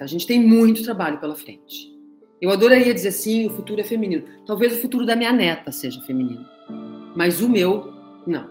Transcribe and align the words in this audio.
muita, 0.00 0.04
a 0.04 0.06
gente 0.06 0.26
tem 0.26 0.40
muito 0.40 0.82
trabalho 0.82 1.18
pela 1.18 1.34
frente. 1.34 1.90
Eu 2.40 2.50
adoraria 2.50 2.94
dizer 2.94 3.12
sim, 3.12 3.46
o 3.46 3.50
futuro 3.50 3.80
é 3.80 3.84
feminino. 3.84 4.24
Talvez 4.46 4.72
o 4.72 4.80
futuro 4.80 5.04
da 5.04 5.14
minha 5.14 5.32
neta 5.32 5.70
seja 5.70 6.00
feminino. 6.02 6.46
Mas 7.14 7.40
o 7.40 7.48
meu, 7.48 7.92
não. 8.26 8.48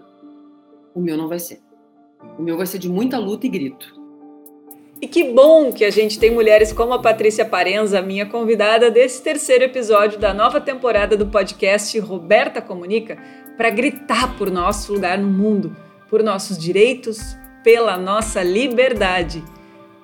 O 0.94 1.00
meu 1.00 1.16
não 1.16 1.28
vai 1.28 1.40
ser. 1.40 1.60
O 2.38 2.42
meu 2.42 2.56
vai 2.56 2.66
ser 2.66 2.78
de 2.78 2.88
muita 2.88 3.18
luta 3.18 3.46
e 3.46 3.48
grito. 3.48 3.98
E 5.02 5.08
que 5.08 5.32
bom 5.32 5.72
que 5.72 5.84
a 5.84 5.90
gente 5.90 6.18
tem 6.18 6.30
mulheres 6.30 6.72
como 6.72 6.92
a 6.92 6.98
Patrícia 6.98 7.44
Parenza, 7.44 8.02
minha 8.02 8.26
convidada 8.26 8.90
desse 8.90 9.22
terceiro 9.22 9.64
episódio 9.64 10.20
da 10.20 10.34
nova 10.34 10.60
temporada 10.60 11.16
do 11.16 11.26
podcast 11.26 11.98
Roberta 11.98 12.60
Comunica, 12.60 13.16
para 13.56 13.70
gritar 13.70 14.36
por 14.36 14.50
nosso 14.50 14.92
lugar 14.92 15.18
no 15.18 15.28
mundo, 15.28 15.74
por 16.08 16.22
nossos 16.22 16.58
direitos, 16.58 17.18
pela 17.64 17.96
nossa 17.96 18.42
liberdade. 18.42 19.42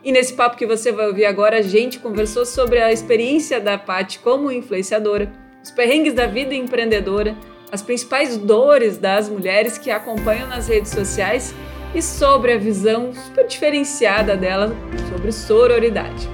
E 0.06 0.12
nesse 0.12 0.34
papo 0.34 0.56
que 0.56 0.64
você 0.64 0.92
vai 0.92 1.08
ouvir 1.08 1.24
agora, 1.24 1.58
a 1.58 1.62
gente 1.62 1.98
conversou 1.98 2.46
sobre 2.46 2.80
a 2.80 2.92
experiência 2.92 3.60
da 3.60 3.76
Paty 3.76 4.20
como 4.20 4.52
influenciadora, 4.52 5.32
os 5.60 5.72
perrengues 5.72 6.14
da 6.14 6.28
vida 6.28 6.54
empreendedora, 6.54 7.36
as 7.72 7.82
principais 7.82 8.36
dores 8.36 8.98
das 8.98 9.28
mulheres 9.28 9.76
que 9.76 9.90
a 9.90 9.96
acompanham 9.96 10.46
nas 10.46 10.68
redes 10.68 10.92
sociais 10.92 11.52
e 11.92 12.00
sobre 12.00 12.52
a 12.52 12.56
visão 12.56 13.12
super 13.12 13.48
diferenciada 13.48 14.36
dela 14.36 14.72
sobre 15.10 15.32
sororidade. 15.32 16.28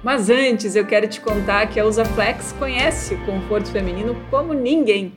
Mas 0.00 0.30
antes 0.30 0.76
eu 0.76 0.86
quero 0.86 1.08
te 1.08 1.20
contar 1.20 1.66
que 1.66 1.80
a 1.80 1.84
Usaflex 1.84 2.54
conhece 2.56 3.14
o 3.14 3.26
conforto 3.26 3.68
feminino 3.72 4.14
como 4.30 4.54
ninguém. 4.54 5.12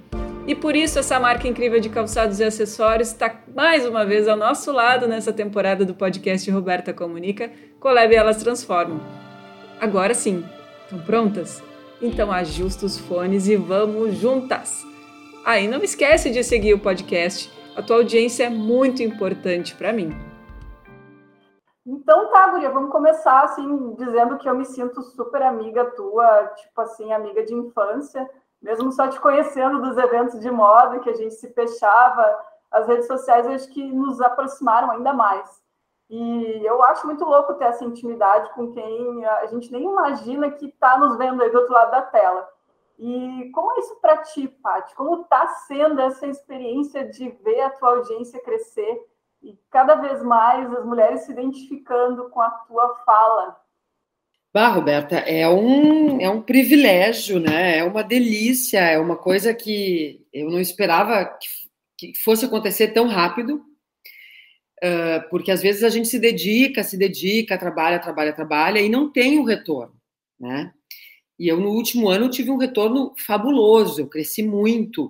E 0.48 0.56
por 0.56 0.76
isso 0.76 1.00
essa 1.00 1.20
marca 1.20 1.48
incrível 1.48 1.80
de 1.80 1.90
calçados 1.90 2.40
e 2.40 2.44
acessórios 2.44 3.10
está 3.10 3.42
mais 3.56 3.86
uma 3.86 4.06
vez 4.06 4.28
ao 4.28 4.36
nosso 4.36 4.72
lado 4.72 5.08
nessa 5.08 5.32
temporada 5.32 5.86
do 5.86 5.94
podcast 5.94 6.50
Roberta 6.50 6.94
Comunica, 6.94 7.52
Colab 7.80 8.14
Elas 8.14 8.38
Transformam. 8.38 9.00
Agora 9.80 10.14
sim, 10.14 10.44
estão 10.84 11.00
prontas? 11.00 11.64
Então 12.02 12.32
ajusta 12.32 12.86
os 12.86 12.98
fones 12.98 13.48
e 13.48 13.56
vamos 13.56 14.16
juntas! 14.16 14.84
Ah, 15.46 15.60
não 15.62 15.84
esquece 15.84 16.30
de 16.30 16.44
seguir 16.44 16.74
o 16.74 16.80
podcast 16.80 17.62
a 17.76 17.82
tua 17.82 17.98
audiência 17.98 18.44
é 18.44 18.50
muito 18.50 19.02
importante 19.02 19.76
para 19.76 19.94
mim. 19.94 20.12
Então 21.86 22.30
tá, 22.32 22.52
Guria, 22.52 22.70
vamos 22.70 22.92
começar 22.92 23.44
assim, 23.44 23.96
dizendo 23.96 24.38
que 24.38 24.48
eu 24.48 24.56
me 24.56 24.66
sinto 24.66 25.02
super 25.02 25.42
amiga 25.42 25.86
tua, 25.96 26.48
tipo 26.58 26.82
assim, 26.82 27.12
amiga 27.14 27.44
de 27.46 27.54
infância, 27.54 28.30
mesmo 28.62 28.92
só 28.92 29.08
te 29.08 29.20
conhecendo 29.20 29.82
dos 29.82 29.98
eventos 29.98 30.40
de 30.40 30.52
moda 30.52 31.00
que 31.00 31.10
a 31.10 31.16
gente 31.16 31.34
se 31.34 31.52
fechava, 31.54 32.40
as 32.70 32.88
redes 32.88 33.08
sociais 33.08 33.48
acho 33.48 33.70
que 33.70 33.84
nos 33.92 34.22
aproximaram 34.22 34.92
ainda 34.92 35.14
mais. 35.14 35.62
E 36.10 36.62
eu 36.66 36.84
acho 36.84 37.08
muito 37.08 37.24
louco 37.24 37.54
ter 37.54 37.66
essa 37.66 37.86
intimidade 37.86 38.54
com 38.54 38.72
quem 38.72 39.26
a 39.26 39.46
gente 39.46 39.72
nem 39.72 39.84
imagina 39.84 40.52
que 40.52 40.68
está 40.68 40.98
nos 40.98 41.18
vendo 41.18 41.42
aí 41.42 41.50
do 41.50 41.60
outro 41.60 41.74
lado 41.74 41.92
da 41.92 42.02
tela. 42.02 42.50
E 43.00 43.50
como 43.54 43.72
é 43.72 43.80
isso 43.80 43.96
para 44.02 44.18
ti, 44.18 44.48
Paty? 44.48 44.94
Como 44.94 45.22
está 45.22 45.48
sendo 45.48 46.00
essa 46.02 46.28
experiência 46.28 47.08
de 47.08 47.30
ver 47.30 47.62
a 47.62 47.70
tua 47.70 47.96
audiência 47.96 48.44
crescer 48.44 49.02
e 49.42 49.58
cada 49.70 49.96
vez 49.96 50.22
mais 50.22 50.72
as 50.76 50.86
mulheres 50.86 51.22
se 51.22 51.32
identificando 51.32 52.30
com 52.30 52.42
a 52.42 52.50
tua 52.50 52.96
fala? 53.06 53.61
Bah, 54.54 54.68
Roberta, 54.68 55.16
é 55.16 55.48
um, 55.48 56.20
é 56.20 56.30
um 56.30 56.42
privilégio, 56.42 57.40
né? 57.40 57.78
É 57.78 57.84
uma 57.86 58.04
delícia, 58.04 58.80
é 58.80 59.00
uma 59.00 59.16
coisa 59.16 59.54
que 59.54 60.26
eu 60.34 60.50
não 60.50 60.60
esperava 60.60 61.24
que, 61.98 62.12
que 62.12 62.20
fosse 62.20 62.44
acontecer 62.44 62.90
tão 62.90 63.08
rápido, 63.08 63.64
uh, 64.84 65.30
porque 65.30 65.52
às 65.52 65.62
vezes 65.62 65.84
a 65.84 65.90
gente 65.90 66.10
se 66.10 66.20
dedica, 66.20 66.84
se 66.84 66.98
dedica, 66.98 67.58
trabalha, 67.58 67.98
trabalha, 67.98 68.34
trabalha 68.34 68.80
e 68.82 68.90
não 68.90 69.10
tem 69.10 69.40
o 69.40 69.46
retorno, 69.46 69.96
né? 70.38 70.74
E 71.40 71.48
eu, 71.48 71.58
no 71.58 71.70
último 71.70 72.10
ano, 72.10 72.30
tive 72.30 72.52
um 72.52 72.58
retorno 72.58 73.14
fabuloso, 73.18 74.02
eu 74.02 74.08
cresci 74.08 74.44
muito, 74.44 75.06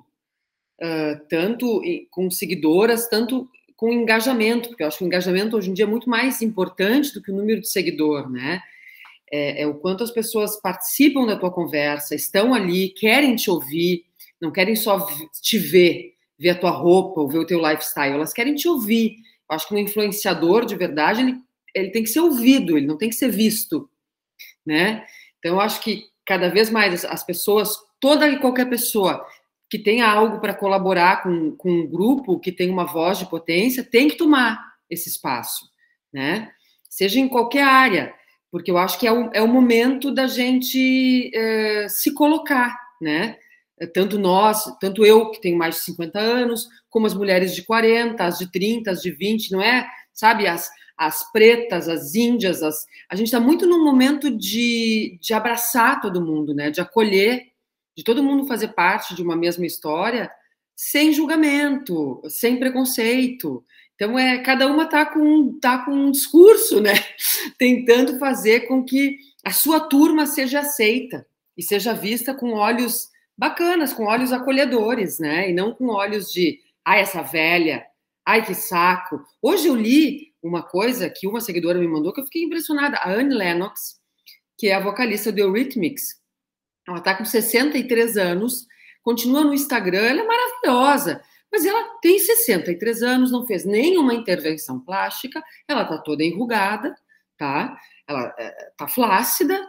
uh, 0.81 1.19
tanto 1.27 1.81
com 2.11 2.29
seguidoras, 2.29 3.09
tanto 3.09 3.49
com 3.75 3.91
engajamento, 3.91 4.69
porque 4.69 4.83
eu 4.83 4.87
acho 4.87 4.99
que 4.99 5.03
o 5.03 5.07
engajamento 5.07 5.57
hoje 5.57 5.71
em 5.71 5.73
dia 5.73 5.85
é 5.85 5.87
muito 5.87 6.07
mais 6.07 6.43
importante 6.43 7.11
do 7.11 7.23
que 7.23 7.31
o 7.31 7.35
número 7.35 7.59
de 7.59 7.67
seguidor, 7.67 8.29
né? 8.29 8.61
É, 9.31 9.61
é 9.61 9.67
o 9.67 9.75
quanto 9.75 10.03
as 10.03 10.11
pessoas 10.11 10.59
participam 10.59 11.25
da 11.25 11.37
tua 11.37 11.51
conversa, 11.51 12.13
estão 12.13 12.53
ali, 12.53 12.89
querem 12.89 13.35
te 13.35 13.49
ouvir, 13.49 14.05
não 14.41 14.51
querem 14.51 14.75
só 14.75 15.07
te 15.41 15.57
ver, 15.57 16.15
ver 16.37 16.49
a 16.49 16.59
tua 16.59 16.71
roupa 16.71 17.21
ou 17.21 17.29
ver 17.29 17.39
o 17.39 17.45
teu 17.45 17.59
lifestyle, 17.59 18.13
elas 18.13 18.33
querem 18.33 18.55
te 18.55 18.67
ouvir. 18.67 19.17
Eu 19.49 19.55
acho 19.55 19.67
que 19.67 19.73
um 19.73 19.77
influenciador 19.77 20.65
de 20.65 20.75
verdade, 20.75 21.21
ele, 21.21 21.37
ele 21.73 21.91
tem 21.91 22.03
que 22.03 22.09
ser 22.09 22.19
ouvido, 22.19 22.77
ele 22.77 22.87
não 22.87 22.97
tem 22.97 23.09
que 23.09 23.15
ser 23.15 23.29
visto, 23.29 23.89
né? 24.65 25.05
Então, 25.39 25.53
eu 25.55 25.61
acho 25.61 25.81
que 25.81 26.05
cada 26.25 26.49
vez 26.49 26.69
mais 26.69 27.05
as 27.05 27.23
pessoas, 27.23 27.75
toda 27.99 28.27
e 28.27 28.39
qualquer 28.39 28.69
pessoa 28.69 29.25
que 29.69 29.79
tenha 29.79 30.05
algo 30.05 30.39
para 30.39 30.53
colaborar 30.53 31.23
com, 31.23 31.55
com 31.55 31.71
um 31.71 31.87
grupo, 31.87 32.39
que 32.39 32.51
tem 32.51 32.69
uma 32.69 32.85
voz 32.85 33.17
de 33.17 33.25
potência, 33.25 33.83
tem 33.83 34.09
que 34.09 34.17
tomar 34.17 34.59
esse 34.89 35.09
espaço, 35.09 35.69
né? 36.11 36.51
Seja 36.89 37.19
em 37.19 37.27
qualquer 37.29 37.63
área, 37.63 38.13
porque 38.51 38.69
eu 38.69 38.77
acho 38.77 38.99
que 38.99 39.07
é 39.07 39.11
o, 39.11 39.31
é 39.33 39.41
o 39.41 39.47
momento 39.47 40.13
da 40.13 40.27
gente 40.27 41.31
é, 41.33 41.87
se 41.87 42.13
colocar, 42.13 42.77
né? 43.01 43.37
Tanto 43.93 44.19
nós, 44.19 44.63
tanto 44.79 45.03
eu, 45.03 45.31
que 45.31 45.41
tenho 45.41 45.57
mais 45.57 45.75
de 45.75 45.81
50 45.81 46.19
anos, 46.19 46.67
como 46.89 47.07
as 47.07 47.15
mulheres 47.15 47.55
de 47.55 47.63
40, 47.63 48.23
as 48.23 48.37
de 48.37 48.51
30, 48.51 48.91
as 48.91 49.01
de 49.01 49.09
20, 49.09 49.51
não 49.53 49.61
é? 49.61 49.89
Sabe, 50.13 50.45
as, 50.45 50.69
as 50.97 51.31
pretas, 51.31 51.89
as 51.89 52.13
índias, 52.13 52.61
as... 52.61 52.85
a 53.09 53.15
gente 53.15 53.27
está 53.27 53.39
muito 53.39 53.65
num 53.65 53.83
momento 53.83 54.29
de, 54.29 55.17
de 55.19 55.33
abraçar 55.33 55.99
todo 55.99 56.23
mundo, 56.23 56.53
né? 56.53 56.69
De 56.69 56.79
acolher, 56.79 57.47
de 57.97 58.03
todo 58.03 58.21
mundo 58.21 58.45
fazer 58.45 58.69
parte 58.69 59.15
de 59.15 59.23
uma 59.23 59.35
mesma 59.35 59.65
história, 59.65 60.29
sem 60.75 61.11
julgamento, 61.13 62.21
sem 62.27 62.59
preconceito. 62.59 63.63
Então 64.01 64.17
é 64.17 64.39
cada 64.39 64.65
uma 64.65 64.87
tá 64.87 65.05
com 65.05 65.59
tá 65.59 65.85
com 65.85 65.91
um 65.91 66.09
discurso, 66.09 66.81
né? 66.81 66.93
Tentando 67.59 68.17
fazer 68.17 68.61
com 68.61 68.83
que 68.83 69.19
a 69.45 69.51
sua 69.51 69.79
turma 69.79 70.25
seja 70.25 70.61
aceita 70.61 71.23
e 71.55 71.61
seja 71.61 71.93
vista 71.93 72.33
com 72.33 72.53
olhos 72.53 73.09
bacanas, 73.37 73.93
com 73.93 74.05
olhos 74.05 74.31
acolhedores, 74.31 75.19
né? 75.19 75.51
E 75.51 75.53
não 75.53 75.71
com 75.71 75.85
olhos 75.89 76.31
de, 76.33 76.59
ai 76.83 77.01
essa 77.01 77.21
velha, 77.21 77.85
ai 78.25 78.43
que 78.43 78.55
saco. 78.55 79.21
Hoje 79.39 79.67
eu 79.67 79.75
li 79.75 80.33
uma 80.41 80.63
coisa 80.63 81.07
que 81.07 81.27
uma 81.27 81.39
seguidora 81.39 81.77
me 81.77 81.87
mandou 81.87 82.11
que 82.11 82.21
eu 82.21 82.25
fiquei 82.25 82.41
impressionada. 82.41 82.97
A 82.97 83.11
Anne 83.11 83.35
Lennox, 83.35 83.99
que 84.57 84.69
é 84.69 84.73
a 84.73 84.79
vocalista 84.79 85.31
do 85.31 85.37
Eurythmics, 85.37 86.19
ela 86.87 86.97
está 86.97 87.13
com 87.13 87.23
63 87.23 88.17
anos, 88.17 88.65
continua 89.03 89.43
no 89.43 89.53
Instagram, 89.53 90.01
ela 90.01 90.21
é 90.21 90.25
maravilhosa, 90.25 91.21
mas 91.51 91.65
ela 91.65 91.83
tem 92.01 92.17
63 92.17 93.03
anos, 93.03 93.31
não 93.31 93.45
fez 93.45 93.65
nenhuma 93.65 94.13
intervenção 94.13 94.79
plástica, 94.79 95.43
ela 95.67 95.83
está 95.83 95.97
toda 95.97 96.23
enrugada, 96.23 96.95
tá? 97.37 97.77
Ela 98.07 98.33
é, 98.37 98.71
tá 98.77 98.87
flácida, 98.87 99.59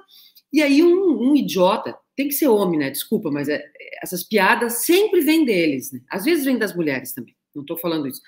e 0.53 0.63
aí 0.63 0.83
um, 0.83 1.31
um, 1.31 1.37
idiota, 1.37 1.99
tem 2.15 2.29
que 2.29 2.35
ser 2.35 2.49
homem, 2.49 2.79
né? 2.79 2.91
Desculpa, 2.91 3.31
mas 3.31 3.49
é, 3.49 3.65
essas 4.03 4.23
piadas 4.23 4.85
sempre 4.85 5.21
vêm 5.21 5.45
deles, 5.45 5.91
né? 5.91 6.01
Às 6.09 6.25
vezes 6.25 6.45
vêm 6.45 6.59
das 6.59 6.75
mulheres 6.75 7.13
também, 7.13 7.35
não 7.55 7.63
estou 7.63 7.77
falando 7.77 8.07
isso. 8.07 8.21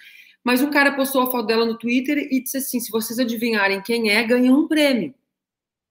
Mas 0.43 0.63
o 0.63 0.71
cara 0.71 0.95
postou 0.95 1.23
a 1.23 1.31
foto 1.31 1.47
dela 1.47 1.65
no 1.65 1.79
Twitter 1.79 2.19
e 2.31 2.43
disse 2.43 2.59
assim: 2.59 2.79
se 2.79 2.91
vocês 2.91 3.19
adivinharem 3.19 3.81
quem 3.81 4.11
é, 4.11 4.23
ganham 4.23 4.59
um 4.59 4.69
prêmio. 4.69 5.15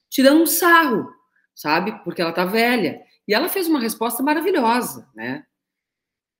Tirando 0.09 0.43
um 0.43 0.45
sarro, 0.45 1.09
sabe? 1.55 2.03
Porque 2.03 2.21
ela 2.21 2.31
tá 2.31 2.45
velha. 2.45 3.01
E 3.27 3.33
ela 3.33 3.49
fez 3.49 3.67
uma 3.67 3.79
resposta 3.79 4.21
maravilhosa, 4.21 5.09
né? 5.15 5.43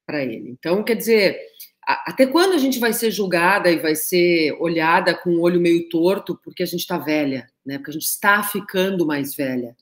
Para 0.06 0.24
ele. 0.24 0.50
Então, 0.50 0.84
quer 0.84 0.96
dizer, 0.96 1.40
até 1.86 2.26
quando 2.26 2.54
a 2.54 2.58
gente 2.58 2.80
vai 2.80 2.94
ser 2.94 3.12
julgada 3.12 3.70
e 3.72 3.78
vai 3.78 3.96
ser 3.96 4.52
olhada 4.60 5.14
com 5.14 5.32
o 5.32 5.42
olho 5.42 5.60
meio 5.60 5.88
torto 5.90 6.40
porque 6.44 6.64
a 6.64 6.66
gente 6.66 6.82
está 6.82 6.98
velha, 6.98 7.50
né? 7.66 7.78
Porque 7.78 7.92
a 7.92 7.94
gente 7.94 8.06
está 8.06 8.44
ficando 8.44 9.06
mais 9.06 9.36
velha. 9.36 9.76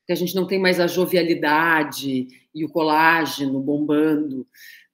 Porque 0.00 0.12
a 0.12 0.16
gente 0.16 0.34
não 0.34 0.46
tem 0.46 0.58
mais 0.58 0.78
a 0.78 0.86
jovialidade 0.86 2.28
e 2.54 2.64
o 2.64 2.68
colágeno 2.68 3.60
bombando. 3.60 4.46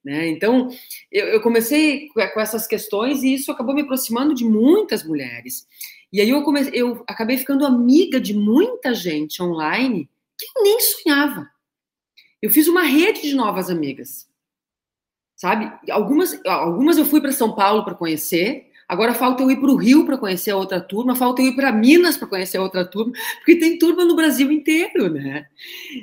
Né? 0.03 0.29
Então, 0.29 0.69
eu, 1.11 1.27
eu, 1.27 1.41
comecei 1.41 2.07
com 2.09 2.39
essas 2.39 2.65
questões 2.65 3.21
e 3.21 3.35
isso 3.35 3.51
acabou 3.51 3.75
me 3.75 3.81
aproximando 3.81 4.33
de 4.33 4.43
muitas 4.43 5.03
mulheres. 5.03 5.67
E 6.11 6.19
aí 6.19 6.29
eu, 6.29 6.41
comecei, 6.43 6.73
eu 6.73 7.03
acabei 7.07 7.37
ficando 7.37 7.65
amiga 7.65 8.19
de 8.19 8.33
muita 8.33 8.93
gente 8.95 9.41
online 9.43 10.09
que 10.37 10.61
nem 10.61 10.79
sonhava. 10.79 11.47
Eu 12.41 12.49
fiz 12.49 12.67
uma 12.67 12.83
rede 12.83 13.21
de 13.21 13.35
novas 13.35 13.69
amigas, 13.69 14.27
sabe? 15.41 15.73
Algumas, 15.89 16.39
algumas 16.45 16.99
eu 16.99 17.05
fui 17.05 17.19
para 17.19 17.31
São 17.31 17.55
Paulo 17.55 17.83
para 17.83 17.95
conhecer, 17.95 18.67
Agora 18.87 19.13
falta 19.13 19.41
eu 19.41 19.49
ir 19.49 19.57
para 19.57 19.71
o 19.71 19.77
Rio 19.77 20.05
para 20.05 20.17
conhecer 20.17 20.51
a 20.51 20.57
outra 20.57 20.81
turma, 20.81 21.15
falta 21.15 21.41
eu 21.41 21.45
ir 21.45 21.55
para 21.55 21.71
Minas 21.71 22.17
para 22.17 22.27
conhecer 22.27 22.57
a 22.57 22.61
outra 22.61 22.83
turma, 22.83 23.13
porque 23.37 23.57
tem 23.57 23.79
turma 23.79 24.03
no 24.03 24.17
Brasil 24.17 24.51
inteiro, 24.51 25.09
né? 25.09 25.47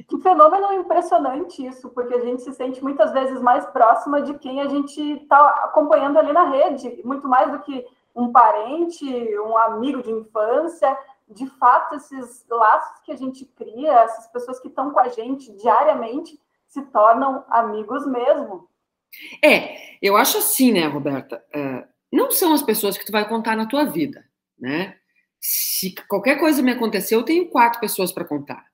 Que 0.08 0.18
fenômeno 0.22 0.72
impressionante 0.72 1.66
isso, 1.66 1.90
porque 1.90 2.14
a 2.14 2.20
gente 2.20 2.40
se 2.40 2.54
sente 2.54 2.82
muitas 2.82 3.12
vezes 3.12 3.42
mais 3.42 3.66
próxima 3.66 4.22
de 4.22 4.38
quem 4.38 4.62
a 4.62 4.68
gente 4.70 4.98
está 4.98 5.48
acompanhando 5.64 6.18
ali 6.18 6.32
na 6.32 6.44
rede, 6.44 7.02
muito 7.04 7.28
mais 7.28 7.52
do 7.52 7.58
que 7.58 7.84
um 8.16 8.32
parente, 8.32 9.04
um 9.40 9.58
amigo 9.58 10.02
de 10.02 10.10
infância. 10.10 10.96
de 11.28 11.46
fato, 11.58 11.94
esses 11.94 12.46
laços 12.48 13.00
que 13.04 13.12
a 13.12 13.16
gente 13.16 13.44
cria, 13.44 13.92
essas 14.00 14.28
pessoas 14.28 14.58
que 14.60 14.68
estão 14.68 14.92
com 14.92 15.00
a 15.00 15.08
gente 15.08 15.52
diariamente, 15.52 16.40
se 16.66 16.80
tornam 16.86 17.44
amigos 17.50 18.06
mesmo. 18.06 18.66
É, 19.42 19.96
eu 20.02 20.16
acho 20.16 20.38
assim, 20.38 20.72
né, 20.72 20.86
Roberta? 20.86 21.42
Uh, 21.54 21.86
não 22.12 22.30
são 22.30 22.52
as 22.52 22.62
pessoas 22.62 22.96
que 22.96 23.04
tu 23.04 23.12
vai 23.12 23.28
contar 23.28 23.56
na 23.56 23.66
tua 23.66 23.84
vida, 23.84 24.24
né? 24.58 24.96
Se 25.40 25.94
qualquer 26.08 26.38
coisa 26.38 26.62
me 26.62 26.72
aconteceu, 26.72 27.20
eu 27.20 27.24
tenho 27.24 27.48
quatro 27.48 27.80
pessoas 27.80 28.10
para 28.10 28.24
contar, 28.24 28.66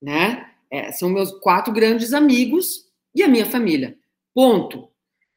né? 0.00 0.50
É, 0.70 0.90
são 0.92 1.08
meus 1.08 1.30
quatro 1.40 1.72
grandes 1.72 2.12
amigos 2.12 2.86
e 3.14 3.22
a 3.22 3.28
minha 3.28 3.46
família. 3.46 3.96
Ponto. 4.34 4.90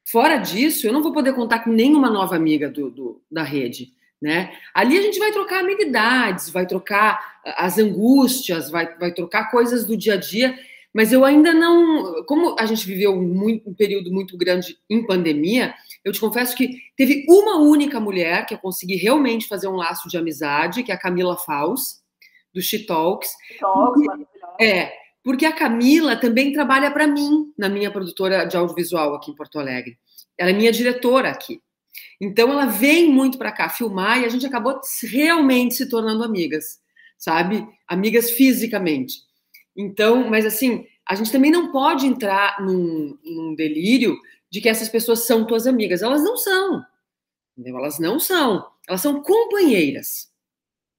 Fora 0.06 0.38
disso, 0.38 0.88
eu 0.88 0.92
não 0.92 1.04
vou 1.04 1.14
poder 1.14 1.34
contar 1.34 1.60
com 1.60 1.70
nenhuma 1.70 2.10
nova 2.10 2.36
amiga 2.36 2.70
do, 2.70 2.90
do 2.90 3.22
da 3.32 3.44
rede. 3.44 3.94
Né? 4.22 4.54
Ali 4.74 4.98
a 4.98 5.02
gente 5.02 5.20
vai 5.20 5.32
trocar 5.32 5.62
amenidades, 5.62 6.50
vai 6.50 6.66
trocar 6.66 7.40
as 7.56 7.78
angústias, 7.78 8.70
vai, 8.70 8.98
vai 8.98 9.14
trocar 9.14 9.50
coisas 9.50 9.86
do 9.86 9.96
dia 9.96 10.16
a 10.16 10.18
dia, 10.18 10.60
mas 11.00 11.14
eu 11.14 11.24
ainda 11.24 11.54
não. 11.54 12.26
Como 12.26 12.58
a 12.60 12.66
gente 12.66 12.86
viveu 12.86 13.16
muito, 13.16 13.70
um 13.70 13.74
período 13.74 14.12
muito 14.12 14.36
grande 14.36 14.78
em 14.90 15.08
pandemia, 15.08 15.74
eu 16.04 16.12
te 16.12 16.20
confesso 16.20 16.54
que 16.54 16.78
teve 16.98 17.26
uma 17.30 17.56
única 17.56 18.02
mulher 18.02 18.46
que 18.46 18.54
eu 18.54 18.58
consegui 18.58 18.98
realmente 18.98 19.48
fazer 19.48 19.70
um 19.70 19.78
laço 19.78 20.10
de 20.10 20.18
amizade, 20.18 20.84
que 20.84 20.92
é 20.92 20.96
a 20.96 21.00
Camila 21.00 21.38
Faus, 21.38 22.02
do 22.54 22.62
She 22.62 22.80
Talks. 22.80 23.30
Talks 23.62 24.04
é, 24.60 24.92
porque 25.24 25.46
a 25.46 25.54
Camila 25.54 26.18
também 26.18 26.52
trabalha 26.52 26.92
para 26.92 27.08
mim 27.08 27.54
na 27.58 27.70
minha 27.70 27.90
produtora 27.90 28.44
de 28.44 28.58
audiovisual 28.58 29.16
aqui 29.16 29.32
em 29.32 29.36
Porto 29.36 29.58
Alegre. 29.58 29.98
Ela 30.38 30.50
é 30.50 30.54
minha 30.54 30.72
diretora 30.74 31.30
aqui. 31.30 31.62
Então 32.20 32.52
ela 32.52 32.66
vem 32.66 33.10
muito 33.10 33.38
para 33.38 33.54
cá 33.54 33.70
filmar 33.70 34.20
e 34.20 34.26
a 34.26 34.30
gente 34.30 34.46
acabou 34.46 34.78
realmente 35.10 35.76
se 35.76 35.88
tornando 35.88 36.26
amigas, 36.26 36.78
sabe? 37.18 37.66
Amigas 37.88 38.32
fisicamente. 38.32 39.29
Então, 39.76 40.30
mas 40.30 40.46
assim, 40.46 40.86
a 41.08 41.16
gente 41.16 41.32
também 41.32 41.52
não 41.52 41.72
pode 41.72 42.06
entrar 42.06 42.62
num, 42.62 43.18
num 43.24 43.56
delírio 43.56 44.18
de 44.50 44.62
que 44.62 44.70
essas 44.70 44.90
pessoas 44.90 45.26
são 45.26 45.46
tuas 45.46 45.68
amigas. 45.68 46.02
Elas 46.02 46.24
não 46.24 46.38
são. 46.38 46.84
Entendeu? 47.58 47.78
Elas 47.78 48.00
não 48.00 48.20
são. 48.20 48.66
Elas 48.88 49.02
são 49.02 49.22
companheiras, 49.22 50.32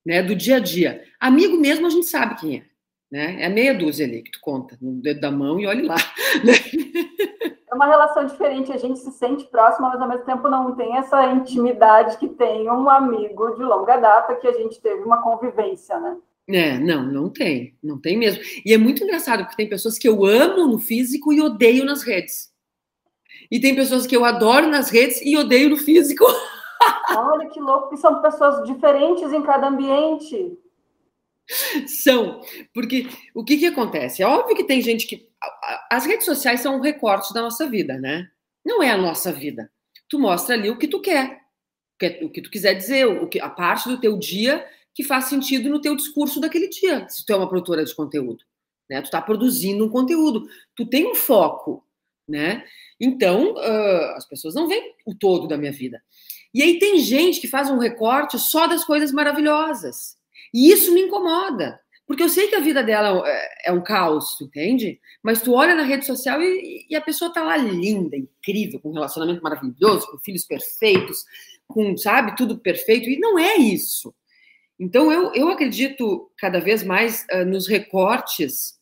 né, 0.05 0.23
do 0.23 0.35
dia 0.35 0.57
a 0.57 0.61
dia. 0.61 1.05
Amigo 1.19 1.57
mesmo 1.57 1.87
a 1.87 1.91
gente 1.91 2.07
sabe 2.07 2.37
quem 2.37 2.59
é, 2.59 2.65
né? 3.11 3.43
É 3.43 3.49
meia 3.49 3.75
dúzia 3.75 4.07
ali 4.07 4.23
que 4.23 4.31
tu 4.31 4.41
conta 4.41 4.77
no 4.81 5.01
dedo 5.01 5.21
da 5.21 5.31
mão 5.31 5.59
e 5.59 5.67
olhe 5.67 5.83
lá. 5.83 5.97
Né? 6.45 6.53
É 7.71 7.75
uma 7.75 7.87
relação 7.87 8.25
diferente, 8.27 8.73
a 8.73 8.77
gente 8.77 8.99
se 8.99 9.11
sente 9.13 9.45
próximo, 9.45 9.89
mas 9.89 10.01
ao 10.01 10.09
mesmo 10.09 10.25
tempo 10.25 10.49
não 10.49 10.75
tem 10.77 10.97
essa 10.97 11.27
intimidade 11.33 12.19
que 12.19 12.29
tem 12.29 12.69
um 12.71 12.89
amigo 12.89 13.51
de 13.57 13.63
longa 13.63 13.97
data 13.97 14.37
que 14.37 14.47
a 14.47 14.53
gente 14.53 14.81
teve 14.81 15.03
uma 15.03 15.23
convivência, 15.23 15.99
né? 15.99 16.17
É, 16.53 16.79
não, 16.79 17.05
não 17.05 17.31
tem, 17.31 17.77
não 17.83 18.01
tem 18.01 18.17
mesmo. 18.17 18.43
E 18.65 18.73
é 18.73 18.79
muito 18.79 19.05
engraçado, 19.05 19.45
porque 19.45 19.57
tem 19.57 19.69
pessoas 19.69 19.99
que 19.99 20.09
eu 20.09 20.25
amo 20.25 20.67
no 20.67 20.79
físico 20.79 21.33
e 21.33 21.41
odeio 21.41 21.85
nas 21.85 22.03
redes. 22.03 22.51
E 23.51 23.61
tem 23.61 23.75
pessoas 23.75 24.07
que 24.07 24.17
eu 24.17 24.25
adoro 24.25 24.67
nas 24.67 24.91
redes 24.91 25.21
e 25.23 25.37
odeio 25.37 25.71
no 25.71 25.77
físico. 25.77 26.25
Olha 27.17 27.49
que 27.49 27.61
louco, 27.61 27.95
e 27.95 27.99
são 27.99 28.21
pessoas 28.23 28.65
diferentes 28.67 29.33
em 29.33 29.43
cada 29.43 29.69
ambiente. 29.69 30.59
São, 31.87 32.41
porque 32.73 33.09
o 33.35 33.45
que 33.45 33.59
que 33.59 33.67
acontece? 33.67 34.23
É 34.23 34.27
óbvio 34.27 34.57
que 34.57 34.65
tem 34.65 34.81
gente 34.81 35.07
que. 35.07 35.29
As 35.91 36.07
redes 36.07 36.25
sociais 36.25 36.61
são 36.61 36.77
um 36.77 36.81
recorte 36.81 37.35
da 37.35 37.43
nossa 37.43 37.69
vida, 37.69 37.99
né? 37.99 38.29
Não 38.65 38.83
é 38.83 38.91
a 38.91 38.99
nossa 38.99 39.33
vida. 39.33 39.71
Tu 40.09 40.19
mostra 40.19 40.55
ali 40.55 40.71
o 40.71 40.79
que 40.79 40.87
tu 40.87 41.01
quer, 41.01 41.41
o 42.23 42.29
que 42.29 42.43
tu 42.43 42.51
quiser 42.51 42.75
dizer, 42.75 43.07
o 43.07 43.29
que, 43.29 43.41
a 43.41 43.49
parte 43.49 43.89
do 43.89 44.01
teu 44.01 44.17
dia 44.19 44.65
que 44.95 45.05
faz 45.05 45.27
sentido 45.27 45.69
no 45.69 45.81
teu 45.81 45.95
discurso 45.95 46.41
daquele 46.41 46.69
dia, 46.69 47.09
se 47.09 47.25
tu 47.25 47.33
é 47.33 47.37
uma 47.37 47.49
produtora 47.49 47.85
de 47.85 47.95
conteúdo, 47.95 48.45
né? 48.89 49.01
Tu 49.01 49.07
está 49.07 49.23
produzindo 49.23 49.85
um 49.85 49.89
conteúdo, 49.89 50.49
tu 50.75 50.85
tem 50.87 51.11
um 51.11 51.15
foco, 51.15 51.85
né? 52.29 52.65
Então, 53.01 53.55
uh, 53.55 54.17
as 54.17 54.27
pessoas 54.27 54.55
não 54.55 54.69
veem 54.69 54.95
o 55.07 55.15
todo 55.15 55.49
da 55.49 55.57
minha 55.57 55.73
vida. 55.73 56.03
E 56.53 56.63
aí 56.63 56.79
tem 56.79 56.99
gente 56.99 57.41
que 57.41 57.49
faz 57.49 57.71
um 57.71 57.79
recorte 57.79 58.39
só 58.39 58.67
das 58.67 58.85
coisas 58.85 59.13
maravilhosas. 59.13 60.17
E 60.53 60.71
isso 60.71 60.93
me 60.93 61.03
incomoda, 61.03 61.81
porque 62.07 62.25
eu 62.25 62.29
sei 62.29 62.49
que 62.49 62.57
a 62.57 62.61
vida 62.61 62.83
dela 62.83 63.23
é, 63.25 63.69
é 63.69 63.73
um 63.73 63.83
caos, 63.83 64.41
entende? 64.41 65.01
Mas 65.23 65.41
tu 65.41 65.53
olha 65.53 65.77
na 65.77 65.85
rede 65.85 66.05
social 66.05 66.43
e, 66.43 66.87
e 66.91 66.97
a 66.97 67.01
pessoa 67.01 67.33
tá 67.33 67.43
lá 67.43 67.57
linda, 67.57 68.17
incrível, 68.17 68.81
com 68.81 68.91
um 68.91 68.95
relacionamento 68.95 69.41
maravilhoso, 69.41 70.11
com 70.11 70.19
filhos 70.19 70.45
perfeitos, 70.45 71.25
com, 71.69 71.97
sabe, 71.97 72.35
tudo 72.35 72.59
perfeito. 72.59 73.09
E 73.09 73.19
não 73.21 73.39
é 73.39 73.57
isso. 73.57 74.13
Então, 74.81 75.13
eu, 75.13 75.31
eu 75.35 75.51
acredito 75.51 76.33
cada 76.39 76.59
vez 76.59 76.83
mais 76.83 77.27
uh, 77.31 77.45
nos 77.45 77.69
recortes 77.69 78.81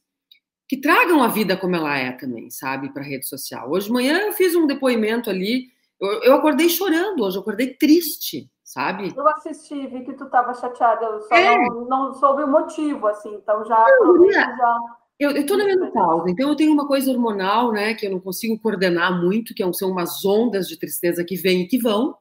que 0.68 0.76
tragam 0.76 1.24
a 1.24 1.28
vida 1.28 1.56
como 1.56 1.74
ela 1.74 1.98
é 1.98 2.12
também, 2.12 2.48
sabe, 2.50 2.92
para 2.92 3.02
a 3.02 3.04
rede 3.04 3.26
social. 3.26 3.68
Hoje 3.68 3.86
de 3.86 3.92
manhã 3.92 4.20
eu 4.20 4.32
fiz 4.32 4.54
um 4.54 4.66
depoimento 4.66 5.28
ali, 5.28 5.64
eu, 6.00 6.22
eu, 6.22 6.34
acordei 6.36 6.68
chorando 6.68 7.24
hoje, 7.24 7.36
eu 7.36 7.40
acordei 7.40 7.74
triste, 7.74 8.48
sabe? 8.62 9.12
Eu 9.16 9.26
assisti, 9.26 9.88
vi 9.88 10.04
que 10.04 10.12
tu 10.12 10.24
estava 10.24 10.54
chateada, 10.54 11.04
eu 11.04 11.22
só 11.22 11.34
é. 11.34 11.56
não, 11.56 11.84
não, 11.86 12.14
soube 12.14 12.44
o 12.44 12.48
motivo, 12.48 13.08
assim, 13.08 13.34
então 13.34 13.64
já 13.64 13.84
eu, 14.00 14.30
já... 14.30 14.78
Eu, 15.18 15.30
eu 15.32 15.46
tô 15.46 15.56
na 15.56 15.64
menopausa, 15.64 16.30
então 16.30 16.48
eu 16.48 16.54
tenho 16.54 16.72
uma 16.72 16.86
coisa 16.86 17.10
hormonal, 17.10 17.72
né, 17.72 17.94
que 17.94 18.06
eu 18.06 18.10
não 18.12 18.20
consigo 18.20 18.56
coordenar 18.60 19.20
muito, 19.20 19.52
que 19.54 19.72
são 19.72 19.90
umas 19.90 20.24
ondas 20.24 20.68
de 20.68 20.78
tristeza 20.78 21.24
que 21.24 21.34
vêm 21.34 21.62
e 21.62 21.66
que 21.66 21.78
vão, 21.78 22.14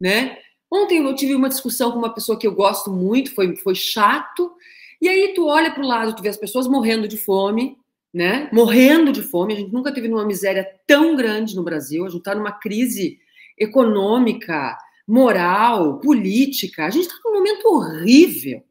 né? 0.00 0.38
Ontem 0.72 0.98
eu 0.98 1.14
tive 1.14 1.34
uma 1.34 1.48
discussão 1.48 1.92
com 1.92 1.98
uma 1.98 2.12
pessoa 2.12 2.38
que 2.38 2.46
eu 2.46 2.54
gosto 2.54 2.90
muito, 2.90 3.34
foi, 3.34 3.56
foi 3.56 3.74
chato. 3.74 4.52
E 5.00 5.08
aí 5.08 5.32
tu 5.34 5.46
olha 5.46 5.70
para 5.70 5.82
o 5.82 5.86
lado, 5.86 6.14
tu 6.14 6.22
vê 6.22 6.28
as 6.28 6.36
pessoas 6.36 6.66
morrendo 6.66 7.06
de 7.06 7.16
fome, 7.16 7.76
né? 8.12 8.48
Morrendo 8.52 9.12
de 9.12 9.22
fome. 9.22 9.54
A 9.54 9.56
gente 9.56 9.72
nunca 9.72 9.92
teve 9.92 10.08
uma 10.08 10.24
miséria 10.24 10.66
tão 10.86 11.14
grande 11.14 11.54
no 11.54 11.62
Brasil. 11.62 12.04
A 12.04 12.08
gente 12.08 12.18
está 12.18 12.34
numa 12.34 12.52
crise 12.52 13.18
econômica, 13.58 14.76
moral, 15.06 16.00
política. 16.00 16.86
A 16.86 16.90
gente 16.90 17.06
está 17.06 17.16
num 17.24 17.34
momento 17.34 17.66
horrível. 17.66 18.62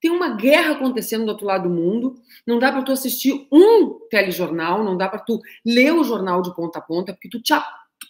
Tem 0.00 0.10
uma 0.10 0.30
guerra 0.30 0.72
acontecendo 0.72 1.24
do 1.24 1.30
outro 1.30 1.46
lado 1.46 1.68
do 1.68 1.74
mundo. 1.74 2.16
Não 2.46 2.58
dá 2.58 2.72
para 2.72 2.82
tu 2.82 2.92
assistir 2.92 3.46
um 3.52 4.00
telejornal, 4.10 4.82
não 4.84 4.96
dá 4.96 5.08
para 5.08 5.20
tu 5.20 5.40
ler 5.64 5.92
o 5.92 6.04
jornal 6.04 6.42
de 6.42 6.54
ponta 6.54 6.80
a 6.80 6.82
ponta, 6.82 7.12
porque 7.12 7.28
tu, 7.28 7.40
te, 7.40 7.54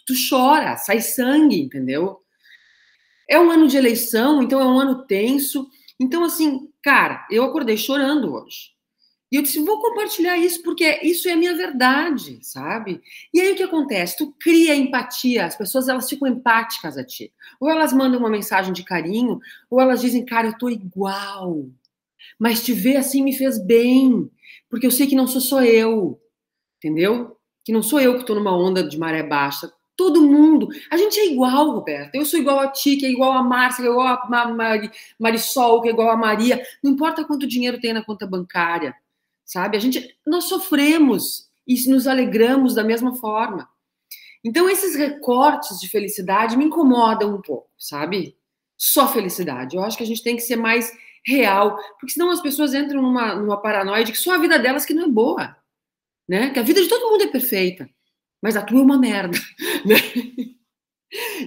tu 0.07 0.15
chora, 0.29 0.77
sai 0.77 1.01
sangue, 1.01 1.61
entendeu? 1.61 2.22
É 3.33 3.41
um 3.41 3.51
ano 3.51 3.67
de 3.67 3.79
eleição, 3.79 4.43
então 4.43 4.61
é 4.61 4.67
um 4.67 4.79
ano 4.79 5.07
tenso. 5.07 5.67
Então, 5.99 6.23
assim, 6.23 6.69
cara, 6.83 7.27
eu 7.31 7.43
acordei 7.43 7.79
chorando 7.79 8.35
hoje. 8.35 8.73
E 9.31 9.37
eu 9.37 9.43
disse, 9.43 9.59
vou 9.65 9.81
compartilhar 9.81 10.37
isso, 10.37 10.63
porque 10.63 11.01
isso 11.03 11.27
é 11.31 11.33
a 11.33 11.37
minha 11.39 11.57
verdade, 11.57 12.39
sabe? 12.43 13.01
E 13.33 13.41
aí 13.41 13.53
o 13.53 13.57
que 13.57 13.63
acontece? 13.63 14.19
Tu 14.19 14.37
cria 14.39 14.77
empatia, 14.77 15.47
as 15.47 15.57
pessoas 15.57 15.89
elas 15.89 16.07
ficam 16.11 16.29
empáticas 16.29 16.99
a 16.99 17.05
ti. 17.07 17.33
Ou 17.59 17.71
elas 17.71 17.95
mandam 17.95 18.21
uma 18.21 18.29
mensagem 18.29 18.71
de 18.71 18.85
carinho, 18.85 19.41
ou 19.71 19.81
elas 19.81 20.03
dizem, 20.03 20.27
cara, 20.27 20.49
eu 20.49 20.59
tô 20.59 20.69
igual. 20.69 21.65
Mas 22.39 22.63
te 22.63 22.75
ver 22.75 22.99
assim 22.99 23.23
me 23.23 23.33
fez 23.35 23.59
bem, 23.65 24.31
porque 24.69 24.87
eu 24.87 24.91
sei 24.91 25.07
que 25.07 25.17
não 25.17 25.27
sou 25.27 25.41
só 25.41 25.65
eu, 25.65 26.21
entendeu? 26.77 27.39
Que 27.65 27.73
não 27.73 27.83
sou 27.83 27.99
eu 27.99 28.19
que 28.19 28.27
tô 28.27 28.35
numa 28.35 28.55
onda 28.55 28.87
de 28.87 28.99
maré 28.99 29.23
baixa. 29.23 29.73
Todo 29.97 30.23
mundo. 30.23 30.69
A 30.91 30.97
gente 30.97 31.21
é 31.21 31.27
igual, 31.27 31.71
Roberto. 31.71 32.15
Eu 32.15 32.25
sou 32.25 32.41
igual 32.41 32.61
a 32.61 32.69
ti, 32.69 32.97
que 32.97 33.05
é 33.05 33.11
igual 33.11 33.33
a 33.33 33.43
Márcia, 33.43 33.83
que 33.83 33.89
é 33.89 33.93
igual 33.93 34.07
a 34.07 34.89
Marisol, 35.19 35.83
que 35.83 35.89
é 35.89 35.93
igual 35.93 36.11
a 36.11 36.17
Maria. 36.17 36.63
Não 36.83 36.93
importa 36.93 37.25
quanto 37.25 37.47
dinheiro 37.47 37.81
tem 37.81 37.93
na 37.93 38.05
conta 38.05 38.27
bancária, 38.27 38.95
sabe? 39.45 39.77
A 39.77 39.81
gente, 39.81 40.17
nós 40.27 40.45
sofremos 40.45 41.51
e 41.67 41.89
nos 41.91 42.07
alegramos 42.07 42.75
da 42.75 42.83
mesma 42.83 43.15
forma. 43.17 43.69
Então, 44.43 44.69
esses 44.69 44.97
recortes 44.97 45.79
de 45.79 45.89
felicidade 45.89 46.57
me 46.57 46.65
incomodam 46.65 47.35
um 47.35 47.41
pouco, 47.41 47.71
sabe? 47.79 48.37
Só 48.77 49.07
felicidade. 49.07 49.77
Eu 49.77 49.85
acho 49.85 49.97
que 49.97 50.03
a 50.03 50.07
gente 50.07 50.23
tem 50.23 50.37
que 50.37 50.43
ser 50.43 50.57
mais 50.57 50.91
real, 51.25 51.77
porque 52.01 52.15
senão 52.15 52.31
as 52.31 52.41
pessoas 52.41 52.75
entram 52.75 53.01
numa, 53.01 53.35
numa 53.37 53.61
paranoia 53.61 54.05
de 54.05 54.11
que 54.11 54.19
só 54.19 54.35
a 54.35 54.39
vida 54.39 54.59
delas 54.59 54.85
que 54.85 54.95
não 54.95 55.05
é 55.05 55.09
boa, 55.09 55.57
né? 56.29 56.51
Que 56.51 56.59
a 56.59 56.63
vida 56.63 56.83
de 56.83 56.89
todo 56.89 57.11
mundo 57.11 57.23
é 57.23 57.29
perfeita 57.29 57.89
mas 58.43 58.57
a 58.57 58.63
tua 58.63 58.81
é 58.81 58.83
uma 58.83 58.99
merda. 58.99 59.39
Né? 59.85 59.97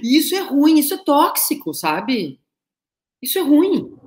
E 0.04 0.18
isso 0.18 0.36
é 0.36 0.42
ruim, 0.42 0.78
isso 0.78 0.94
é 0.94 0.98
tóxico, 0.98 1.74
sabe? 1.74 2.40
Isso 3.22 3.40
é 3.40 3.42
ruim. 3.42 3.98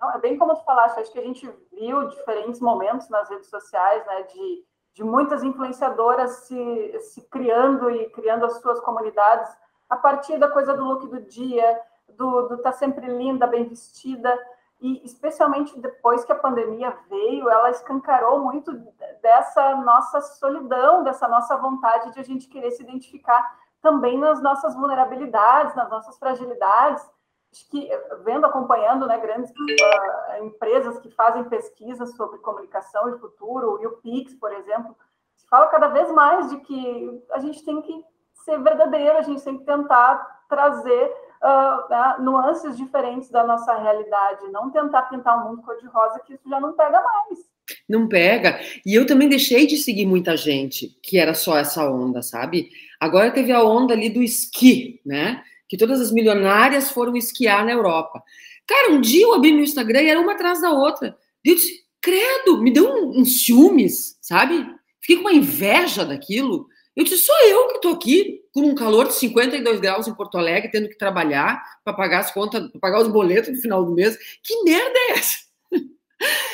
Não, 0.00 0.12
é 0.12 0.18
bem 0.18 0.38
como 0.38 0.54
tu 0.54 0.64
falaste, 0.64 0.98
acho 0.98 1.12
que 1.12 1.18
a 1.18 1.24
gente 1.24 1.48
viu 1.72 2.08
diferentes 2.08 2.60
momentos 2.60 3.08
nas 3.08 3.28
redes 3.28 3.48
sociais, 3.48 4.04
né, 4.06 4.22
de, 4.22 4.64
de 4.94 5.02
muitas 5.02 5.42
influenciadoras 5.42 6.30
se, 6.46 6.98
se 7.00 7.22
criando 7.22 7.90
e 7.90 8.08
criando 8.10 8.44
as 8.44 8.60
suas 8.60 8.80
comunidades 8.80 9.50
a 9.88 9.96
partir 9.96 10.38
da 10.38 10.48
coisa 10.48 10.74
do 10.74 10.84
look 10.84 11.08
do 11.08 11.20
dia, 11.20 11.80
do, 12.16 12.48
do 12.48 12.58
tá 12.58 12.70
sempre 12.70 13.06
linda, 13.06 13.46
bem 13.46 13.64
vestida, 13.64 14.38
e 14.80 15.04
especialmente 15.04 15.78
depois 15.78 16.24
que 16.24 16.32
a 16.32 16.36
pandemia 16.38 16.96
veio, 17.08 17.50
ela 17.50 17.70
escancarou 17.70 18.40
muito 18.40 18.72
dessa 19.20 19.76
nossa 19.76 20.20
solidão, 20.20 21.04
dessa 21.04 21.28
nossa 21.28 21.56
vontade 21.56 22.12
de 22.12 22.20
a 22.20 22.24
gente 22.24 22.48
querer 22.48 22.70
se 22.70 22.82
identificar 22.82 23.58
também 23.82 24.18
nas 24.18 24.42
nossas 24.42 24.74
vulnerabilidades, 24.74 25.74
nas 25.74 25.90
nossas 25.90 26.18
fragilidades. 26.18 27.06
que 27.70 27.90
vendo, 28.24 28.46
acompanhando 28.46 29.06
né, 29.06 29.18
grandes 29.18 29.50
uh, 29.50 30.44
empresas 30.44 30.98
que 31.00 31.10
fazem 31.10 31.44
pesquisas 31.44 32.14
sobre 32.16 32.38
comunicação 32.38 33.08
e 33.08 33.18
futuro, 33.18 33.82
e 33.82 33.86
o 33.86 33.96
Pix, 33.98 34.34
por 34.34 34.52
exemplo, 34.52 34.96
se 35.36 35.46
fala 35.48 35.66
cada 35.66 35.88
vez 35.88 36.10
mais 36.12 36.48
de 36.48 36.58
que 36.60 37.24
a 37.32 37.38
gente 37.38 37.64
tem 37.64 37.82
que 37.82 38.04
ser 38.44 38.58
verdadeiro, 38.58 39.18
a 39.18 39.22
gente 39.22 39.42
tem 39.42 39.58
que 39.58 39.64
tentar 39.64 40.44
trazer 40.48 41.14
uh, 41.42 42.22
nuances 42.22 42.76
diferentes 42.76 43.30
da 43.30 43.44
nossa 43.44 43.76
realidade, 43.76 44.48
não 44.50 44.70
tentar 44.70 45.02
pintar 45.02 45.38
um 45.38 45.50
mundo 45.50 45.62
cor-de-rosa, 45.62 46.20
que 46.20 46.34
isso 46.34 46.48
já 46.48 46.60
não 46.60 46.72
pega 46.72 47.02
mais. 47.02 47.38
Não 47.88 48.08
pega. 48.08 48.60
E 48.84 48.94
eu 48.94 49.06
também 49.06 49.28
deixei 49.28 49.66
de 49.66 49.76
seguir 49.76 50.06
muita 50.06 50.36
gente 50.36 50.96
que 51.02 51.18
era 51.18 51.34
só 51.34 51.56
essa 51.56 51.88
onda, 51.88 52.22
sabe? 52.22 52.70
Agora 52.98 53.30
teve 53.30 53.52
a 53.52 53.62
onda 53.62 53.94
ali 53.94 54.10
do 54.10 54.22
esqui, 54.22 55.00
né? 55.04 55.42
Que 55.68 55.76
todas 55.76 56.00
as 56.00 56.12
milionárias 56.12 56.90
foram 56.90 57.16
esquiar 57.16 57.64
na 57.64 57.72
Europa. 57.72 58.22
Cara, 58.66 58.92
um 58.92 59.00
dia 59.00 59.24
eu 59.24 59.34
abri 59.34 59.52
meu 59.52 59.62
Instagram 59.62 60.02
e 60.02 60.08
era 60.08 60.20
uma 60.20 60.32
atrás 60.32 60.60
da 60.60 60.70
outra. 60.70 61.16
Eu 61.44 61.54
disse, 61.54 61.84
credo, 62.00 62.60
me 62.60 62.72
deu 62.72 62.88
um, 62.88 63.20
um 63.20 63.24
ciúmes, 63.24 64.18
sabe? 64.20 64.66
Fiquei 65.00 65.16
com 65.16 65.22
uma 65.22 65.32
inveja 65.32 66.04
daquilo. 66.04 66.66
Eu 67.00 67.04
disse, 67.04 67.24
sou 67.24 67.34
eu 67.46 67.68
que 67.68 67.76
estou 67.76 67.94
aqui 67.94 68.42
com 68.52 68.60
um 68.60 68.74
calor 68.74 69.06
de 69.06 69.14
52 69.14 69.80
graus 69.80 70.06
em 70.06 70.14
Porto 70.14 70.36
Alegre, 70.36 70.70
tendo 70.70 70.86
que 70.86 70.98
trabalhar 70.98 71.64
para 71.82 71.94
pagar 71.94 72.18
as 72.18 72.30
contas, 72.30 72.68
para 72.70 72.78
pagar 72.78 73.00
os 73.00 73.08
boletos 73.08 73.48
no 73.50 73.56
final 73.56 73.82
do 73.82 73.94
mês. 73.94 74.18
Que 74.42 74.62
merda 74.64 74.98
é 75.08 75.12
essa? 75.12 75.38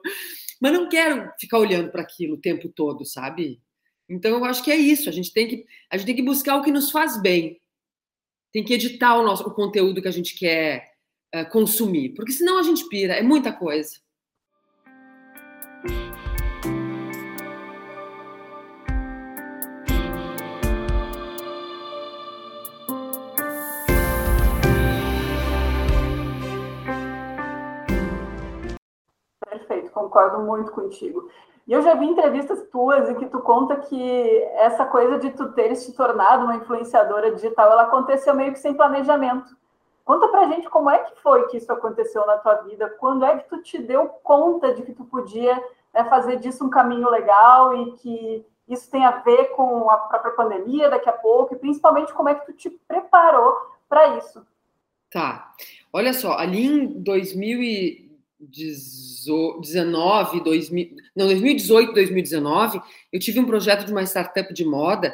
Mas 0.59 0.73
não 0.73 0.89
quero 0.89 1.31
ficar 1.39 1.59
olhando 1.59 1.91
para 1.91 2.01
aquilo 2.01 2.33
o 2.35 2.41
tempo 2.41 2.67
todo, 2.69 3.05
sabe? 3.05 3.61
Então 4.09 4.31
eu 4.31 4.43
acho 4.45 4.63
que 4.63 4.71
é 4.71 4.75
isso. 4.75 5.07
A 5.09 5.11
gente 5.11 5.31
tem 5.33 5.47
que 5.47 5.65
a 5.91 5.97
gente 5.97 6.07
tem 6.07 6.15
que 6.15 6.23
buscar 6.23 6.55
o 6.55 6.63
que 6.63 6.71
nos 6.71 6.89
faz 6.89 7.21
bem. 7.21 7.61
Tem 8.51 8.63
que 8.63 8.73
editar 8.73 9.15
o 9.17 9.23
nosso 9.23 9.43
o 9.43 9.53
conteúdo 9.53 10.01
que 10.01 10.07
a 10.07 10.11
gente 10.11 10.35
quer 10.35 10.96
uh, 11.35 11.49
consumir, 11.49 12.13
porque 12.15 12.31
senão 12.31 12.57
a 12.59 12.63
gente 12.63 12.87
pira. 12.87 13.13
É 13.13 13.21
muita 13.21 13.51
coisa. 13.53 13.97
concordo 30.17 30.39
muito 30.39 30.71
contigo. 30.71 31.29
E 31.67 31.73
eu 31.73 31.81
já 31.81 31.93
vi 31.95 32.05
entrevistas 32.05 32.63
tuas 32.71 33.09
em 33.09 33.15
que 33.15 33.25
tu 33.25 33.39
conta 33.39 33.75
que 33.75 34.43
essa 34.55 34.85
coisa 34.85 35.19
de 35.19 35.31
tu 35.31 35.51
teres 35.51 35.85
te 35.85 35.91
tornado 35.93 36.45
uma 36.45 36.55
influenciadora 36.55 37.31
digital, 37.31 37.71
ela 37.71 37.83
aconteceu 37.83 38.33
meio 38.33 38.53
que 38.53 38.59
sem 38.59 38.73
planejamento. 38.73 39.55
Conta 40.07 40.29
pra 40.29 40.47
gente 40.47 40.69
como 40.69 40.89
é 40.89 40.99
que 40.99 41.21
foi 41.21 41.45
que 41.49 41.57
isso 41.57 41.69
aconteceu 41.69 42.25
na 42.25 42.37
tua 42.37 42.53
vida, 42.61 42.87
quando 42.97 43.25
é 43.25 43.39
que 43.39 43.49
tu 43.49 43.61
te 43.61 43.77
deu 43.77 44.07
conta 44.07 44.73
de 44.73 44.83
que 44.83 44.93
tu 44.93 45.03
podia 45.03 45.61
né, 45.93 46.05
fazer 46.05 46.37
disso 46.37 46.65
um 46.65 46.69
caminho 46.69 47.09
legal 47.09 47.75
e 47.75 47.91
que 47.97 48.45
isso 48.69 48.89
tem 48.89 49.03
a 49.03 49.19
ver 49.19 49.49
com 49.49 49.91
a 49.91 49.97
própria 49.97 50.31
pandemia 50.31 50.89
daqui 50.89 51.09
a 51.09 51.11
pouco, 51.11 51.53
e 51.53 51.57
principalmente 51.57 52.13
como 52.13 52.29
é 52.29 52.35
que 52.35 52.45
tu 52.45 52.53
te 52.53 52.69
preparou 52.87 53.53
para 53.89 54.15
isso. 54.15 54.47
Tá. 55.11 55.51
Olha 55.91 56.13
só, 56.13 56.37
ali 56.37 56.65
em 56.65 56.87
2000 57.03 57.61
e 57.61 58.09
2019, 58.39 60.41
2000, 60.41 60.89
não, 61.13 61.25
2018, 61.25 61.93
2019, 61.93 62.81
eu 63.11 63.19
tive 63.19 63.41
um 63.41 63.45
projeto 63.45 63.83
de 63.83 63.91
uma 63.91 64.03
startup 64.03 64.53
de 64.53 64.63
moda 64.63 65.13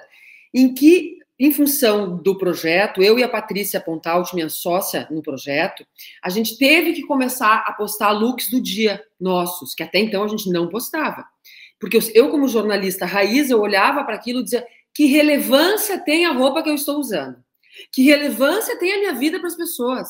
em 0.53 0.71
que, 0.71 1.17
em 1.39 1.51
função 1.51 2.15
do 2.15 2.37
projeto, 2.37 3.01
eu 3.01 3.17
e 3.17 3.23
a 3.23 3.29
Patrícia 3.29 3.81
Pontaut, 3.81 4.33
minha 4.35 4.49
sócia 4.49 5.07
no 5.09 5.21
projeto, 5.21 5.85
a 6.21 6.29
gente 6.29 6.57
teve 6.57 6.93
que 6.93 7.01
começar 7.03 7.63
a 7.65 7.73
postar 7.73 8.11
looks 8.11 8.49
do 8.49 8.61
dia 8.61 9.03
nossos, 9.19 9.73
que 9.73 9.83
até 9.83 9.99
então 9.99 10.23
a 10.23 10.27
gente 10.27 10.49
não 10.49 10.69
postava. 10.69 11.25
Porque 11.79 11.99
eu, 12.13 12.29
como 12.29 12.47
jornalista 12.47 13.05
raiz, 13.05 13.49
eu 13.49 13.59
olhava 13.59 14.03
para 14.03 14.15
aquilo 14.15 14.39
e 14.39 14.43
dizia: 14.43 14.65
que 14.93 15.05
relevância 15.05 15.99
tem 15.99 16.25
a 16.25 16.31
roupa 16.31 16.61
que 16.61 16.69
eu 16.69 16.75
estou 16.75 16.99
usando? 16.99 17.43
Que 17.91 18.03
relevância 18.03 18.77
tem 18.77 18.93
a 18.93 18.99
minha 18.99 19.13
vida 19.15 19.39
para 19.39 19.47
as 19.47 19.55
pessoas? 19.55 20.07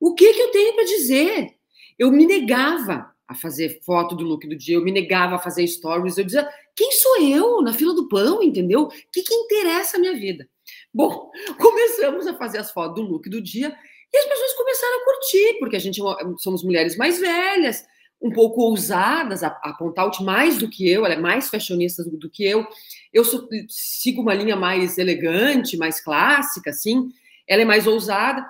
O 0.00 0.14
que, 0.14 0.32
que 0.32 0.40
eu 0.40 0.50
tenho 0.50 0.74
para 0.74 0.84
dizer? 0.84 1.54
Eu 1.98 2.10
me 2.10 2.26
negava 2.26 3.14
a 3.28 3.34
fazer 3.34 3.80
foto 3.84 4.14
do 4.14 4.24
look 4.24 4.46
do 4.46 4.56
dia, 4.56 4.76
eu 4.76 4.84
me 4.84 4.90
negava 4.90 5.36
a 5.36 5.38
fazer 5.38 5.66
stories, 5.66 6.18
eu 6.18 6.24
dizia, 6.24 6.48
quem 6.74 6.92
sou 6.92 7.22
eu 7.22 7.62
na 7.62 7.72
fila 7.72 7.94
do 7.94 8.08
pão, 8.08 8.42
entendeu? 8.42 8.82
O 8.82 8.88
que, 8.88 9.22
que 9.22 9.34
interessa 9.34 9.96
a 9.96 10.00
minha 10.00 10.14
vida? 10.14 10.48
Bom, 10.94 11.30
começamos 11.58 12.26
a 12.26 12.34
fazer 12.34 12.58
as 12.58 12.70
fotos 12.70 12.94
do 12.94 13.10
look 13.10 13.28
do 13.28 13.42
dia 13.42 13.76
e 14.12 14.16
as 14.16 14.24
pessoas 14.26 14.52
começaram 14.52 15.00
a 15.00 15.04
curtir, 15.04 15.58
porque 15.58 15.76
a 15.76 15.80
gente 15.80 16.00
é 16.00 16.24
somos 16.38 16.62
mulheres 16.62 16.96
mais 16.96 17.18
velhas, 17.18 17.84
um 18.22 18.30
pouco 18.30 18.62
ousadas, 18.62 19.42
a, 19.42 19.48
a 19.48 19.74
Pontaut 19.74 20.22
mais 20.22 20.56
do 20.56 20.70
que 20.70 20.88
eu, 20.88 21.04
ela 21.04 21.14
é 21.14 21.18
mais 21.18 21.50
fashionista 21.50 22.04
do, 22.04 22.16
do 22.16 22.30
que 22.30 22.44
eu. 22.44 22.64
Eu 23.12 23.24
sou, 23.24 23.48
sigo 23.68 24.22
uma 24.22 24.32
linha 24.32 24.54
mais 24.54 24.96
elegante, 24.96 25.76
mais 25.76 26.00
clássica, 26.00 26.70
assim, 26.70 27.10
ela 27.46 27.62
é 27.62 27.64
mais 27.64 27.86
ousada. 27.86 28.46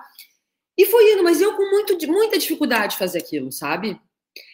E 0.77 0.85
foi 0.85 1.13
indo, 1.13 1.23
mas 1.23 1.41
eu 1.41 1.55
com 1.55 1.69
muito, 1.71 1.97
muita 2.07 2.37
dificuldade 2.37 2.93
de 2.93 2.99
fazer 2.99 3.19
aquilo, 3.19 3.51
sabe? 3.51 3.99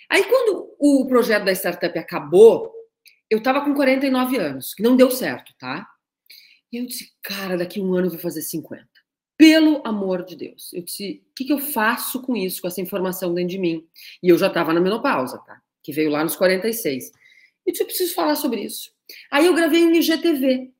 Aí, 0.10 0.24
quando 0.24 0.75
o 0.79 1.05
projeto 1.07 1.43
da 1.43 1.51
startup 1.51 1.98
acabou, 1.98 2.71
eu 3.29 3.39
estava 3.39 3.62
com 3.62 3.74
49 3.74 4.38
anos, 4.38 4.74
que 4.74 4.83
não 4.83 4.95
deu 4.95 5.12
certo, 5.12 5.53
tá? 5.57 5.88
E 6.71 6.77
eu 6.77 6.85
disse, 6.85 7.11
cara, 7.21 7.57
daqui 7.57 7.81
um 7.81 7.93
ano 7.93 8.07
eu 8.07 8.11
vou 8.11 8.19
fazer 8.19 8.41
50. 8.41 8.87
Pelo 9.37 9.81
amor 9.85 10.23
de 10.23 10.35
Deus. 10.35 10.71
Eu 10.71 10.83
disse, 10.83 11.23
o 11.31 11.33
que, 11.35 11.45
que 11.45 11.53
eu 11.53 11.59
faço 11.59 12.21
com 12.21 12.35
isso, 12.35 12.61
com 12.61 12.67
essa 12.67 12.79
informação 12.79 13.33
dentro 13.33 13.49
de 13.49 13.57
mim? 13.57 13.87
E 14.21 14.29
eu 14.29 14.37
já 14.37 14.47
estava 14.47 14.73
na 14.73 14.79
menopausa, 14.79 15.39
tá? 15.39 15.61
Que 15.83 15.91
veio 15.91 16.11
lá 16.11 16.23
nos 16.23 16.35
46. 16.35 17.11
Eu 17.65 17.71
disse, 17.71 17.83
eu 17.83 17.87
preciso 17.87 18.13
falar 18.13 18.35
sobre 18.35 18.61
isso. 18.61 18.91
Aí 19.31 19.45
eu 19.45 19.55
gravei 19.55 19.83
um 19.83 19.93
IGTV, 19.93 20.71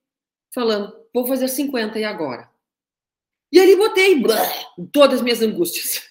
falando, 0.54 0.94
vou 1.14 1.28
fazer 1.28 1.48
50 1.48 2.00
e 2.00 2.04
agora? 2.04 2.50
E 3.52 3.60
ali 3.60 3.76
botei 3.76 4.20
blá, 4.20 4.38
todas 4.94 5.18
as 5.18 5.22
minhas 5.22 5.42
angústias. 5.42 6.10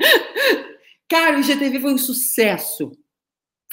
Cara, 1.08 1.36
o 1.36 1.40
IGTV 1.40 1.80
foi 1.80 1.94
um 1.94 1.98
sucesso. 1.98 2.90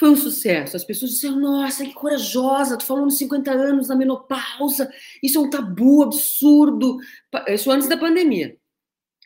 Foi 0.02 0.10
um 0.10 0.16
sucesso. 0.16 0.76
As 0.76 0.82
pessoas 0.82 1.12
disseram: 1.12 1.38
Nossa, 1.38 1.84
que 1.84 1.94
corajosa, 1.94 2.76
tu 2.76 2.84
falou 2.84 3.04
nos 3.04 3.16
50 3.18 3.52
anos 3.52 3.86
da 3.86 3.94
menopausa, 3.94 4.92
isso 5.22 5.38
é 5.38 5.40
um 5.40 5.48
tabu 5.48 6.02
absurdo. 6.02 6.98
Isso 7.46 7.70
antes 7.70 7.88
da 7.88 7.96
pandemia. 7.96 8.56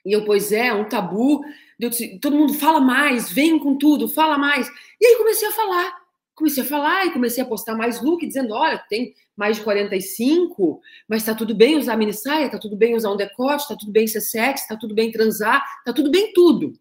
E 0.05 0.13
eu, 0.13 0.27
pois 0.27 0.53
é, 0.53 0.75
um 0.75 0.87
tabu. 0.87 1.41
Disse, 1.81 2.19
todo 2.19 2.37
mundo 2.37 2.53
fala 2.53 2.79
mais, 2.79 3.33
vem 3.33 3.59
com 3.59 3.79
tudo, 3.79 4.07
fala 4.07 4.37
mais. 4.37 4.69
E 5.01 5.07
aí 5.07 5.17
comecei 5.17 5.49
a 5.49 5.53
falar 5.53 5.95
comecei 6.35 6.63
a 6.63 6.67
falar 6.67 7.07
e 7.07 7.13
comecei 7.15 7.43
a 7.43 7.47
postar 7.47 7.75
mais 7.75 8.03
look, 8.03 8.27
dizendo: 8.27 8.53
olha, 8.53 8.77
tem 8.91 9.15
mais 9.35 9.57
de 9.57 9.63
45, 9.63 10.83
mas 11.09 11.25
tá 11.25 11.35
tudo 11.35 11.55
bem 11.55 11.79
usar 11.79 11.97
mini 11.97 12.13
saia, 12.13 12.51
tá 12.51 12.59
tudo 12.59 12.77
bem 12.77 12.95
usar 12.95 13.11
um 13.11 13.17
decote, 13.17 13.67
tá 13.67 13.75
tudo 13.75 13.93
bem 13.93 14.07
ser 14.07 14.21
sexy, 14.21 14.69
tá 14.69 14.77
tudo 14.77 14.95
bem 14.95 15.11
transar, 15.11 15.65
tá 15.87 15.93
tudo 15.95 16.11
bem 16.11 16.35
tudo. 16.35 16.75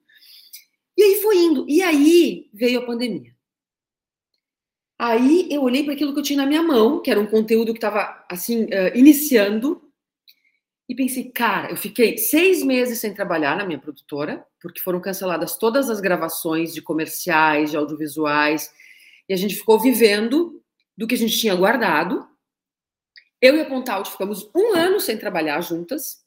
E 0.97 1.01
aí 1.01 1.21
foi 1.21 1.37
indo. 1.37 1.65
E 1.69 1.81
aí 1.81 2.49
veio 2.53 2.79
a 2.79 2.85
pandemia. 2.85 3.34
Aí 4.97 5.47
eu 5.51 5.61
olhei 5.63 5.83
para 5.83 5.93
aquilo 5.93 6.13
que 6.13 6.19
eu 6.19 6.23
tinha 6.23 6.37
na 6.37 6.45
minha 6.45 6.63
mão, 6.63 7.01
que 7.01 7.11
era 7.11 7.19
um 7.19 7.27
conteúdo 7.27 7.73
que 7.73 7.77
estava 7.77 8.25
assim, 8.29 8.63
uh, 8.63 8.95
iniciando, 8.95 9.81
e 10.87 10.95
pensei, 10.95 11.31
cara, 11.31 11.71
eu 11.71 11.77
fiquei 11.77 12.17
seis 12.17 12.63
meses 12.63 12.99
sem 12.99 13.13
trabalhar 13.13 13.57
na 13.57 13.65
minha 13.65 13.79
produtora, 13.79 14.45
porque 14.61 14.79
foram 14.79 15.01
canceladas 15.01 15.57
todas 15.57 15.89
as 15.89 15.99
gravações 15.99 16.73
de 16.73 16.81
comerciais, 16.81 17.71
de 17.71 17.77
audiovisuais, 17.77 18.71
e 19.27 19.33
a 19.33 19.37
gente 19.37 19.55
ficou 19.55 19.79
vivendo 19.79 20.61
do 20.95 21.07
que 21.07 21.15
a 21.15 21.17
gente 21.17 21.37
tinha 21.37 21.55
guardado. 21.55 22.27
Eu 23.41 23.55
e 23.57 23.61
a 23.61 23.65
Pontaut 23.65 24.09
ficamos 24.09 24.49
um 24.55 24.75
ano 24.75 24.99
sem 24.99 25.17
trabalhar 25.17 25.59
juntas, 25.61 26.23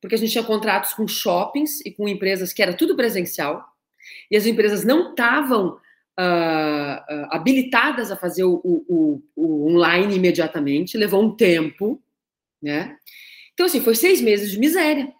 porque 0.00 0.14
a 0.14 0.18
gente 0.18 0.32
tinha 0.32 0.44
contratos 0.44 0.92
com 0.92 1.08
shoppings 1.08 1.80
e 1.80 1.90
com 1.90 2.06
empresas 2.06 2.52
que 2.52 2.62
era 2.62 2.74
tudo 2.74 2.94
presencial, 2.94 3.64
e 4.30 4.36
as 4.36 4.44
empresas 4.44 4.84
não 4.84 5.10
estavam 5.10 5.80
uh, 6.18 7.26
habilitadas 7.30 8.10
a 8.10 8.16
fazer 8.16 8.44
o, 8.44 8.60
o, 8.64 9.22
o, 9.34 9.68
online 9.68 10.16
imediatamente, 10.16 10.96
levou 10.96 11.22
um 11.22 11.34
tempo, 11.34 12.02
né? 12.62 12.96
Então, 13.52 13.66
assim, 13.66 13.80
foi 13.80 13.94
seis 13.94 14.20
meses 14.20 14.52
de 14.52 14.58
miséria, 14.58 15.12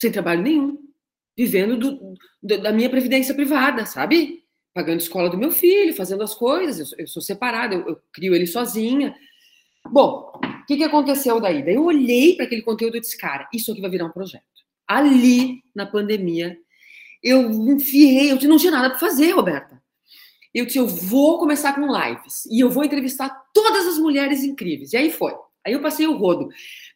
sem 0.00 0.10
trabalho 0.10 0.42
nenhum, 0.42 0.78
vivendo 1.36 1.76
do, 1.76 2.14
do, 2.42 2.60
da 2.60 2.72
minha 2.72 2.90
previdência 2.90 3.34
privada, 3.34 3.86
sabe? 3.86 4.44
Pagando 4.74 5.00
escola 5.00 5.30
do 5.30 5.38
meu 5.38 5.50
filho, 5.50 5.94
fazendo 5.94 6.22
as 6.22 6.34
coisas, 6.34 6.92
eu, 6.92 6.98
eu 6.98 7.06
sou 7.06 7.22
separada, 7.22 7.74
eu, 7.74 7.88
eu, 7.88 8.00
crio 8.12 8.34
ele 8.34 8.46
sozinha. 8.46 9.14
Bom, 9.86 10.32
o 10.34 10.66
que, 10.66 10.76
que 10.76 10.84
aconteceu 10.84 11.40
daí? 11.40 11.64
Daí 11.64 11.74
eu 11.74 11.84
olhei 11.84 12.34
para 12.34 12.44
aquele 12.44 12.62
conteúdo 12.62 12.96
e 12.96 13.00
disse, 13.00 13.16
cara, 13.16 13.48
isso 13.52 13.70
aqui 13.72 13.80
vai 13.80 13.90
virar 13.90 14.06
um 14.06 14.12
projeto. 14.12 14.44
Ali, 14.86 15.62
na 15.74 15.86
pandemia, 15.86 16.56
eu 17.22 17.50
enfiei, 17.50 18.32
eu 18.32 18.38
não 18.48 18.56
tinha 18.56 18.72
nada 18.72 18.90
para 18.90 18.98
fazer, 18.98 19.30
Roberta. 19.32 19.80
Eu 20.54 20.66
disse, 20.66 20.78
eu 20.78 20.86
vou 20.86 21.38
começar 21.38 21.74
com 21.74 21.86
lives 21.86 22.46
e 22.46 22.60
eu 22.60 22.70
vou 22.70 22.84
entrevistar 22.84 23.28
todas 23.52 23.86
as 23.86 23.98
mulheres 23.98 24.42
incríveis. 24.42 24.92
E 24.92 24.96
aí 24.96 25.10
foi. 25.10 25.34
Aí 25.66 25.72
eu 25.74 25.82
passei 25.82 26.06
o 26.06 26.16
rodo. 26.16 26.48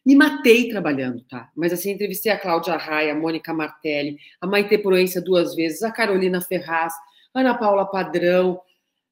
Me 0.05 0.15
matei 0.15 0.69
trabalhando, 0.69 1.23
tá? 1.29 1.49
Mas 1.55 1.71
assim, 1.71 1.91
entrevistei 1.91 2.31
a 2.31 2.39
Cláudia 2.39 2.75
Raia, 2.75 3.13
a 3.13 3.15
Mônica 3.15 3.53
Martelli, 3.53 4.17
a 4.41 4.47
Maite 4.47 4.77
Proença 4.79 5.21
duas 5.21 5.55
vezes, 5.55 5.83
a 5.83 5.91
Carolina 5.91 6.41
Ferraz, 6.41 6.93
a 7.33 7.41
Ana 7.41 7.55
Paula 7.55 7.85
Padrão. 7.85 8.59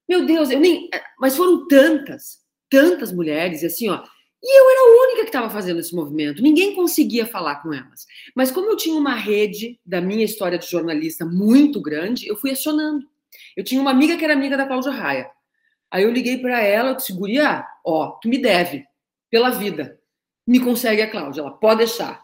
Meu 0.09 0.25
Deus, 0.25 0.49
eu 0.49 0.59
nem. 0.59 0.89
Mas 1.19 1.37
foram 1.37 1.67
tantas, 1.67 2.39
tantas 2.69 3.11
mulheres, 3.11 3.61
e 3.61 3.67
assim, 3.67 3.89
ó. 3.89 4.03
E 4.43 4.59
eu 4.59 4.69
era 4.71 4.79
a 4.79 5.05
única 5.05 5.21
que 5.21 5.29
estava 5.29 5.49
fazendo 5.51 5.79
esse 5.79 5.95
movimento. 5.95 6.41
Ninguém 6.41 6.73
conseguia 6.73 7.27
falar 7.27 7.57
com 7.57 7.71
elas. 7.71 8.07
Mas 8.35 8.49
como 8.49 8.71
eu 8.71 8.75
tinha 8.75 8.97
uma 8.97 9.13
rede 9.13 9.79
da 9.85 10.01
minha 10.01 10.25
história 10.25 10.57
de 10.57 10.65
jornalista 10.65 11.23
muito 11.23 11.79
grande, 11.79 12.27
eu 12.27 12.35
fui 12.35 12.49
acionando. 12.49 13.05
Eu 13.55 13.63
tinha 13.63 13.81
uma 13.81 13.91
amiga 13.91 14.17
que 14.17 14.23
era 14.23 14.33
amiga 14.33 14.57
da 14.57 14.65
Cláudia 14.65 14.91
Raia. 14.91 15.29
Aí 15.89 16.03
eu 16.03 16.11
liguei 16.11 16.37
para 16.37 16.61
ela, 16.61 16.91
eu 16.91 16.95
disse, 16.95 17.13
guria, 17.13 17.65
ó, 17.85 18.11
tu 18.21 18.29
me 18.29 18.37
deve, 18.37 18.85
pela 19.29 19.49
vida. 19.49 19.99
Me 20.47 20.59
consegue 20.59 21.01
a 21.01 21.09
Cláudia, 21.09 21.41
ela 21.41 21.51
pode 21.51 21.79
deixar. 21.79 22.23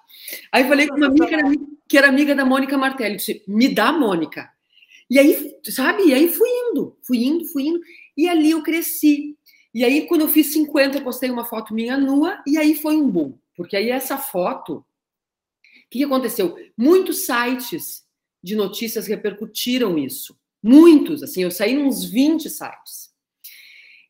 Aí 0.52 0.68
falei 0.68 0.88
com 0.88 0.96
uma 0.96 1.08
amiga 1.08 1.28
que 1.28 1.36
era, 1.36 1.44
que 1.90 1.98
era 1.98 2.08
amiga 2.08 2.34
da 2.34 2.46
Mônica 2.46 2.78
Martelli, 2.78 3.14
eu 3.14 3.18
disse, 3.18 3.44
me 3.48 3.68
dá 3.68 3.92
Mônica. 3.92 4.50
E 5.10 5.20
aí, 5.20 5.56
sabe, 5.66 6.08
e 6.08 6.14
aí 6.14 6.30
fui 6.30 6.50
indo, 6.50 6.98
fui 7.06 7.24
indo, 7.24 7.46
fui 7.46 7.68
indo, 7.68 7.80
e 8.16 8.28
ali 8.28 8.52
eu 8.52 8.64
cresci. 8.64 9.38
E 9.74 9.84
aí, 9.86 10.08
quando 10.08 10.22
eu 10.22 10.28
fiz 10.28 10.48
50, 10.54 10.98
eu 10.98 11.04
postei 11.04 11.30
uma 11.30 11.46
foto 11.46 11.74
minha 11.74 11.98
nua, 11.98 12.42
e 12.48 12.58
aí 12.58 12.74
foi 12.74 12.98
um 12.98 13.10
boom. 13.10 13.38
Porque 13.56 13.76
aí 13.76 13.90
essa 13.90 14.18
foto, 14.18 14.78
o 14.78 14.86
que 15.90 16.04
aconteceu? 16.04 16.58
Muitos 16.78 17.26
sites 17.26 18.06
de 18.42 18.56
notícias 18.56 19.08
repercutiram 19.08 19.98
isso. 19.98 20.38
Muitos, 20.62 21.24
assim, 21.24 21.44
eu 21.44 21.52
saí 21.52 21.78
uns 21.78 22.04
20 22.04 22.50
sites. 22.50 23.12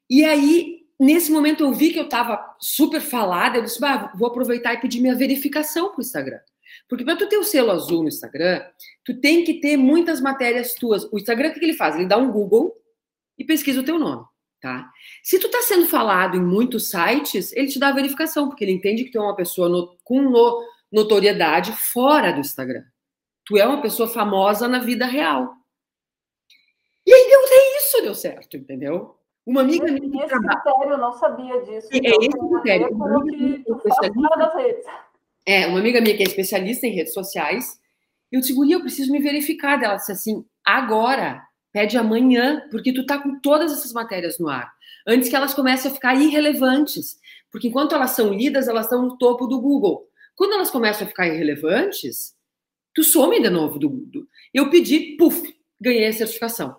E 0.10 0.24
aí, 0.24 0.86
nesse 1.00 1.32
momento, 1.32 1.64
eu 1.64 1.74
vi 1.74 1.92
que 1.92 2.00
eu 2.00 2.06
estava 2.06 2.56
super 2.60 3.02
falada, 3.02 3.58
eu 3.58 3.64
disse, 3.64 3.80
bah, 3.80 4.12
vou 4.16 4.28
aproveitar 4.28 4.74
e 4.74 4.80
pedir 4.80 5.02
minha 5.02 5.16
verificação 5.16 5.90
para 5.90 6.00
o 6.00 6.02
Instagram. 6.02 6.40
Porque 6.88 7.04
para 7.04 7.18
tu 7.18 7.28
ter 7.28 7.38
o 7.38 7.44
selo 7.44 7.72
azul 7.72 8.02
no 8.02 8.08
Instagram, 8.08 8.64
tu 9.04 9.20
tem 9.20 9.44
que 9.44 9.56
ter 9.56 9.78
muitas 9.78 10.22
matérias 10.22 10.74
tuas. 10.74 11.04
O 11.12 11.18
Instagram, 11.18 11.50
o 11.50 11.54
que 11.54 11.64
ele 11.64 11.74
faz? 11.74 11.96
Ele 11.96 12.06
dá 12.06 12.18
um 12.18 12.32
Google 12.32 12.74
e 13.38 13.44
pesquisa 13.44 13.82
o 13.82 13.84
teu 13.84 14.00
nome, 14.00 14.26
tá? 14.62 14.90
Se 15.24 15.40
tu 15.40 15.50
tá 15.50 15.62
sendo 15.62 15.88
falado 15.88 16.38
em 16.38 16.42
muitos 16.42 16.90
sites, 16.90 17.52
ele 17.54 17.68
te 17.68 17.80
dá 17.80 17.90
a 17.90 17.94
verificação, 17.94 18.48
porque 18.48 18.64
ele 18.64 18.72
entende 18.72 19.04
que 19.04 19.12
tu 19.12 19.18
é 19.18 19.22
uma 19.22 19.36
pessoa 19.36 19.70
no, 19.70 19.98
com 20.04 20.22
no, 20.22 20.64
notoriedade 20.92 21.72
fora 21.74 22.32
do 22.32 22.40
Instagram. 22.40 22.84
Tu 23.46 23.58
é 23.58 23.66
uma 23.66 23.82
pessoa 23.82 24.08
famosa 24.08 24.68
na 24.68 24.80
vida 24.80 25.06
real. 25.06 25.54
E 27.08 27.14
aí 27.14 27.30
deu 27.30 27.40
até 27.46 27.78
isso, 27.78 28.02
deu 28.02 28.14
certo, 28.14 28.58
entendeu? 28.58 29.16
Uma 29.46 29.62
amiga 29.62 29.86
minha. 29.86 30.26
Esse 30.26 30.28
trabalha... 30.28 30.60
critério, 30.60 30.92
eu 30.92 30.98
não 30.98 31.14
sabia 31.14 31.62
disso. 31.62 31.88
É, 31.94 31.98
então, 31.98 32.20
esse 32.22 32.50
critério. 32.50 32.94
Uma 32.94 33.22
amiga, 33.22 33.64
que 33.64 34.88
é, 35.46 35.66
uma 35.68 35.80
amiga 35.80 36.02
minha 36.02 36.18
que 36.18 36.24
é 36.24 36.28
especialista 36.28 36.86
em 36.86 36.92
redes 36.92 37.14
sociais, 37.14 37.80
eu 38.30 38.42
disse, 38.42 38.54
eu 38.70 38.82
preciso 38.82 39.10
me 39.10 39.20
verificar. 39.20 39.82
Ela 39.82 39.96
disse 39.96 40.12
assim, 40.12 40.46
agora, 40.66 41.42
pede 41.72 41.98
amanhã, 41.98 42.68
porque 42.70 42.92
tu 42.92 43.06
tá 43.06 43.18
com 43.18 43.40
todas 43.40 43.72
essas 43.72 43.94
matérias 43.94 44.38
no 44.38 44.50
ar. 44.50 44.70
Antes 45.08 45.30
que 45.30 45.36
elas 45.38 45.54
comecem 45.54 45.90
a 45.90 45.94
ficar 45.94 46.14
irrelevantes. 46.16 47.18
Porque 47.50 47.70
enquanto 47.70 47.96
elas 47.96 48.12
são 48.12 48.34
lidas, 48.34 48.68
elas 48.68 48.88
estão 48.88 49.02
no 49.02 49.18
topo 49.18 49.48
do 49.48 49.62
Google. 49.62 50.10
Quando 50.36 50.56
elas 50.56 50.70
começam 50.70 51.08
a 51.08 51.10
ficar 51.10 51.26
irrelevantes, 51.26 52.36
tu 52.94 53.02
some 53.02 53.42
de 53.42 53.50
novo 53.50 53.80
do 53.80 53.90
Google. 53.90 54.24
Eu 54.54 54.70
pedi, 54.70 55.16
puf, 55.16 55.56
ganhei 55.80 56.08
a 56.08 56.12
certificação. 56.12 56.76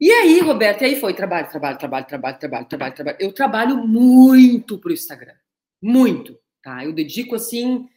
E 0.00 0.12
aí, 0.12 0.40
Roberto, 0.40 0.82
e 0.82 0.84
aí 0.86 1.00
foi 1.00 1.12
trabalho, 1.12 1.48
trabalho, 1.50 1.76
trabalho, 1.76 2.06
trabalho, 2.06 2.38
trabalho, 2.38 2.66
trabalho, 2.66 2.94
trabalho. 2.94 3.16
Eu 3.20 3.32
trabalho 3.32 3.76
muito 3.78 4.78
para 4.78 4.90
o 4.90 4.92
Instagram. 4.92 5.34
Muito, 5.82 6.38
tá? 6.62 6.84
Eu 6.84 6.92
dedico, 6.92 7.34
assim, 7.34 7.88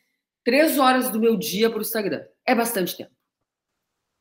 três 0.43 0.79
horas 0.79 1.11
do 1.11 1.19
meu 1.19 1.37
dia 1.37 1.69
para 1.69 1.77
o 1.77 1.81
Instagram. 1.81 2.23
É 2.45 2.55
bastante 2.55 2.97
tempo. 2.97 3.11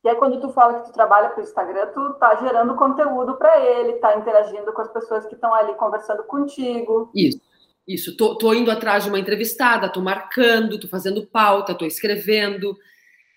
E 0.03 0.09
aí, 0.09 0.15
quando 0.15 0.39
tu 0.39 0.49
fala 0.49 0.79
que 0.79 0.89
tu 0.89 0.93
trabalha 0.93 1.29
para 1.29 1.41
o 1.41 1.43
Instagram, 1.43 1.87
tu 1.87 2.13
tá 2.13 2.35
gerando 2.35 2.75
conteúdo 2.75 3.35
para 3.37 3.59
ele, 3.63 3.93
tá 3.93 4.15
interagindo 4.15 4.71
com 4.73 4.81
as 4.81 4.91
pessoas 4.91 5.25
que 5.25 5.35
estão 5.35 5.53
ali 5.53 5.73
conversando 5.75 6.23
contigo. 6.23 7.11
Isso, 7.15 7.41
isso. 7.87 8.17
Tô, 8.17 8.35
tô 8.37 8.53
indo 8.53 8.69
atrás 8.71 9.03
de 9.03 9.09
uma 9.09 9.19
entrevistada, 9.19 9.91
tô 9.91 10.01
marcando, 10.01 10.79
tô 10.79 10.87
fazendo 10.87 11.25
pauta, 11.25 11.75
tô 11.75 11.85
escrevendo, 11.85 12.75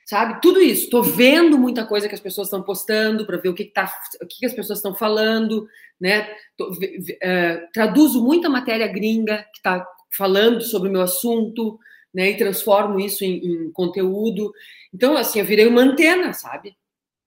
sabe? 0.04 0.40
Tudo 0.40 0.60
isso. 0.60 0.84
Estou 0.84 1.02
vendo 1.02 1.58
muita 1.58 1.86
coisa 1.86 2.08
que 2.08 2.14
as 2.14 2.20
pessoas 2.20 2.48
estão 2.48 2.62
postando 2.62 3.26
para 3.26 3.38
ver 3.38 3.48
o 3.48 3.54
que, 3.54 3.64
que, 3.64 3.72
tá, 3.72 3.92
o 4.22 4.26
que, 4.26 4.40
que 4.40 4.46
as 4.46 4.52
pessoas 4.52 4.78
estão 4.78 4.94
falando, 4.94 5.66
né? 6.00 6.28
Tô, 6.56 6.70
uh, 6.70 7.68
traduzo 7.72 8.22
muita 8.22 8.48
matéria 8.48 8.86
gringa 8.86 9.38
que 9.52 9.58
está 9.58 9.86
falando 10.16 10.60
sobre 10.60 10.88
o 10.88 10.92
meu 10.92 11.02
assunto, 11.02 11.78
né? 12.12 12.30
E 12.30 12.36
transformo 12.36 13.00
isso 13.00 13.24
em, 13.24 13.66
em, 13.66 13.72
conteúdo. 13.72 14.52
Então, 14.92 15.16
assim, 15.16 15.40
eu 15.40 15.44
virei 15.44 15.66
uma 15.66 15.82
antena, 15.82 16.32
sabe? 16.32 16.76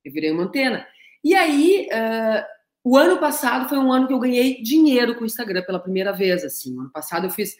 Eu 0.06 0.12
virei 0.12 0.32
uma 0.32 0.44
antena. 0.44 0.88
E 1.24 1.34
aí, 1.36 1.88
uh, 1.92 2.46
o 2.84 2.96
ano 2.96 3.18
passado 3.18 3.68
foi 3.68 3.78
um 3.78 3.92
ano 3.92 4.08
que 4.08 4.13
eu 4.13 4.20
ganhei 4.20 4.62
dinheiro 4.62 5.16
com 5.16 5.24
o 5.24 5.26
Instagram 5.26 5.63
pela 5.63 5.80
primeira 5.80 6.13
vez, 6.13 6.44
assim. 6.46 6.76
O 6.78 6.82
ano 6.82 6.92
passado 6.92 7.26
eu 7.26 7.32
fiz... 7.32 7.56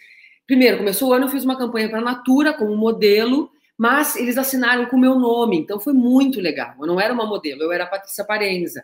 Primeiro, 0.45 0.77
começou 0.77 1.10
o 1.10 1.13
ano, 1.13 1.25
eu 1.25 1.30
fiz 1.30 1.43
uma 1.43 1.58
campanha 1.58 1.89
para 1.89 1.99
a 1.99 2.03
Natura 2.03 2.53
como 2.53 2.73
modelo, 2.77 3.51
mas 3.77 4.15
eles 4.15 4.37
assinaram 4.37 4.85
com 4.87 4.95
o 4.95 4.99
meu 4.99 5.15
nome, 5.15 5.57
então 5.57 5.79
foi 5.79 5.93
muito 5.93 6.39
legal. 6.39 6.75
Eu 6.79 6.87
não 6.87 6.99
era 6.99 7.13
uma 7.13 7.25
modelo, 7.25 7.63
eu 7.63 7.71
era 7.71 7.83
a 7.83 7.87
Patrícia 7.87 8.25
Parenza. 8.25 8.83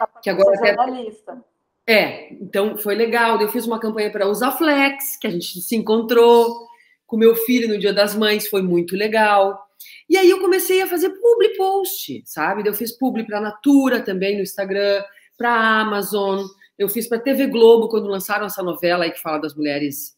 A 0.00 0.06
que 0.06 0.30
agora 0.30 0.54
é 0.54 0.74
jornalista. 0.74 1.44
É, 1.86 2.32
então 2.34 2.76
foi 2.76 2.94
legal. 2.94 3.40
Eu 3.40 3.48
fiz 3.48 3.66
uma 3.66 3.78
campanha 3.78 4.10
para 4.10 4.26
usar 4.26 4.52
Flex, 4.52 5.16
que 5.18 5.26
a 5.26 5.30
gente 5.30 5.60
se 5.60 5.76
encontrou 5.76 6.66
com 7.06 7.16
meu 7.16 7.36
filho 7.36 7.68
no 7.68 7.78
Dia 7.78 7.92
das 7.92 8.14
Mães, 8.16 8.48
foi 8.48 8.62
muito 8.62 8.96
legal. 8.96 9.64
E 10.08 10.16
aí 10.16 10.28
eu 10.28 10.40
comecei 10.40 10.82
a 10.82 10.86
fazer 10.86 11.10
publi 11.10 11.56
post, 11.56 12.22
sabe? 12.24 12.66
Eu 12.66 12.74
fiz 12.74 12.96
publi 12.96 13.24
para 13.24 13.40
Natura 13.40 14.00
também 14.00 14.34
no 14.36 14.42
Instagram, 14.42 15.04
para 15.36 15.80
Amazon, 15.80 16.44
eu 16.78 16.88
fiz 16.88 17.08
para 17.08 17.18
TV 17.18 17.46
Globo 17.46 17.88
quando 17.88 18.08
lançaram 18.08 18.46
essa 18.46 18.62
novela 18.62 19.04
aí 19.04 19.10
que 19.10 19.20
fala 19.20 19.38
das 19.38 19.54
mulheres 19.54 20.15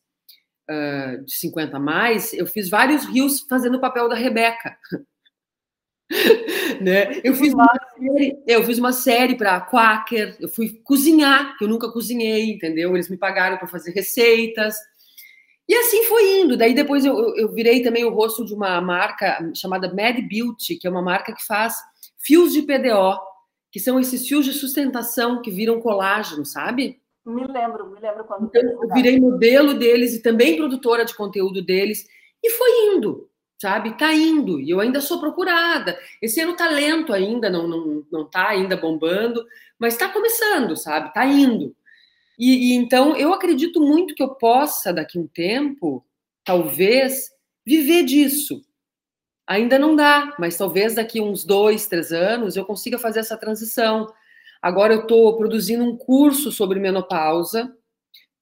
uh, 0.70 1.24
de 1.24 1.34
50 1.34 1.76
a 1.76 1.80
mais, 1.80 2.32
eu 2.32 2.46
fiz 2.46 2.68
vários 2.68 3.04
rios 3.04 3.40
fazendo 3.48 3.76
o 3.76 3.80
papel 3.80 4.08
da 4.08 4.14
Rebeca. 4.14 4.76
né? 6.80 7.20
Eu 7.22 7.34
fiz 7.34 7.52
uma 7.52 7.68
série, 7.96 8.42
eu 8.46 8.64
fiz 8.64 8.78
uma 8.78 8.92
série 8.92 9.36
para 9.36 9.60
Quaker, 9.60 10.36
eu 10.40 10.48
fui 10.48 10.80
cozinhar, 10.84 11.56
que 11.56 11.64
eu 11.64 11.68
nunca 11.68 11.90
cozinhei, 11.90 12.50
entendeu? 12.50 12.94
Eles 12.94 13.08
me 13.08 13.16
pagaram 13.16 13.58
para 13.58 13.68
fazer 13.68 13.92
receitas. 13.92 14.76
E 15.68 15.74
assim 15.74 16.04
foi 16.04 16.40
indo. 16.40 16.56
Daí 16.56 16.74
depois 16.74 17.04
eu, 17.04 17.36
eu 17.36 17.52
virei 17.52 17.82
também 17.82 18.04
o 18.04 18.10
rosto 18.10 18.44
de 18.44 18.54
uma 18.54 18.80
marca 18.80 19.38
chamada 19.54 19.92
Mad 19.92 20.16
Beauty, 20.26 20.76
que 20.76 20.86
é 20.86 20.90
uma 20.90 21.02
marca 21.02 21.34
que 21.34 21.44
faz 21.44 21.74
fios 22.16 22.52
de 22.52 22.62
PDO, 22.62 23.18
que 23.70 23.78
são 23.78 24.00
esses 24.00 24.26
fios 24.26 24.46
de 24.46 24.54
sustentação 24.54 25.42
que 25.42 25.50
viram 25.50 25.80
colágeno, 25.80 26.44
sabe? 26.44 26.98
Me 27.28 27.46
lembro, 27.46 27.90
me 27.90 28.00
lembro 28.00 28.24
quando. 28.24 28.46
Então, 28.46 28.62
eu 28.62 28.94
virei 28.94 29.20
modelo 29.20 29.74
deles 29.74 30.14
e 30.14 30.22
também 30.22 30.56
produtora 30.56 31.04
de 31.04 31.14
conteúdo 31.14 31.60
deles. 31.60 32.08
E 32.42 32.50
foi 32.50 32.70
indo, 32.86 33.28
sabe? 33.60 33.98
Tá 33.98 34.14
indo. 34.14 34.58
E 34.58 34.70
eu 34.70 34.80
ainda 34.80 35.02
sou 35.02 35.20
procurada. 35.20 35.98
Esse 36.22 36.40
ano 36.40 36.56
tá 36.56 36.66
lento 36.68 37.12
ainda, 37.12 37.50
não, 37.50 37.68
não, 37.68 38.06
não 38.10 38.24
tá 38.24 38.48
ainda 38.48 38.78
bombando, 38.78 39.44
mas 39.78 39.98
tá 39.98 40.08
começando, 40.08 40.74
sabe? 40.74 41.12
Tá 41.12 41.26
indo. 41.26 41.76
E, 42.38 42.72
e 42.72 42.74
então 42.74 43.14
eu 43.14 43.34
acredito 43.34 43.78
muito 43.78 44.14
que 44.14 44.22
eu 44.22 44.34
possa, 44.34 44.90
daqui 44.90 45.18
a 45.18 45.20
um 45.20 45.26
tempo, 45.26 46.02
talvez, 46.42 47.30
viver 47.66 48.04
disso. 48.04 48.62
Ainda 49.46 49.78
não 49.78 49.94
dá, 49.94 50.34
mas 50.38 50.56
talvez 50.56 50.94
daqui 50.94 51.20
uns 51.20 51.44
dois, 51.44 51.86
três 51.86 52.10
anos 52.10 52.56
eu 52.56 52.64
consiga 52.64 52.98
fazer 52.98 53.20
essa 53.20 53.36
transição 53.36 54.06
Agora 54.62 54.94
eu 54.94 55.00
estou 55.00 55.36
produzindo 55.36 55.84
um 55.84 55.96
curso 55.96 56.50
sobre 56.50 56.80
menopausa 56.80 57.72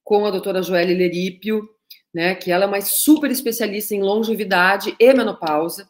com 0.03 0.25
a 0.25 0.31
doutora 0.31 0.63
Joelle 0.63 0.95
Lerípio, 0.95 1.69
né, 2.15 2.35
que 2.35 2.51
ela 2.51 2.65
é 2.65 2.67
uma 2.69 2.81
super 2.81 3.31
especialista 3.31 3.95
em 3.95 4.03
longevidade 4.03 4.95
e 4.99 5.13
menopausa. 5.13 5.89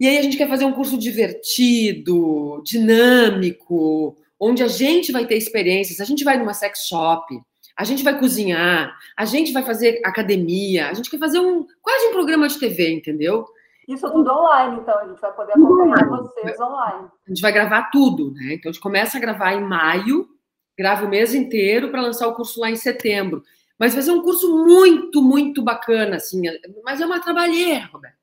E 0.00 0.06
aí 0.06 0.18
a 0.18 0.22
gente 0.22 0.36
quer 0.36 0.48
fazer 0.48 0.64
um 0.64 0.72
curso 0.72 0.96
divertido, 0.96 2.62
dinâmico, 2.64 4.16
onde 4.40 4.62
a 4.62 4.68
gente 4.68 5.12
vai 5.12 5.26
ter 5.26 5.36
experiências, 5.36 6.00
a 6.00 6.04
gente 6.04 6.24
vai 6.24 6.38
numa 6.38 6.54
sex 6.54 6.86
shop, 6.88 7.38
a 7.76 7.84
gente 7.84 8.02
vai 8.02 8.18
cozinhar, 8.18 8.96
a 9.16 9.24
gente 9.24 9.52
vai 9.52 9.64
fazer 9.64 10.00
academia, 10.04 10.88
a 10.88 10.94
gente 10.94 11.10
quer 11.10 11.18
fazer 11.18 11.38
um 11.38 11.66
quase 11.82 12.06
um 12.06 12.12
programa 12.12 12.48
de 12.48 12.58
TV, 12.58 12.90
entendeu? 12.90 13.46
Isso 13.88 14.10
tudo 14.12 14.30
online, 14.30 14.80
então, 14.80 14.98
a 14.98 15.08
gente 15.08 15.18
vai 15.18 15.32
poder 15.32 15.52
acompanhar 15.52 16.06
vocês 16.08 16.60
online. 16.60 17.08
A 17.26 17.30
gente 17.30 17.40
vai 17.40 17.50
gravar 17.50 17.84
tudo, 17.90 18.32
né? 18.34 18.52
Então 18.52 18.68
a 18.68 18.72
gente 18.72 18.82
começa 18.82 19.16
a 19.16 19.20
gravar 19.20 19.54
em 19.54 19.64
maio, 19.64 20.28
grava 20.76 21.06
o 21.06 21.08
mês 21.08 21.34
inteiro 21.34 21.90
para 21.90 22.02
lançar 22.02 22.28
o 22.28 22.34
curso 22.34 22.60
lá 22.60 22.70
em 22.70 22.76
setembro. 22.76 23.42
Mas 23.78 23.94
vai 23.94 24.02
ser 24.02 24.10
um 24.10 24.20
curso 24.20 24.62
muito, 24.62 25.22
muito 25.22 25.62
bacana, 25.62 26.16
assim. 26.16 26.42
Mas 26.84 27.00
é 27.00 27.06
uma 27.06 27.20
trabalheira, 27.20 27.88
Roberto. 27.90 28.18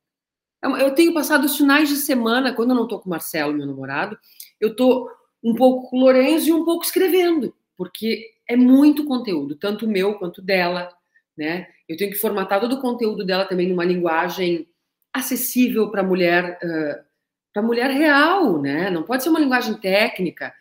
É 0.63 0.67
eu 0.83 0.93
tenho 0.93 1.13
passado 1.13 1.45
os 1.45 1.57
finais 1.57 1.89
de 1.89 1.95
semana, 1.95 2.53
quando 2.53 2.69
eu 2.69 2.75
não 2.75 2.83
estou 2.83 2.99
com 2.99 3.07
o 3.07 3.09
Marcelo, 3.09 3.53
meu 3.53 3.65
namorado, 3.65 4.17
eu 4.59 4.69
estou 4.69 5.09
um 5.43 5.55
pouco 5.55 5.89
com 5.89 5.97
o 5.97 5.99
Lourenço 6.01 6.49
e 6.49 6.53
um 6.53 6.63
pouco 6.63 6.83
escrevendo, 6.83 7.53
porque 7.75 8.23
é 8.47 8.55
muito 8.55 9.05
conteúdo, 9.05 9.55
tanto 9.55 9.87
meu 9.87 10.15
quanto 10.15 10.41
dela, 10.41 10.89
né? 11.35 11.67
Eu 11.87 11.97
tenho 11.97 12.11
que 12.11 12.17
formatar 12.17 12.59
todo 12.59 12.73
o 12.73 12.81
conteúdo 12.81 13.25
dela 13.25 13.45
também 13.45 13.69
numa 13.69 13.85
linguagem 13.85 14.67
acessível 15.15 15.89
para 15.89 16.01
a 16.01 16.05
mulher, 16.05 16.59
uh, 16.63 17.03
para 17.53 17.63
mulher 17.63 17.89
real, 17.89 18.61
né? 18.61 18.89
Não 18.89 19.03
pode 19.03 19.23
ser 19.23 19.29
uma 19.29 19.39
linguagem 19.39 19.75
técnica. 19.75 20.53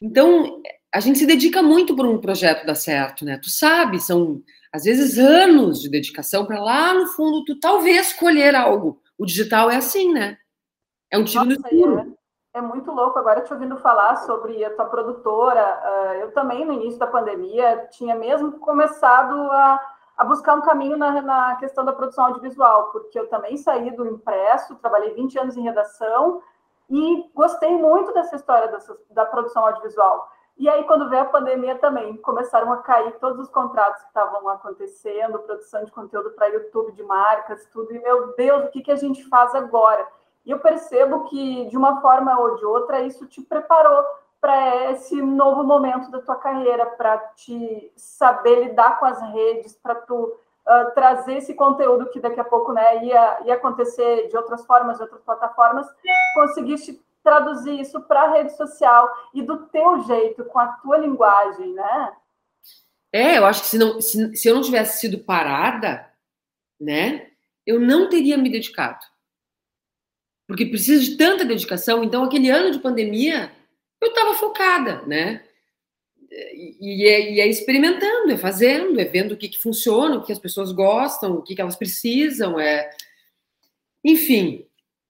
Então, 0.00 0.62
a 0.92 1.00
gente 1.00 1.18
se 1.18 1.26
dedica 1.26 1.62
muito 1.62 1.94
para 1.94 2.08
um 2.08 2.20
projeto 2.20 2.66
dar 2.66 2.74
certo, 2.74 3.24
né? 3.24 3.38
Tu 3.38 3.50
sabe, 3.50 4.00
são 4.00 4.42
às 4.72 4.84
vezes 4.84 5.18
anos 5.18 5.80
de 5.80 5.88
dedicação 5.88 6.46
para 6.46 6.60
lá 6.60 6.94
no 6.94 7.06
fundo 7.08 7.44
tu 7.44 7.58
talvez 7.58 8.12
colher 8.12 8.54
algo. 8.54 9.00
O 9.18 9.26
digital 9.26 9.70
é 9.70 9.76
assim, 9.76 10.12
né? 10.12 10.38
É 11.10 11.18
um 11.18 11.24
tiro 11.24 11.44
no 11.44 11.52
escuro. 11.52 12.16
É, 12.54 12.58
é, 12.58 12.62
muito 12.62 12.90
louco 12.90 13.18
agora 13.18 13.40
te 13.42 13.52
ouvindo 13.52 13.76
falar 13.78 14.16
sobre 14.16 14.64
a 14.64 14.74
tua 14.74 14.86
produtora. 14.86 15.80
Uh, 15.84 16.12
eu 16.22 16.32
também 16.32 16.64
no 16.64 16.72
início 16.72 16.98
da 16.98 17.06
pandemia 17.06 17.88
tinha 17.90 18.14
mesmo 18.14 18.52
começado 18.52 19.34
a, 19.50 19.80
a 20.20 20.24
buscar 20.26 20.54
um 20.54 20.60
caminho 20.60 20.98
na, 20.98 21.22
na 21.22 21.56
questão 21.56 21.82
da 21.82 21.94
produção 21.94 22.26
audiovisual, 22.26 22.90
porque 22.92 23.18
eu 23.18 23.26
também 23.28 23.56
saí 23.56 23.90
do 23.90 24.06
impresso, 24.06 24.76
trabalhei 24.76 25.14
20 25.14 25.38
anos 25.38 25.56
em 25.56 25.62
redação 25.62 26.42
e 26.90 27.30
gostei 27.34 27.74
muito 27.78 28.12
dessa 28.12 28.36
história 28.36 28.68
dessa, 28.68 28.94
da 29.08 29.24
produção 29.24 29.64
audiovisual. 29.64 30.30
E 30.58 30.68
aí, 30.68 30.84
quando 30.84 31.08
veio 31.08 31.22
a 31.22 31.24
pandemia 31.24 31.78
também, 31.78 32.18
começaram 32.18 32.70
a 32.70 32.82
cair 32.82 33.18
todos 33.18 33.40
os 33.40 33.48
contratos 33.48 34.02
que 34.02 34.08
estavam 34.08 34.46
acontecendo, 34.50 35.38
produção 35.38 35.86
de 35.86 35.90
conteúdo 35.90 36.32
para 36.32 36.48
YouTube, 36.48 36.92
de 36.92 37.02
marcas, 37.02 37.64
tudo. 37.72 37.90
E, 37.94 37.98
meu 37.98 38.34
Deus, 38.34 38.66
o 38.66 38.68
que, 38.68 38.82
que 38.82 38.92
a 38.92 38.96
gente 38.96 39.26
faz 39.26 39.54
agora? 39.54 40.06
E 40.44 40.50
eu 40.50 40.58
percebo 40.58 41.24
que, 41.30 41.64
de 41.64 41.78
uma 41.78 42.02
forma 42.02 42.38
ou 42.38 42.56
de 42.56 42.64
outra, 42.66 43.00
isso 43.00 43.26
te 43.26 43.40
preparou 43.40 44.04
para 44.40 44.92
esse 44.92 45.20
novo 45.20 45.62
momento 45.62 46.10
da 46.10 46.20
tua 46.20 46.36
carreira, 46.36 46.86
para 46.86 47.18
te 47.36 47.92
saber 47.94 48.64
lidar 48.64 48.98
com 48.98 49.04
as 49.04 49.20
redes, 49.32 49.78
para 49.82 49.94
tu 49.94 50.14
uh, 50.24 50.94
trazer 50.94 51.38
esse 51.38 51.54
conteúdo 51.54 52.08
que 52.10 52.20
daqui 52.20 52.40
a 52.40 52.44
pouco 52.44 52.72
né, 52.72 53.04
ia, 53.04 53.40
ia 53.44 53.54
acontecer 53.54 54.28
de 54.28 54.36
outras 54.36 54.64
formas, 54.64 54.96
de 54.96 55.02
outras 55.02 55.22
plataformas, 55.22 55.86
conseguiste 56.34 57.00
traduzir 57.22 57.78
isso 57.78 58.00
para 58.02 58.22
a 58.22 58.30
rede 58.32 58.56
social 58.56 59.08
e 59.34 59.42
do 59.42 59.66
teu 59.66 60.02
jeito, 60.04 60.44
com 60.44 60.58
a 60.58 60.68
tua 60.68 60.96
linguagem, 60.96 61.74
né? 61.74 62.12
É, 63.12 63.38
eu 63.38 63.44
acho 63.44 63.62
que 63.62 63.68
se, 63.68 63.78
não, 63.78 64.00
se, 64.00 64.36
se 64.36 64.48
eu 64.48 64.54
não 64.54 64.62
tivesse 64.62 65.00
sido 65.00 65.18
parada, 65.18 66.08
né, 66.80 67.30
eu 67.66 67.78
não 67.78 68.08
teria 68.08 68.38
me 68.38 68.48
dedicado. 68.48 69.04
Porque 70.46 70.66
precisa 70.66 71.02
de 71.02 71.16
tanta 71.16 71.44
dedicação. 71.44 72.02
Então, 72.02 72.24
aquele 72.24 72.50
ano 72.50 72.70
de 72.70 72.78
pandemia, 72.78 73.52
eu 74.00 74.08
estava 74.08 74.34
focada, 74.34 75.02
né? 75.06 75.42
E, 76.30 76.76
e, 76.80 77.08
é, 77.08 77.32
e, 77.32 77.40
é, 77.40 77.46
experimentando, 77.48 78.30
é 78.32 78.36
fazendo, 78.36 79.00
é 79.00 79.04
vendo 79.04 79.32
o 79.32 79.36
que, 79.36 79.48
que 79.48 79.60
funciona, 79.60 80.16
o 80.16 80.22
que 80.22 80.32
as 80.32 80.38
pessoas 80.38 80.70
gostam, 80.70 81.34
o 81.34 81.42
que, 81.42 81.54
que 81.54 81.60
elas 81.60 81.76
precisam. 81.76 82.58
É... 82.58 82.90
Enfim, 84.04 84.66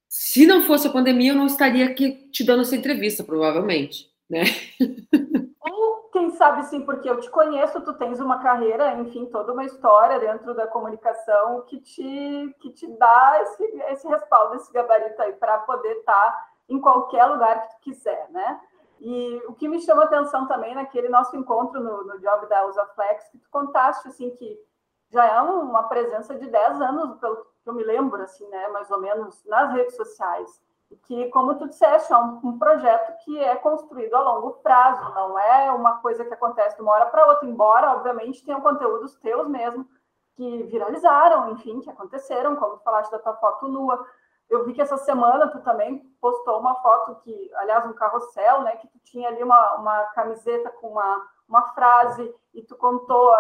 se 0.09 0.46
não 0.46 0.64
fosse 0.64 0.88
a 0.88 0.90
pandemia, 0.90 1.33
eu 1.33 1.37
não 1.37 1.46
estaria 1.46 1.87
aqui 1.87 2.29
te 2.31 2.42
dando 2.42 2.62
essa 2.62 2.74
entrevista, 2.74 3.22
provavelmente, 3.22 4.11
né? 4.29 4.44
Ou 5.61 6.09
quem 6.11 6.31
sabe 6.31 6.64
sim, 6.64 6.81
porque 6.81 7.09
eu 7.09 7.20
te 7.20 7.31
conheço, 7.31 7.83
tu 7.83 7.92
tens 7.94 8.18
uma 8.18 8.42
carreira, 8.42 8.94
enfim, 8.94 9.26
toda 9.26 9.53
uma 9.53 9.64
história 9.64 10.18
dentro 10.18 10.55
da 10.55 10.66
comunicação 10.66 11.66
que 11.68 11.79
te, 11.81 12.57
que 12.61 12.70
te 12.70 12.87
dá 12.96 13.40
esse, 13.42 13.62
esse 13.90 14.09
respaldo, 14.09 14.57
esse 14.57 14.72
gabarito 14.72 15.20
aí, 15.20 15.33
para 15.35 15.59
poder 15.59 15.98
estar 15.98 16.12
tá 16.14 16.50
em 16.68 16.81
qualquer 16.81 17.26
lugar 17.26 17.68
que 17.68 17.74
tu 17.74 17.81
quiser, 17.83 18.26
né? 18.31 18.61
E 19.01 19.43
o 19.49 19.55
que 19.55 19.67
me 19.67 19.81
chamou 19.81 20.05
atenção 20.05 20.47
também 20.47 20.75
naquele 20.75 21.09
nosso 21.09 21.35
encontro 21.35 21.81
no, 21.81 22.05
no 22.05 22.19
job 22.19 22.47
da 22.47 22.67
Usaflex, 22.67 23.29
que 23.31 23.39
tu 23.39 23.49
contaste, 23.51 24.07
assim, 24.09 24.31
que 24.37 24.61
já 25.09 25.25
é 25.25 25.41
uma 25.41 25.85
presença 25.85 26.35
de 26.35 26.47
10 26.47 26.81
anos, 26.83 27.19
pelo 27.19 27.37
que 27.63 27.69
eu 27.69 27.73
me 27.73 27.83
lembro, 27.83 28.23
assim, 28.23 28.47
né, 28.49 28.69
mais 28.69 28.91
ou 28.91 29.01
menos, 29.01 29.43
nas 29.47 29.73
redes 29.73 29.97
sociais. 29.97 30.63
E 30.91 30.97
que, 30.97 31.29
como 31.31 31.55
tu 31.57 31.69
disseste, 31.69 32.13
é 32.13 32.17
um, 32.17 32.41
um, 32.45 32.59
projeto 32.59 33.17
que 33.25 33.39
é 33.39 33.57
construído 33.57 34.15
a 34.15 34.21
longo 34.21 34.53
prazo, 34.63 35.15
não 35.15 35.39
é 35.39 35.71
uma 35.73 35.99
coisa 35.99 36.25
que 36.25 36.35
acontece 36.35 36.77
de 36.77 36.83
uma 36.83 36.93
hora 36.93 37.07
para 37.07 37.27
outra, 37.27 37.49
embora, 37.49 37.93
obviamente, 37.93 38.45
tenham 38.45 38.61
conteúdos 38.61 39.17
teus 39.17 39.49
mesmo, 39.49 39.89
que 40.37 40.63
viralizaram, 40.65 41.53
enfim, 41.53 41.81
que 41.81 41.91
aconteceram, 41.91 42.57
como 42.57 42.77
tu 42.77 42.83
falaste 42.83 43.11
da 43.11 43.19
tua 43.19 43.35
foto 43.35 43.67
nua. 43.67 44.05
Eu 44.51 44.65
vi 44.67 44.73
que 44.73 44.83
essa 44.83 44.97
semana 44.99 45.49
tu 45.49 45.61
também 45.61 45.99
postou 46.21 46.59
uma 46.59 46.75
foto 46.83 47.21
que, 47.23 47.51
aliás, 47.55 47.87
um 47.87 47.93
carrossel, 47.93 48.63
né, 48.63 48.73
que 48.73 48.89
tu 48.89 48.99
tinha 49.05 49.29
ali 49.29 49.43
uma, 49.43 49.77
uma 49.77 50.05
camiseta 50.07 50.71
com 50.71 50.89
uma, 50.89 51.27
uma 51.49 51.63
frase 51.73 52.35
e 52.53 52.63
tu 52.63 52.77
contou 52.77 53.33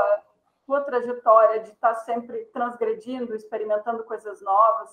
tua 0.70 0.80
trajetória 0.82 1.60
de 1.60 1.70
estar 1.70 1.94
sempre 1.96 2.44
transgredindo, 2.52 3.34
experimentando 3.34 4.04
coisas 4.04 4.40
novas. 4.40 4.88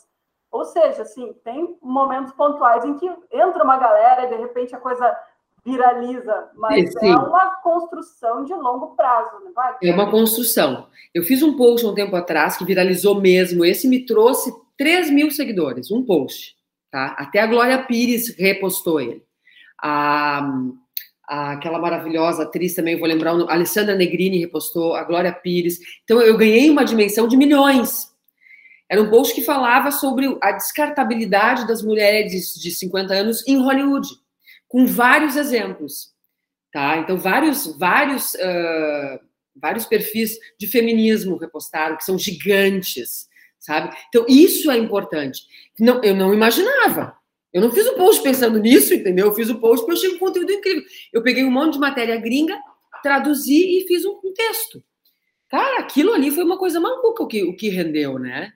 Ou 0.51 0.65
seja, 0.65 1.03
assim, 1.03 1.33
tem 1.43 1.77
momentos 1.83 2.33
pontuais 2.33 2.83
em 2.83 2.97
que 2.97 3.07
entra 3.31 3.63
uma 3.63 3.77
galera 3.77 4.23
e 4.23 4.29
de 4.29 4.35
repente 4.35 4.75
a 4.75 4.79
coisa 4.79 5.15
viraliza, 5.63 6.49
mas 6.55 6.93
Sim. 6.93 7.11
é 7.11 7.15
uma 7.15 7.57
construção 7.57 8.43
de 8.43 8.53
longo 8.53 8.95
prazo, 8.95 9.39
não 9.43 9.53
vai? 9.53 9.75
É 9.83 9.93
uma 9.93 10.09
construção. 10.09 10.87
Eu 11.13 11.23
fiz 11.23 11.43
um 11.43 11.55
post 11.57 11.85
um 11.85 11.93
tempo 11.93 12.15
atrás 12.15 12.57
que 12.57 12.65
viralizou 12.65 13.19
mesmo. 13.21 13.65
Esse 13.65 13.87
me 13.87 14.05
trouxe 14.05 14.51
3 14.77 15.09
mil 15.09 15.31
seguidores, 15.31 15.91
um 15.91 16.03
post. 16.03 16.55
Tá? 16.91 17.15
Até 17.17 17.39
a 17.39 17.47
Glória 17.47 17.83
Pires 17.83 18.35
repostou 18.37 19.01
ele. 19.01 19.23
A, 19.81 20.47
aquela 21.27 21.79
maravilhosa 21.79 22.43
atriz 22.43 22.73
também, 22.73 22.97
vou 22.97 23.07
lembrar, 23.07 23.31
a 23.31 23.53
Alessandra 23.53 23.95
Negrini 23.95 24.39
repostou, 24.39 24.95
a 24.95 25.03
Glória 25.03 25.31
Pires. 25.31 25.79
Então 26.03 26.21
eu 26.21 26.37
ganhei 26.37 26.69
uma 26.69 26.85
dimensão 26.85 27.27
de 27.27 27.35
milhões. 27.35 28.07
Era 28.89 29.01
um 29.01 29.09
post 29.09 29.35
que 29.35 29.41
falava 29.41 29.91
sobre 29.91 30.37
a 30.41 30.53
descartabilidade 30.53 31.67
das 31.67 31.81
mulheres 31.81 32.53
de 32.53 32.71
50 32.71 33.13
anos 33.13 33.45
em 33.45 33.57
Hollywood, 33.57 34.07
com 34.67 34.85
vários 34.85 35.35
exemplos. 35.35 36.15
Tá? 36.71 36.97
Então, 36.97 37.17
vários, 37.17 37.77
vários, 37.77 38.33
uh, 38.35 39.19
vários 39.55 39.85
perfis 39.85 40.37
de 40.57 40.67
feminismo 40.67 41.37
repostaram, 41.37 41.97
que 41.97 42.03
são 42.03 42.17
gigantes, 42.17 43.27
sabe? 43.59 43.95
Então, 44.09 44.25
isso 44.27 44.69
é 44.71 44.77
importante. 44.77 45.41
Não, 45.79 46.03
eu 46.03 46.15
não 46.15 46.33
imaginava. 46.33 47.15
Eu 47.53 47.61
não 47.61 47.71
fiz 47.71 47.87
o 47.87 47.95
post 47.95 48.21
pensando 48.21 48.59
nisso, 48.59 48.93
entendeu? 48.93 49.27
Eu 49.27 49.33
fiz 49.33 49.49
o 49.49 49.59
post 49.59 49.85
porque 49.85 49.91
eu 49.91 49.97
achei 49.97 50.15
um 50.15 50.19
conteúdo 50.19 50.51
incrível. 50.51 50.83
Eu 51.13 51.23
peguei 51.23 51.43
um 51.43 51.51
monte 51.51 51.73
de 51.73 51.79
matéria 51.79 52.19
gringa, 52.19 52.59
traduzi 53.01 53.79
e 53.79 53.87
fiz 53.87 54.05
um, 54.05 54.19
um 54.23 54.33
texto. 54.33 54.83
Cara, 55.49 55.79
aquilo 55.79 56.13
ali 56.13 56.29
foi 56.29 56.43
uma 56.43 56.57
coisa 56.57 56.79
maluca 56.79 57.23
o 57.23 57.27
que, 57.27 57.43
o 57.43 57.55
que 57.55 57.69
rendeu, 57.69 58.19
né? 58.19 58.53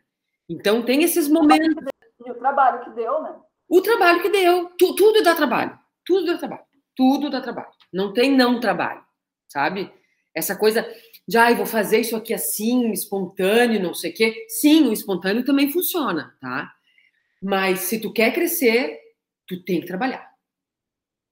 Então 0.47 0.83
tem 0.83 1.03
esses 1.03 1.27
momentos. 1.27 1.83
E 2.25 2.29
o 2.29 2.35
trabalho 2.35 2.83
que 2.83 2.89
deu, 2.91 3.21
né? 3.21 3.35
O 3.69 3.81
trabalho 3.81 4.21
que 4.21 4.29
deu. 4.29 4.69
Tu, 4.77 4.95
tudo 4.95 5.23
dá 5.23 5.33
trabalho. 5.33 5.79
Tudo 6.05 6.25
dá 6.25 6.37
trabalho. 6.37 6.63
Tudo 6.95 7.29
dá 7.29 7.39
trabalho. 7.39 7.69
Não 7.91 8.13
tem 8.13 8.35
não 8.35 8.59
trabalho, 8.59 9.01
sabe? 9.47 9.91
Essa 10.35 10.55
coisa 10.55 10.85
de, 11.31 11.37
ah, 11.37 11.53
vou 11.53 11.65
fazer 11.65 11.99
isso 11.99 12.13
aqui 12.13 12.33
assim, 12.33 12.91
espontâneo, 12.91 13.81
não 13.81 13.93
sei 13.93 14.11
o 14.11 14.13
quê. 14.13 14.45
Sim, 14.49 14.89
o 14.89 14.91
espontâneo 14.91 15.45
também 15.45 15.71
funciona, 15.71 16.35
tá? 16.41 16.69
Mas 17.41 17.79
se 17.81 18.01
tu 18.01 18.11
quer 18.11 18.33
crescer, 18.33 18.99
tu 19.47 19.63
tem 19.63 19.79
que 19.79 19.87
trabalhar. 19.87 20.29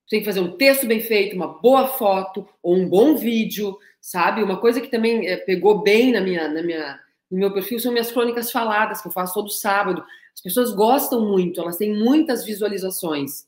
Tu 0.05 0.11
tem 0.11 0.19
que 0.21 0.25
fazer 0.25 0.39
um 0.39 0.55
texto 0.55 0.87
bem 0.87 1.01
feito, 1.01 1.35
uma 1.35 1.59
boa 1.59 1.85
foto 1.89 2.47
ou 2.63 2.77
um 2.77 2.87
bom 2.87 3.17
vídeo, 3.17 3.77
sabe? 3.99 4.41
Uma 4.41 4.61
coisa 4.61 4.79
que 4.79 4.87
também 4.87 5.27
é, 5.27 5.35
pegou 5.35 5.83
bem 5.83 6.13
na 6.13 6.21
minha, 6.21 6.47
na 6.47 6.63
minha, 6.63 6.97
no 7.29 7.37
meu 7.37 7.53
perfil 7.53 7.77
são 7.77 7.91
minhas 7.91 8.09
crônicas 8.09 8.53
faladas, 8.53 9.01
que 9.01 9.07
eu 9.09 9.11
faço 9.11 9.33
todo 9.33 9.49
sábado. 9.49 10.01
As 10.33 10.41
pessoas 10.41 10.71
gostam 10.71 11.25
muito, 11.25 11.59
elas 11.59 11.75
têm 11.75 11.93
muitas 11.93 12.45
visualizações, 12.45 13.45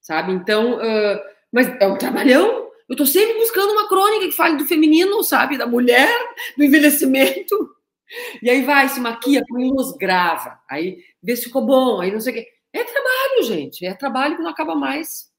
sabe? 0.00 0.32
Então, 0.32 0.78
uh, 0.78 1.20
mas 1.52 1.68
é 1.80 1.86
um 1.86 1.96
trabalhão. 1.96 2.65
Eu 2.88 2.96
tô 2.96 3.04
sempre 3.04 3.34
buscando 3.38 3.72
uma 3.72 3.88
crônica 3.88 4.26
que 4.26 4.32
fale 4.32 4.56
do 4.56 4.66
feminino, 4.66 5.22
sabe? 5.22 5.58
Da 5.58 5.66
mulher, 5.66 6.08
do 6.56 6.64
envelhecimento. 6.64 7.76
E 8.40 8.48
aí 8.48 8.62
vai, 8.62 8.88
se 8.88 9.00
maquia, 9.00 9.42
põe 9.48 9.68
luz, 9.68 9.92
grava. 9.96 10.60
Aí 10.70 10.98
vê 11.22 11.34
se 11.36 11.44
ficou 11.44 11.66
bom, 11.66 12.00
aí 12.00 12.12
não 12.12 12.20
sei 12.20 12.32
o 12.32 12.36
quê. 12.36 12.48
É 12.72 12.84
trabalho, 12.84 13.42
gente. 13.44 13.84
É 13.84 13.94
trabalho 13.94 14.36
que 14.36 14.42
não 14.42 14.50
acaba 14.50 14.74
mais. 14.74 15.30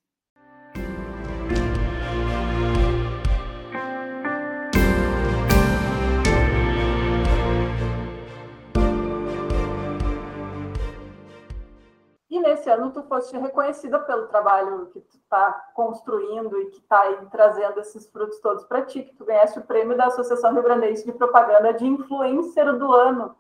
E 12.38 12.40
nesse 12.40 12.70
ano 12.70 12.92
tu 12.92 13.02
foste 13.02 13.36
reconhecida 13.36 13.98
pelo 13.98 14.28
trabalho 14.28 14.86
que 14.94 15.00
tu 15.00 15.18
está 15.18 15.72
construindo 15.74 16.62
e 16.62 16.68
que 16.68 16.78
está 16.78 17.02
trazendo 17.32 17.80
esses 17.80 18.08
frutos 18.08 18.40
todos 18.40 18.64
para 18.66 18.84
ti, 18.84 19.02
que 19.02 19.16
tu 19.16 19.26
ganhaste 19.26 19.58
o 19.58 19.64
prêmio 19.64 19.98
da 19.98 20.06
Associação 20.06 20.54
Rio 20.54 20.62
Grandense 20.62 21.04
de 21.04 21.14
Propaganda 21.14 21.74
de 21.74 21.88
Influencer 21.88 22.78
do 22.78 22.94
Ano. 22.94 23.36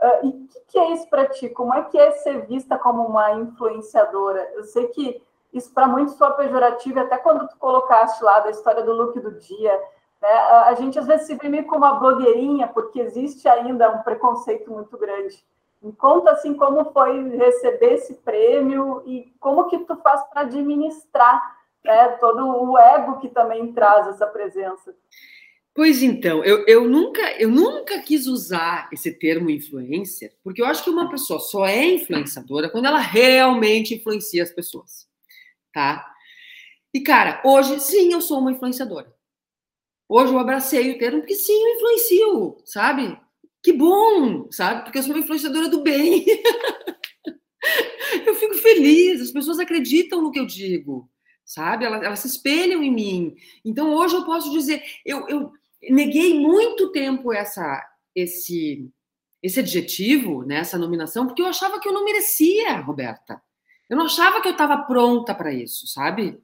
Uh, 0.00 0.26
e 0.26 0.28
o 0.28 0.48
que, 0.48 0.60
que, 0.68 0.78
é 0.78 0.92
isso 0.94 1.10
para 1.10 1.26
ti? 1.26 1.50
Como 1.50 1.74
é 1.74 1.84
que 1.84 1.98
é 1.98 2.10
ser 2.12 2.46
vista 2.46 2.78
como 2.78 3.04
uma 3.04 3.32
influenciadora? 3.32 4.50
Eu 4.54 4.64
sei 4.64 4.86
que 4.86 5.22
isso 5.52 5.70
para 5.74 5.86
muitos 5.86 6.14
soa 6.14 6.30
pejorativo, 6.30 7.00
até 7.00 7.18
quando 7.18 7.46
tu 7.48 7.56
colocaste 7.58 8.24
lá 8.24 8.40
da 8.40 8.48
história 8.48 8.82
do 8.82 8.94
look 8.94 9.20
do 9.20 9.32
dia, 9.32 9.78
né? 10.22 10.32
a 10.64 10.72
gente 10.72 10.98
às 10.98 11.06
vezes 11.06 11.26
se 11.26 11.34
vê 11.34 11.50
meio 11.50 11.66
como 11.66 11.84
uma 11.84 11.98
blogueirinha, 11.98 12.66
porque 12.68 12.98
existe 12.98 13.46
ainda 13.46 13.90
um 13.90 14.02
preconceito 14.02 14.70
muito 14.70 14.96
grande. 14.96 15.44
Me 15.80 15.92
conta 15.92 16.32
assim 16.32 16.54
como 16.54 16.92
foi 16.92 17.28
receber 17.36 17.94
esse 17.94 18.14
prêmio 18.14 19.02
e 19.06 19.32
como 19.38 19.68
que 19.68 19.78
tu 19.78 19.96
faz 19.96 20.22
para 20.28 20.42
administrar 20.42 21.56
né, 21.84 22.08
todo 22.20 22.46
o 22.46 22.76
ego 22.76 23.20
que 23.20 23.28
também 23.28 23.72
traz 23.72 24.08
essa 24.08 24.26
presença. 24.26 24.94
Pois 25.74 26.02
então, 26.02 26.42
eu, 26.42 26.66
eu, 26.66 26.88
nunca, 26.88 27.22
eu 27.40 27.48
nunca 27.48 28.00
quis 28.02 28.26
usar 28.26 28.88
esse 28.92 29.12
termo 29.12 29.48
influencer, 29.48 30.34
porque 30.42 30.60
eu 30.60 30.66
acho 30.66 30.82
que 30.82 30.90
uma 30.90 31.08
pessoa 31.08 31.38
só 31.38 31.64
é 31.64 31.84
influenciadora 31.84 32.68
quando 32.68 32.86
ela 32.86 32.98
realmente 32.98 33.94
influencia 33.94 34.42
as 34.42 34.50
pessoas, 34.50 35.08
tá? 35.72 36.04
E 36.92 37.00
cara, 37.00 37.40
hoje 37.44 37.78
sim 37.78 38.12
eu 38.12 38.20
sou 38.20 38.40
uma 38.40 38.50
influenciadora. 38.50 39.14
Hoje 40.08 40.32
eu 40.32 40.38
abracei 40.40 40.90
o 40.90 40.98
termo 40.98 41.20
porque 41.20 41.36
sim 41.36 41.52
eu 41.52 41.76
influencio, 41.76 42.56
sabe? 42.64 43.16
Que 43.62 43.72
bom, 43.72 44.50
sabe? 44.50 44.84
Porque 44.84 44.98
eu 44.98 45.02
sou 45.02 45.12
uma 45.12 45.20
influenciadora 45.20 45.68
do 45.68 45.82
bem. 45.82 46.24
eu 48.26 48.34
fico 48.34 48.54
feliz, 48.54 49.20
as 49.20 49.32
pessoas 49.32 49.58
acreditam 49.58 50.22
no 50.22 50.30
que 50.30 50.38
eu 50.38 50.46
digo, 50.46 51.10
sabe? 51.44 51.84
Elas, 51.84 52.02
elas, 52.02 52.20
se 52.20 52.28
espelham 52.28 52.82
em 52.82 52.92
mim. 52.92 53.36
Então 53.64 53.92
hoje 53.92 54.14
eu 54.14 54.24
posso 54.24 54.50
dizer, 54.52 54.82
eu, 55.04 55.28
eu 55.28 55.52
neguei 55.90 56.38
muito 56.38 56.92
tempo 56.92 57.32
essa, 57.32 57.84
esse, 58.14 58.88
esse 59.42 59.60
adjetivo, 59.60 60.44
né, 60.44 60.56
essa 60.56 60.78
nominação, 60.78 61.26
porque 61.26 61.42
eu 61.42 61.46
achava 61.46 61.80
que 61.80 61.88
eu 61.88 61.92
não 61.92 62.04
merecia, 62.04 62.80
Roberta. 62.80 63.42
Eu 63.88 63.96
não 63.96 64.06
achava 64.06 64.40
que 64.40 64.48
eu 64.48 64.52
estava 64.52 64.84
pronta 64.84 65.34
para 65.34 65.52
isso, 65.52 65.86
sabe? 65.86 66.38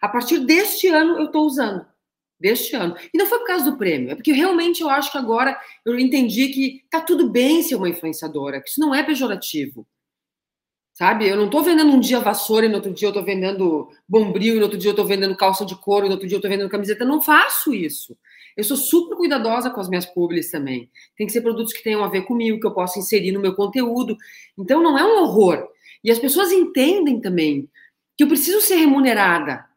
A 0.00 0.08
partir 0.08 0.40
deste 0.40 0.86
ano 0.88 1.18
eu 1.18 1.26
estou 1.26 1.46
usando 1.46 1.84
deste 2.40 2.74
ano. 2.74 2.96
E 3.12 3.18
não 3.18 3.26
foi 3.26 3.38
por 3.38 3.46
causa 3.46 3.70
do 3.70 3.76
prêmio, 3.76 4.10
é 4.10 4.14
porque 4.14 4.32
realmente 4.32 4.80
eu 4.80 4.88
acho 4.88 5.12
que 5.12 5.18
agora 5.18 5.58
eu 5.84 5.98
entendi 5.98 6.48
que 6.48 6.82
tá 6.90 7.00
tudo 7.00 7.28
bem 7.28 7.62
ser 7.62 7.74
uma 7.76 7.88
influenciadora, 7.88 8.60
que 8.60 8.70
isso 8.70 8.80
não 8.80 8.94
é 8.94 9.02
pejorativo. 9.02 9.86
Sabe? 10.94 11.26
Eu 11.26 11.36
não 11.36 11.48
tô 11.48 11.62
vendendo 11.62 11.90
um 11.92 12.00
dia 12.00 12.20
vassoura 12.20 12.66
e 12.66 12.68
no 12.68 12.74
outro 12.74 12.92
dia 12.92 13.08
eu 13.08 13.12
tô 13.12 13.22
vendendo 13.22 13.88
bombril, 14.08 14.56
e 14.56 14.58
no 14.58 14.64
outro 14.64 14.78
dia 14.78 14.90
eu 14.90 14.94
tô 14.94 15.04
vendendo 15.04 15.36
calça 15.36 15.64
de 15.64 15.74
couro, 15.74 16.04
e 16.04 16.08
no 16.08 16.14
outro 16.14 16.28
dia 16.28 16.36
eu 16.36 16.42
tô 16.42 16.48
vendendo 16.48 16.68
camiseta. 16.68 17.04
Eu 17.04 17.08
não 17.08 17.22
faço 17.22 17.72
isso. 17.72 18.16
Eu 18.54 18.64
sou 18.64 18.76
super 18.76 19.16
cuidadosa 19.16 19.70
com 19.70 19.80
as 19.80 19.88
minhas 19.88 20.04
publis 20.04 20.50
também. 20.50 20.90
Tem 21.16 21.26
que 21.26 21.32
ser 21.32 21.40
produtos 21.40 21.72
que 21.72 21.82
tenham 21.82 22.04
a 22.04 22.08
ver 22.08 22.22
comigo, 22.26 22.60
que 22.60 22.66
eu 22.66 22.74
possa 22.74 22.98
inserir 22.98 23.32
no 23.32 23.40
meu 23.40 23.54
conteúdo. 23.54 24.14
Então 24.58 24.82
não 24.82 24.98
é 24.98 25.04
um 25.04 25.22
horror. 25.22 25.66
E 26.04 26.10
as 26.10 26.18
pessoas 26.18 26.52
entendem 26.52 27.18
também 27.18 27.66
que 28.16 28.24
eu 28.24 28.28
preciso 28.28 28.60
ser 28.60 28.76
remunerada 28.76 29.69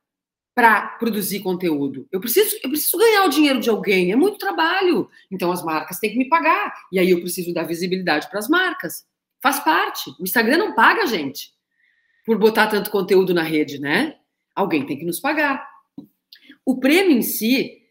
para 0.55 0.87
produzir 0.99 1.39
conteúdo. 1.39 2.07
Eu 2.11 2.19
preciso, 2.19 2.55
eu 2.63 2.69
preciso 2.69 2.97
ganhar 2.97 3.25
o 3.25 3.29
dinheiro 3.29 3.59
de 3.59 3.69
alguém, 3.69 4.11
é 4.11 4.15
muito 4.15 4.37
trabalho. 4.37 5.09
Então 5.31 5.51
as 5.51 5.63
marcas 5.63 5.99
têm 5.99 6.11
que 6.11 6.17
me 6.17 6.29
pagar. 6.29 6.73
E 6.91 6.99
aí 6.99 7.09
eu 7.09 7.19
preciso 7.19 7.53
dar 7.53 7.63
visibilidade 7.63 8.29
para 8.29 8.39
as 8.39 8.47
marcas. 8.47 9.05
Faz 9.41 9.59
parte. 9.59 10.11
O 10.19 10.23
Instagram 10.23 10.57
não 10.57 10.75
paga 10.75 11.03
a 11.03 11.07
gente 11.07 11.51
por 12.25 12.37
botar 12.37 12.67
tanto 12.67 12.91
conteúdo 12.91 13.33
na 13.33 13.43
rede, 13.43 13.79
né? 13.79 14.15
Alguém 14.55 14.85
tem 14.85 14.97
que 14.97 15.05
nos 15.05 15.19
pagar. 15.19 15.67
O 16.65 16.79
prêmio 16.79 17.17
em 17.17 17.21
si, 17.21 17.81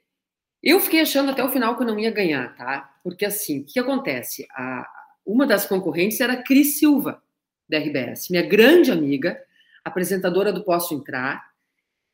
eu 0.62 0.80
fiquei 0.80 1.00
achando 1.00 1.30
até 1.30 1.44
o 1.44 1.50
final 1.50 1.76
que 1.76 1.82
eu 1.82 1.86
não 1.86 1.98
ia 1.98 2.10
ganhar, 2.10 2.54
tá? 2.56 2.94
Porque 3.02 3.24
assim, 3.24 3.60
o 3.60 3.64
que 3.66 3.78
acontece? 3.78 4.46
A, 4.52 4.88
uma 5.26 5.46
das 5.46 5.66
concorrentes 5.66 6.20
era 6.20 6.34
a 6.34 6.42
Cris 6.42 6.78
Silva, 6.78 7.22
da 7.68 7.78
RBS, 7.78 8.28
minha 8.30 8.46
grande 8.46 8.90
amiga, 8.90 9.38
apresentadora 9.84 10.52
do 10.52 10.64
Posso 10.64 10.94
Entrar, 10.94 11.51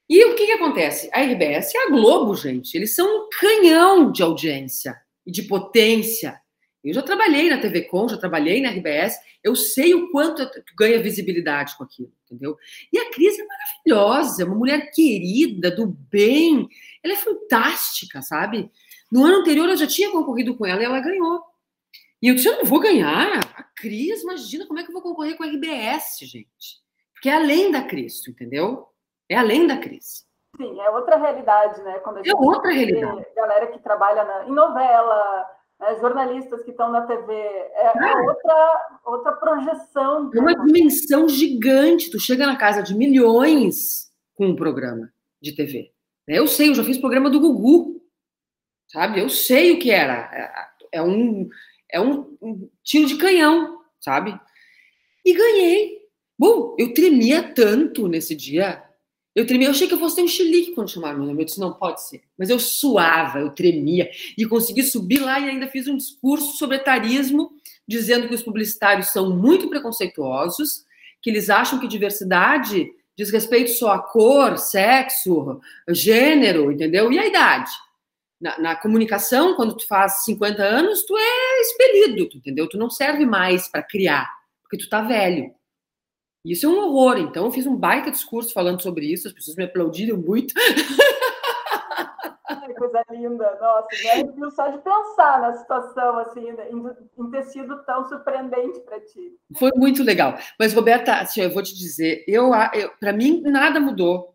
e 0.08 0.24
o 0.24 0.34
que, 0.34 0.46
que 0.46 0.52
acontece? 0.52 1.10
A 1.12 1.20
RBS 1.20 1.74
e 1.74 1.78
a 1.78 1.90
Globo, 1.90 2.34
gente, 2.34 2.74
eles 2.74 2.94
são 2.94 3.06
um 3.06 3.28
canhão 3.28 4.10
de 4.10 4.22
audiência 4.22 4.98
e 5.26 5.30
de 5.30 5.42
potência. 5.42 6.40
Eu 6.82 6.94
já 6.94 7.02
trabalhei 7.02 7.50
na 7.50 7.58
TV 7.58 7.82
Com, 7.82 8.08
já 8.08 8.16
trabalhei 8.16 8.62
na 8.62 8.70
RBS, 8.70 9.18
eu 9.44 9.54
sei 9.54 9.92
o 9.94 10.10
quanto 10.10 10.48
ganha 10.78 11.02
visibilidade 11.02 11.76
com 11.76 11.84
aquilo, 11.84 12.10
entendeu? 12.24 12.56
E 12.90 12.98
a 12.98 13.10
Cris 13.10 13.38
é 13.38 13.44
maravilhosa, 13.44 14.42
é 14.42 14.46
uma 14.46 14.54
mulher 14.54 14.90
querida, 14.92 15.70
do 15.70 15.86
bem, 15.86 16.66
ela 17.02 17.12
é 17.12 17.16
fantástica, 17.16 18.22
sabe? 18.22 18.70
No 19.12 19.24
ano 19.24 19.40
anterior 19.40 19.68
eu 19.68 19.76
já 19.76 19.86
tinha 19.86 20.10
concorrido 20.10 20.56
com 20.56 20.64
ela 20.64 20.80
e 20.80 20.84
ela 20.84 21.00
ganhou. 21.00 21.42
E 22.22 22.28
eu 22.28 22.34
disse, 22.34 22.48
eu 22.48 22.56
não 22.56 22.64
vou 22.64 22.80
ganhar. 22.80 23.40
A 23.54 23.62
Cris, 23.62 24.22
imagina 24.22 24.66
como 24.66 24.78
é 24.78 24.82
que 24.82 24.88
eu 24.88 24.94
vou 24.94 25.02
concorrer 25.02 25.36
com 25.36 25.44
a 25.44 25.46
RBS, 25.46 26.18
gente. 26.22 26.80
Porque 27.12 27.28
é 27.28 27.34
além 27.34 27.70
da 27.70 27.82
Cris, 27.82 28.26
entendeu? 28.26 28.86
É 29.28 29.36
além 29.36 29.66
da 29.66 29.76
crise. 29.76 30.26
Sim, 30.56 30.80
é 30.80 30.90
outra 30.90 31.16
realidade, 31.16 31.80
né? 31.82 31.98
Quando 32.00 32.16
a 32.16 32.20
é 32.20 32.24
gente 32.24 32.34
é 32.34 32.40
outra 32.40 32.70
realidade. 32.70 33.26
Galera 33.36 33.66
que 33.68 33.78
trabalha 33.78 34.24
na, 34.24 34.48
em 34.48 34.52
novela, 34.52 35.46
né? 35.78 35.98
jornalistas 36.00 36.62
que 36.64 36.70
estão 36.70 36.90
na 36.90 37.02
TV, 37.02 37.32
é, 37.32 37.92
é 37.96 38.16
outra, 38.16 39.00
outra 39.04 39.32
projeção. 39.32 40.30
É 40.34 40.40
uma 40.40 40.54
dimensão 40.54 41.28
gigante. 41.28 42.10
Tu 42.10 42.18
chega 42.18 42.46
na 42.46 42.56
casa 42.56 42.82
de 42.82 42.94
milhões 42.94 44.10
com 44.34 44.46
um 44.46 44.56
programa 44.56 45.12
de 45.40 45.54
TV. 45.54 45.92
Eu 46.26 46.46
sei, 46.46 46.70
eu 46.70 46.74
já 46.74 46.84
fiz 46.84 46.98
programa 46.98 47.30
do 47.30 47.40
Gugu, 47.40 48.02
sabe? 48.88 49.20
Eu 49.20 49.28
sei 49.28 49.72
o 49.72 49.78
que 49.78 49.90
era. 49.90 50.30
É, 50.92 50.98
é 50.98 51.02
um, 51.02 51.48
é 51.90 52.00
um, 52.00 52.36
um 52.42 52.70
tiro 52.82 53.06
de 53.06 53.16
canhão, 53.16 53.80
sabe? 54.00 54.38
E 55.24 55.34
ganhei. 55.34 55.98
Bom, 56.38 56.74
eu 56.78 56.94
tremia 56.94 57.54
tanto 57.54 58.08
nesse 58.08 58.34
dia 58.34 58.87
eu 59.38 59.46
tremia, 59.46 59.68
eu 59.68 59.70
achei 59.70 59.86
que 59.86 59.94
eu 59.94 59.98
fosse 59.98 60.16
ter 60.16 60.22
um 60.22 60.28
chilique 60.28 60.72
quando 60.74 60.90
chamaram 60.90 61.18
meu 61.18 61.28
nome. 61.28 61.42
Eu 61.42 61.46
disse, 61.46 61.60
não 61.60 61.72
pode 61.72 62.02
ser. 62.06 62.22
Mas 62.36 62.50
eu 62.50 62.58
suava, 62.58 63.38
eu 63.38 63.50
tremia. 63.50 64.10
E 64.36 64.44
consegui 64.44 64.82
subir 64.82 65.20
lá 65.20 65.38
e 65.38 65.48
ainda 65.48 65.68
fiz 65.68 65.86
um 65.86 65.96
discurso 65.96 66.56
sobre 66.56 66.76
etarismo, 66.76 67.52
dizendo 67.86 68.28
que 68.28 68.34
os 68.34 68.42
publicitários 68.42 69.08
são 69.08 69.36
muito 69.36 69.68
preconceituosos, 69.68 70.84
que 71.22 71.30
eles 71.30 71.48
acham 71.48 71.78
que 71.78 71.86
diversidade 71.86 72.90
diz 73.16 73.30
respeito 73.30 73.70
só 73.70 73.92
a 73.92 73.98
cor, 73.98 74.58
sexo, 74.58 75.60
gênero, 75.88 76.70
entendeu? 76.70 77.10
E 77.12 77.18
a 77.18 77.26
idade. 77.26 77.70
Na, 78.40 78.58
na, 78.60 78.76
comunicação, 78.76 79.54
quando 79.54 79.76
tu 79.76 79.86
faz 79.88 80.24
50 80.24 80.62
anos, 80.62 81.04
tu 81.04 81.16
é 81.16 81.60
expelido, 81.60 82.28
entendeu? 82.36 82.68
Tu 82.68 82.78
não 82.78 82.88
serve 82.88 83.26
mais 83.26 83.68
para 83.68 83.82
criar, 83.82 84.28
porque 84.62 84.78
tu 84.78 84.88
tá 84.88 85.00
velho. 85.00 85.52
Isso 86.44 86.66
é 86.66 86.68
um 86.68 86.78
horror. 86.78 87.18
Então, 87.18 87.46
eu 87.46 87.50
fiz 87.50 87.66
um 87.66 87.76
baita 87.76 88.10
discurso 88.10 88.52
falando 88.52 88.82
sobre 88.82 89.12
isso, 89.12 89.28
as 89.28 89.34
pessoas 89.34 89.56
me 89.56 89.64
aplaudiram 89.64 90.16
muito. 90.16 90.54
Ai, 92.48 92.72
coisa 92.74 93.04
linda, 93.10 93.58
nossa, 93.60 93.88
né? 94.02 94.50
só 94.50 94.68
de 94.68 94.78
pensar 94.78 95.40
na 95.40 95.52
situação, 95.54 96.18
assim, 96.18 96.50
né? 96.52 96.70
em, 96.70 97.30
ter 97.30 97.42
sido 97.44 97.84
tão 97.84 98.08
surpreendente 98.08 98.80
para 98.80 99.00
ti. 99.00 99.36
Foi 99.56 99.70
muito 99.76 100.02
legal. 100.02 100.38
Mas, 100.58 100.72
Roberta, 100.72 101.16
assim, 101.16 101.42
eu 101.42 101.50
vou 101.50 101.62
te 101.62 101.76
dizer, 101.76 102.24
eu, 102.26 102.50
eu 102.72 102.90
para 102.98 103.12
mim, 103.12 103.42
nada 103.42 103.78
mudou. 103.78 104.34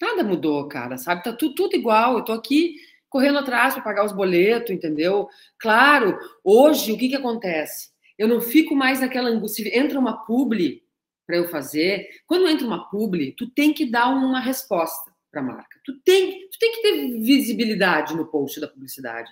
Nada 0.00 0.22
mudou, 0.22 0.66
cara, 0.68 0.98
sabe? 0.98 1.22
Tá 1.22 1.32
tudo, 1.32 1.54
tudo 1.54 1.76
igual. 1.76 2.18
Eu 2.18 2.24
tô 2.24 2.32
aqui 2.32 2.74
correndo 3.08 3.38
atrás 3.38 3.74
para 3.74 3.82
pagar 3.82 4.04
os 4.04 4.12
boletos, 4.12 4.70
entendeu? 4.70 5.28
Claro, 5.58 6.18
hoje, 6.44 6.92
o 6.92 6.98
que 6.98 7.08
que 7.08 7.16
acontece? 7.16 7.90
Eu 8.16 8.28
não 8.28 8.40
fico 8.40 8.74
mais 8.74 9.00
naquela 9.00 9.28
angústia. 9.28 9.78
Entra 9.78 9.98
uma 9.98 10.24
publi, 10.24 10.82
para 11.30 11.36
eu 11.36 11.48
fazer. 11.48 12.08
Quando 12.26 12.48
entra 12.48 12.66
uma 12.66 12.90
publi, 12.90 13.32
tu 13.32 13.48
tem 13.48 13.72
que 13.72 13.88
dar 13.88 14.08
uma 14.08 14.40
resposta 14.40 15.12
para 15.30 15.40
a 15.40 15.44
marca. 15.44 15.78
Tu 15.84 15.92
tem, 16.00 16.48
tu 16.50 16.58
tem 16.58 16.72
que 16.72 16.82
ter 16.82 17.20
visibilidade 17.20 18.16
no 18.16 18.26
post 18.26 18.60
da 18.60 18.66
publicidade. 18.66 19.30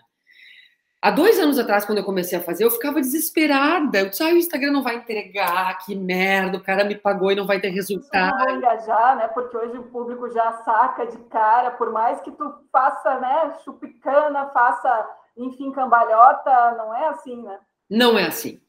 Há 1.03 1.11
dois 1.11 1.39
anos 1.39 1.59
atrás, 1.59 1.85
quando 1.85 1.99
eu 1.99 2.05
comecei 2.05 2.39
a 2.39 2.43
fazer, 2.43 2.65
eu 2.65 2.71
ficava 2.71 3.01
desesperada. 3.01 3.99
Eu 3.99 4.11
disse, 4.11 4.23
ah, 4.23 4.29
o 4.29 4.37
Instagram 4.37 4.73
não 4.73 4.83
vai 4.83 4.97
entregar, 4.97 5.79
que 5.79 5.95
merda, 5.95 6.59
o 6.59 6.63
cara 6.63 6.85
me 6.85 6.97
pagou 6.97 7.33
e 7.33 7.37
não 7.37 7.47
vai 7.47 7.61
ter 7.61 7.71
resultado. 7.71 8.37
Não 8.37 8.45
vai 8.45 8.55
engajar, 8.57 9.17
né? 9.17 9.29
Porque 9.29 9.57
hoje 9.57 9.77
o 9.79 9.85
público 9.85 10.29
já 10.31 10.53
saca 10.65 11.07
de 11.07 11.19
cara, 11.25 11.73
por 11.73 11.93
mais 11.93 12.21
que 12.21 12.31
tu 12.33 12.53
faça, 12.73 13.19
né, 13.21 13.55
chupicana, 13.65 14.47
faça, 14.47 15.09
enfim, 15.37 15.71
cambalhota, 15.73 16.73
não 16.77 16.95
é 16.95 17.09
assim, 17.09 17.43
né? 17.43 17.59
Não 17.89 18.19
é 18.19 18.27
assim. 18.27 18.61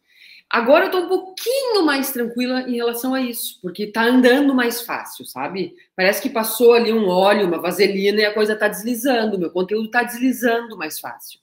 Agora 0.51 0.85
eu 0.85 0.91
tô 0.91 0.97
um 1.01 1.07
pouquinho 1.07 1.85
mais 1.85 2.11
tranquila 2.11 2.61
em 2.61 2.75
relação 2.75 3.13
a 3.13 3.21
isso, 3.21 3.59
porque 3.61 3.91
tá 3.91 4.01
andando 4.01 4.55
mais 4.55 4.81
fácil, 4.81 5.23
sabe? 5.23 5.75
Parece 5.95 6.21
que 6.21 6.29
passou 6.29 6.73
ali 6.73 6.91
um 6.91 7.07
óleo, 7.07 7.45
uma 7.45 7.61
vaselina 7.61 8.21
e 8.21 8.25
a 8.25 8.33
coisa 8.33 8.55
tá 8.55 8.67
deslizando, 8.67 9.37
meu 9.37 9.51
conteúdo 9.51 9.91
tá 9.91 10.01
deslizando 10.01 10.75
mais 10.75 10.99
fácil. 10.99 11.39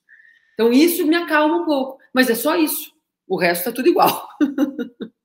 Então 0.54 0.72
isso 0.72 1.06
me 1.06 1.14
acalma 1.14 1.58
um 1.58 1.64
pouco, 1.64 1.98
mas 2.12 2.28
é 2.28 2.34
só 2.34 2.56
isso. 2.56 2.92
O 3.28 3.36
resto 3.36 3.66
tá 3.66 3.72
tudo 3.72 3.88
igual. 3.88 4.28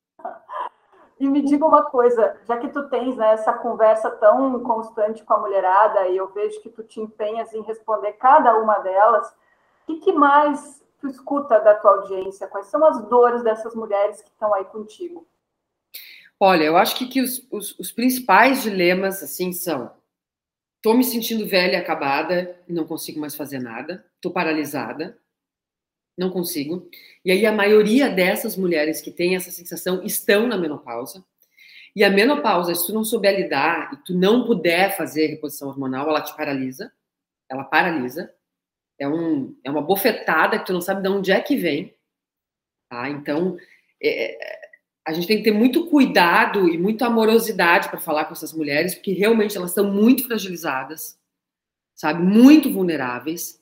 E 1.20 1.28
me 1.28 1.44
diga 1.44 1.64
uma 1.64 1.84
coisa, 1.84 2.36
já 2.48 2.58
que 2.58 2.70
tu 2.70 2.90
tens 2.90 3.16
né, 3.16 3.34
essa 3.34 3.54
conversa 3.54 4.10
tão 4.10 4.60
constante 4.62 5.24
com 5.24 5.36
a 5.36 5.38
mulherada 5.38 6.08
e 6.08 6.18
eu 6.18 6.28
vejo 6.30 6.60
que 6.64 6.70
tu 6.70 6.82
te 6.82 7.00
empenhas 7.00 7.54
em 7.54 7.62
responder 7.62 8.14
cada 8.14 8.58
uma 8.58 8.80
delas, 8.80 9.30
o 9.30 9.34
que, 9.86 10.00
que 10.00 10.12
mais 10.14 10.84
tu 11.02 11.08
escuta 11.08 11.60
da 11.60 11.76
tua 11.76 11.92
audiência? 11.98 12.48
Quais 12.48 12.68
são 12.68 12.86
as 12.86 13.04
dores 13.10 13.44
dessas 13.44 13.76
mulheres 13.76 14.22
que 14.22 14.30
estão 14.30 14.54
aí 14.54 14.64
contigo? 14.66 15.28
Olha, 16.40 16.64
eu 16.64 16.78
acho 16.78 16.96
que, 16.96 17.08
que 17.08 17.22
os, 17.22 17.46
os, 17.52 17.78
os 17.80 17.92
principais 17.92 18.64
dilemas 18.64 19.22
assim 19.22 19.52
são: 19.52 19.92
tô 20.82 20.94
me 20.94 21.04
sentindo 21.04 21.48
velha, 21.48 21.80
acabada 21.80 22.58
não 22.68 22.86
consigo 22.86 23.20
mais 23.20 23.36
fazer 23.36 23.60
nada, 23.60 24.06
tô 24.22 24.32
paralisada, 24.32 25.18
não 26.18 26.30
consigo. 26.30 26.88
E 27.26 27.32
aí 27.32 27.46
a 27.46 27.52
maioria 27.52 28.10
dessas 28.10 28.56
mulheres 28.56 29.02
que 29.02 29.12
têm 29.12 29.36
essa 29.36 29.52
sensação 29.52 30.04
estão 30.04 30.48
na 30.48 30.58
menopausa. 30.58 31.24
E 31.96 32.04
a 32.04 32.10
menopausa, 32.10 32.74
se 32.74 32.88
tu 32.88 32.94
não 32.94 33.04
souber 33.04 33.36
lidar 33.36 33.94
e 33.94 33.98
tu 33.98 34.14
não 34.14 34.46
puder 34.46 34.96
fazer 34.96 35.28
reposição 35.28 35.68
hormonal, 35.68 36.08
ela 36.10 36.22
te 36.22 36.36
paralisa. 36.36 36.92
Ela 37.50 37.66
paralisa. 37.66 38.34
É, 39.02 39.08
um, 39.08 39.56
é 39.64 39.72
uma 39.72 39.82
bofetada 39.82 40.60
que 40.60 40.66
tu 40.68 40.74
não 40.74 40.80
sabe 40.80 41.02
de 41.02 41.10
onde 41.10 41.32
é 41.32 41.42
que 41.42 41.56
vem. 41.56 41.96
Tá? 42.88 43.10
Então, 43.10 43.58
é, 44.02 44.38
a 45.04 45.12
gente 45.12 45.26
tem 45.26 45.38
que 45.38 45.44
ter 45.44 45.52
muito 45.52 45.88
cuidado 45.88 46.70
e 46.70 46.78
muita 46.78 47.08
amorosidade 47.08 47.90
para 47.90 48.00
falar 48.00 48.26
com 48.26 48.34
essas 48.34 48.54
mulheres, 48.54 48.94
porque 48.94 49.12
realmente 49.12 49.58
elas 49.58 49.72
estão 49.72 49.92
muito 49.92 50.28
fragilizadas, 50.28 51.18
sabe? 51.96 52.22
Muito 52.22 52.72
vulneráveis. 52.72 53.60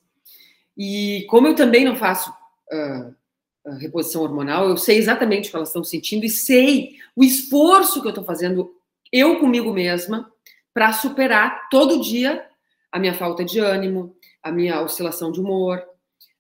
E 0.78 1.26
como 1.30 1.48
eu 1.48 1.56
também 1.56 1.86
não 1.86 1.96
faço 1.96 2.32
uh, 2.74 3.76
reposição 3.78 4.24
hormonal, 4.24 4.68
eu 4.68 4.76
sei 4.76 4.98
exatamente 4.98 5.48
o 5.48 5.52
que 5.52 5.56
elas 5.56 5.70
estão 5.70 5.86
sentindo 5.86 6.26
e 6.26 6.30
sei 6.30 6.98
o 7.16 7.24
esforço 7.24 8.02
que 8.02 8.08
eu 8.08 8.12
estou 8.12 8.26
fazendo 8.26 8.76
eu 9.10 9.40
comigo 9.40 9.72
mesma 9.72 10.30
para 10.74 10.92
superar 10.92 11.70
todo 11.70 12.02
dia 12.02 12.46
a 12.92 13.00
minha 13.00 13.14
falta 13.14 13.44
de 13.46 13.60
ânimo, 13.60 14.16
a 14.44 14.52
minha 14.52 14.82
oscilação 14.82 15.32
de 15.32 15.40
humor, 15.40 15.84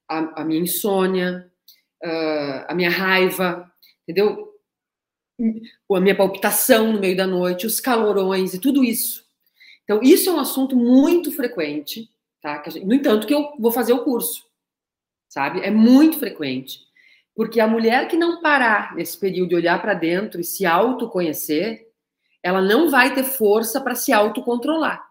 a, 0.07 0.41
a 0.41 0.45
minha 0.45 0.61
insônia, 0.61 1.51
uh, 2.03 2.65
a 2.67 2.73
minha 2.73 2.89
raiva, 2.89 3.71
entendeu? 4.03 4.47
A 5.91 5.99
minha 5.99 6.15
palpitação 6.15 6.91
no 6.91 6.99
meio 6.99 7.15
da 7.15 7.25
noite, 7.25 7.65
os 7.65 7.79
calorões 7.79 8.53
e 8.53 8.59
tudo 8.59 8.83
isso. 8.83 9.23
Então, 9.83 10.01
isso 10.03 10.29
é 10.29 10.33
um 10.33 10.39
assunto 10.39 10.75
muito 10.75 11.31
frequente, 11.31 12.09
tá? 12.41 12.61
Gente, 12.67 12.85
no 12.85 12.93
entanto, 12.93 13.25
que 13.25 13.33
eu 13.33 13.53
vou 13.57 13.71
fazer 13.71 13.93
o 13.93 14.03
curso 14.03 14.49
sabe? 15.29 15.61
É 15.61 15.69
muito 15.69 16.17
frequente. 16.17 16.81
Porque 17.35 17.61
a 17.61 17.67
mulher 17.67 18.07
que 18.09 18.17
não 18.17 18.41
parar 18.41 18.95
nesse 18.95 19.17
período 19.17 19.49
de 19.49 19.55
olhar 19.55 19.81
para 19.81 19.93
dentro 19.93 20.41
e 20.41 20.43
se 20.43 20.65
autoconhecer, 20.65 21.87
ela 22.43 22.61
não 22.61 22.89
vai 22.89 23.13
ter 23.13 23.23
força 23.23 23.79
para 23.79 23.95
se 23.95 24.11
autocontrolar. 24.11 25.07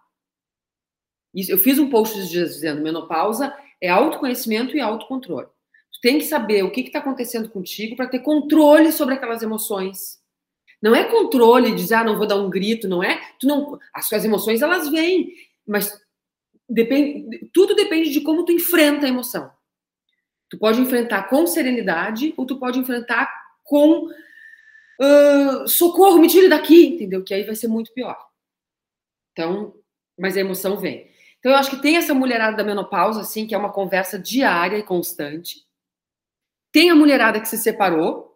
Isso, 1.38 1.52
eu 1.52 1.58
fiz 1.58 1.78
um 1.78 1.88
post 1.88 2.18
esses 2.18 2.28
dias 2.28 2.54
dizendo: 2.54 2.82
menopausa 2.82 3.54
é 3.80 3.88
autoconhecimento 3.88 4.76
e 4.76 4.80
autocontrole. 4.80 5.46
Tu 5.92 6.00
tem 6.02 6.18
que 6.18 6.24
saber 6.24 6.64
o 6.64 6.70
que 6.70 6.80
está 6.80 6.98
acontecendo 6.98 7.48
contigo 7.48 7.94
para 7.94 8.08
ter 8.08 8.18
controle 8.20 8.90
sobre 8.90 9.14
aquelas 9.14 9.40
emoções. 9.40 10.18
Não 10.82 10.94
é 10.94 11.04
controle, 11.04 11.74
dizer, 11.74 11.94
ah, 11.94 12.04
não 12.04 12.18
vou 12.18 12.26
dar 12.26 12.36
um 12.36 12.50
grito, 12.50 12.88
não 12.88 13.02
é? 13.02 13.20
Tu 13.38 13.46
não, 13.46 13.78
as 13.92 14.06
suas 14.06 14.24
emoções 14.24 14.62
elas 14.62 14.88
vêm, 14.88 15.32
mas 15.66 16.00
depende, 16.68 17.50
tudo 17.52 17.74
depende 17.74 18.10
de 18.10 18.20
como 18.20 18.44
tu 18.44 18.52
enfrenta 18.52 19.06
a 19.06 19.08
emoção. 19.08 19.50
Tu 20.48 20.58
pode 20.58 20.80
enfrentar 20.80 21.24
com 21.28 21.46
serenidade 21.46 22.34
ou 22.36 22.46
tu 22.46 22.58
pode 22.58 22.78
enfrentar 22.78 23.28
com 23.64 24.06
uh, 24.06 25.68
socorro, 25.68 26.18
me 26.18 26.28
tire 26.28 26.48
daqui, 26.48 26.86
entendeu? 26.86 27.22
Que 27.22 27.34
aí 27.34 27.44
vai 27.44 27.54
ser 27.54 27.68
muito 27.68 27.92
pior. 27.92 28.16
Então, 29.32 29.74
mas 30.18 30.36
a 30.36 30.40
emoção 30.40 30.76
vem. 30.76 31.07
Então, 31.38 31.52
eu 31.52 31.58
acho 31.58 31.70
que 31.70 31.82
tem 31.82 31.96
essa 31.96 32.14
mulherada 32.14 32.56
da 32.56 32.64
menopausa, 32.64 33.20
assim, 33.20 33.46
que 33.46 33.54
é 33.54 33.58
uma 33.58 33.72
conversa 33.72 34.18
diária 34.18 34.76
e 34.76 34.82
constante. 34.82 35.66
Tem 36.72 36.90
a 36.90 36.94
mulherada 36.94 37.40
que 37.40 37.48
se 37.48 37.56
separou 37.56 38.34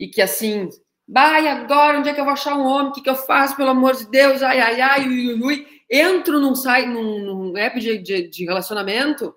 e 0.00 0.08
que, 0.08 0.22
assim, 0.22 0.68
vai 1.06 1.46
agora, 1.48 1.98
onde 1.98 2.08
é 2.08 2.14
que 2.14 2.20
eu 2.20 2.24
vou 2.24 2.32
achar 2.32 2.56
um 2.56 2.64
homem? 2.64 2.88
O 2.88 2.92
que, 2.92 3.02
que 3.02 3.10
eu 3.10 3.14
faço, 3.14 3.56
pelo 3.56 3.70
amor 3.70 3.94
de 3.94 4.06
Deus? 4.06 4.42
Ai, 4.42 4.60
ai, 4.60 4.80
ai, 4.80 5.06
ui, 5.06 5.34
ui, 5.34 5.42
ui. 5.42 5.66
Entro 5.90 6.40
num, 6.40 6.54
site, 6.54 6.86
num, 6.88 7.20
num 7.20 7.56
app 7.56 7.78
de, 7.80 7.98
de, 7.98 8.28
de 8.28 8.44
relacionamento 8.44 9.34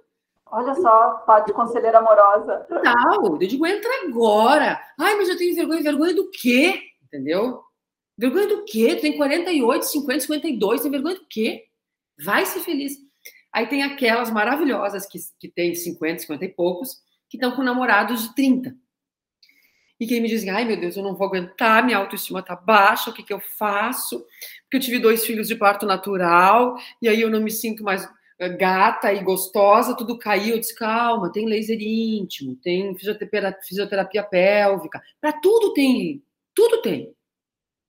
Olha 0.51 0.75
só, 0.75 1.13
pá 1.25 1.39
de 1.39 1.53
conselheira 1.53 1.99
amorosa. 1.99 2.67
Não, 2.69 3.39
eu 3.39 3.47
digo, 3.47 3.65
entra 3.65 3.89
agora. 4.03 4.81
Ai, 4.99 5.15
mas 5.15 5.29
eu 5.29 5.37
tenho 5.37 5.55
vergonha. 5.55 5.81
Vergonha 5.81 6.13
do 6.13 6.29
quê? 6.29 6.77
Entendeu? 7.01 7.61
Vergonha 8.17 8.47
do 8.47 8.65
quê? 8.65 8.95
Tu 8.95 9.01
tem 9.01 9.15
48, 9.15 9.85
50, 9.85 10.19
52, 10.19 10.81
tem 10.81 10.91
vergonha 10.91 11.15
do 11.15 11.25
quê? 11.29 11.63
Vai 12.23 12.45
ser 12.45 12.59
feliz. 12.61 12.97
Aí 13.53 13.67
tem 13.67 13.83
aquelas 13.83 14.31
maravilhosas 14.31 15.05
que, 15.05 15.19
que 15.39 15.49
tem 15.49 15.75
50, 15.75 16.19
50 16.19 16.45
e 16.45 16.49
poucos, 16.49 16.97
que 17.29 17.37
estão 17.37 17.51
com 17.55 17.63
namorados 17.63 18.23
de 18.23 18.35
30. 18.35 18.75
E 19.99 20.07
que 20.07 20.19
me 20.19 20.27
dizem, 20.27 20.49
ai 20.49 20.65
meu 20.65 20.79
Deus, 20.79 20.97
eu 20.97 21.03
não 21.03 21.15
vou 21.15 21.27
aguentar, 21.27 21.85
minha 21.85 21.97
autoestima 21.97 22.41
tá 22.41 22.55
baixa, 22.55 23.09
o 23.11 23.13
que, 23.13 23.21
que 23.21 23.33
eu 23.33 23.39
faço? 23.39 24.25
Porque 24.63 24.77
eu 24.77 24.79
tive 24.79 24.99
dois 24.99 25.25
filhos 25.25 25.47
de 25.47 25.55
parto 25.55 25.85
natural, 25.85 26.75
e 27.01 27.07
aí 27.07 27.21
eu 27.21 27.29
não 27.29 27.39
me 27.39 27.51
sinto 27.51 27.83
mais 27.83 28.09
gata 28.57 29.13
e 29.13 29.23
gostosa, 29.23 29.95
tudo 29.95 30.17
caiu. 30.17 30.55
Eu 30.55 30.59
disse, 30.59 30.75
calma, 30.75 31.31
tem 31.31 31.45
laser 31.45 31.79
íntimo, 31.79 32.55
tem 32.55 32.95
fisioterapia, 32.95 33.59
fisioterapia 33.61 34.23
pélvica. 34.23 35.01
Para 35.19 35.33
tudo 35.33 35.73
tem, 35.73 36.23
tudo 36.55 36.81
tem. 36.81 37.13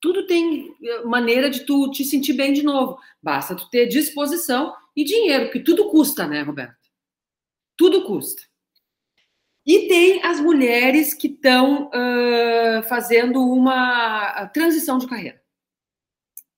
Tudo 0.03 0.27
tem 0.27 0.77
eh, 0.83 1.03
maneira 1.05 1.49
de 1.49 1.65
tu 1.65 1.88
te 1.93 2.05
sentir 2.05 2.33
bem 2.33 2.53
de 2.53 2.65
novo. 2.65 2.99
Basta 3.23 3.55
tu 3.55 3.71
ter 3.71 3.87
disposição 3.87 4.75
e 4.97 5.05
dinheiro, 5.05 5.45
porque 5.45 5.61
tudo 5.61 5.88
custa, 5.88 6.27
né, 6.27 6.43
Roberto? 6.43 6.77
Tudo 7.77 8.05
custa. 8.05 8.43
E 9.65 9.87
tem 9.87 10.23
as 10.25 10.41
mulheres 10.41 11.15
que 11.15 11.29
estão 11.29 11.87
uh, 11.87 12.83
fazendo 12.88 13.41
uma 13.41 14.47
transição 14.49 14.99
de 14.99 15.07
carreira. 15.07 15.41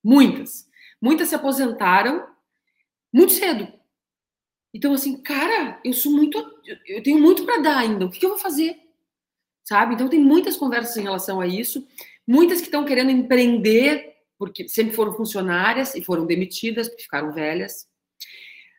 Muitas. 0.03 0.67
Muitas 1.01 1.29
se 1.29 1.35
aposentaram 1.35 2.27
muito 3.13 3.35
cedo. 3.35 3.71
Então, 4.73 4.95
assim, 4.95 5.23
cara, 5.23 5.79
eu 5.85 5.93
sou 5.93 6.11
muito. 6.11 6.39
Eu 6.87 7.03
tenho 7.03 7.21
muito 7.21 7.45
para 7.45 7.61
dar 7.61 7.77
ainda. 7.77 8.07
O 8.07 8.11
que, 8.11 8.25
eu 8.25 8.31
vou 8.31 8.39
fazer? 8.39 8.81
Sabe? 9.63 9.95
Então, 9.95 10.09
tem 10.09 10.19
muitas 10.19 10.57
conversas 10.57 10.97
em 10.97 11.03
relação 11.03 11.41
a 11.41 11.47
isso. 11.47 11.87
Muitas 12.27 12.59
que 12.59 12.67
estão 12.67 12.85
querendo 12.85 13.11
empreender, 13.11 14.17
porque 14.39 14.69
sempre 14.69 14.95
foram 14.95 15.13
funcionárias 15.15 15.95
e 15.95 16.03
foram 16.03 16.27
demitidas 16.27 16.89
porque 16.89 17.03
ficaram 17.03 17.33
velhas. 17.33 17.87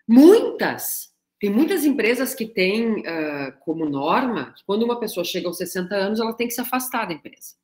Muitas. 0.08 1.14
Tem 1.40 1.50
muitas 1.50 1.84
empresas 1.86 2.34
que 2.34 2.46
têm 2.46 3.02
uh, 3.02 3.54
como 3.60 3.90
norma 3.90 4.54
que 4.54 4.64
quando 4.66 4.84
uma 4.84 5.00
pessoa 5.00 5.24
chega 5.24 5.48
aos 5.48 5.58
60 5.58 5.94
anos, 5.96 6.20
ela 6.20 6.34
tem 6.34 6.48
que 6.48 6.54
se 6.54 6.62
afastar 6.62 7.06
da 7.08 7.14
empresa. 7.14 7.56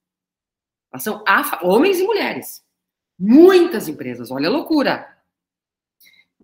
Elas 0.91 1.03
são 1.03 1.23
homens 1.63 1.99
e 1.99 2.03
mulheres. 2.03 2.63
Muitas 3.17 3.87
empresas, 3.87 4.29
olha 4.29 4.49
a 4.49 4.51
loucura. 4.51 5.17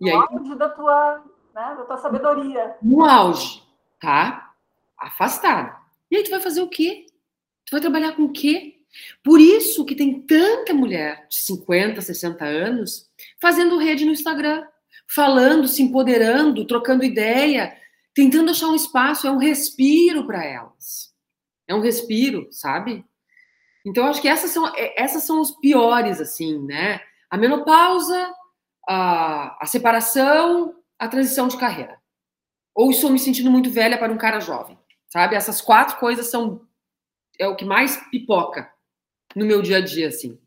E 0.00 0.08
aí, 0.08 0.56
da 0.56 0.68
tua 0.68 1.24
né? 1.58 1.74
Da 1.74 1.84
tua 1.84 1.96
sabedoria. 1.96 2.76
No 2.80 3.04
auge, 3.04 3.62
tá? 4.00 4.54
Afastado. 4.96 5.76
E 6.08 6.16
aí 6.16 6.22
tu 6.22 6.30
vai 6.30 6.40
fazer 6.40 6.62
o 6.62 6.68
quê? 6.68 7.06
Tu 7.66 7.72
vai 7.72 7.80
trabalhar 7.80 8.12
com 8.12 8.22
o 8.22 8.32
quê? 8.32 8.77
Por 9.22 9.40
isso 9.40 9.84
que 9.84 9.94
tem 9.94 10.20
tanta 10.22 10.72
mulher 10.72 11.26
de 11.28 11.36
50, 11.36 12.00
60 12.00 12.44
anos 12.44 13.08
fazendo 13.40 13.78
rede 13.78 14.04
no 14.04 14.12
Instagram, 14.12 14.66
falando, 15.08 15.68
se 15.68 15.82
empoderando, 15.82 16.66
trocando 16.66 17.04
ideia, 17.04 17.76
tentando 18.14 18.50
achar 18.50 18.68
um 18.68 18.74
espaço, 18.74 19.26
é 19.26 19.30
um 19.30 19.38
respiro 19.38 20.26
para 20.26 20.44
elas. 20.44 21.14
É 21.66 21.74
um 21.74 21.80
respiro, 21.80 22.48
sabe? 22.50 23.04
Então 23.84 24.06
acho 24.06 24.20
que 24.20 24.28
essas 24.28 24.50
são 24.50 24.66
é, 24.74 25.02
essas 25.02 25.24
são 25.24 25.40
os 25.40 25.52
piores 25.52 26.20
assim, 26.20 26.58
né? 26.64 27.00
A 27.30 27.36
menopausa, 27.36 28.34
a, 28.88 29.62
a 29.62 29.66
separação, 29.66 30.74
a 30.98 31.08
transição 31.08 31.48
de 31.48 31.58
carreira. 31.58 31.98
Ou 32.74 32.90
estou 32.90 33.10
me 33.10 33.18
sentindo 33.18 33.50
muito 33.50 33.70
velha 33.70 33.98
para 33.98 34.12
um 34.12 34.18
cara 34.18 34.40
jovem, 34.40 34.78
sabe? 35.08 35.36
Essas 35.36 35.60
quatro 35.60 35.98
coisas 35.98 36.30
são 36.30 36.66
é 37.38 37.46
o 37.46 37.54
que 37.54 37.64
mais 37.64 37.96
pipoca 38.10 38.68
no 39.36 39.44
meu 39.44 39.62
dia 39.62 39.78
a 39.78 39.80
dia, 39.80 40.08
assim. 40.08 40.38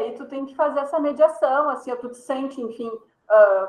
aí 0.00 0.14
tu 0.14 0.26
tem 0.26 0.46
que 0.46 0.54
fazer 0.54 0.80
essa 0.80 0.98
mediação, 0.98 1.68
assim, 1.68 1.94
tu 1.96 2.08
te 2.08 2.16
sente, 2.16 2.60
enfim, 2.60 2.88
uh, 2.88 3.68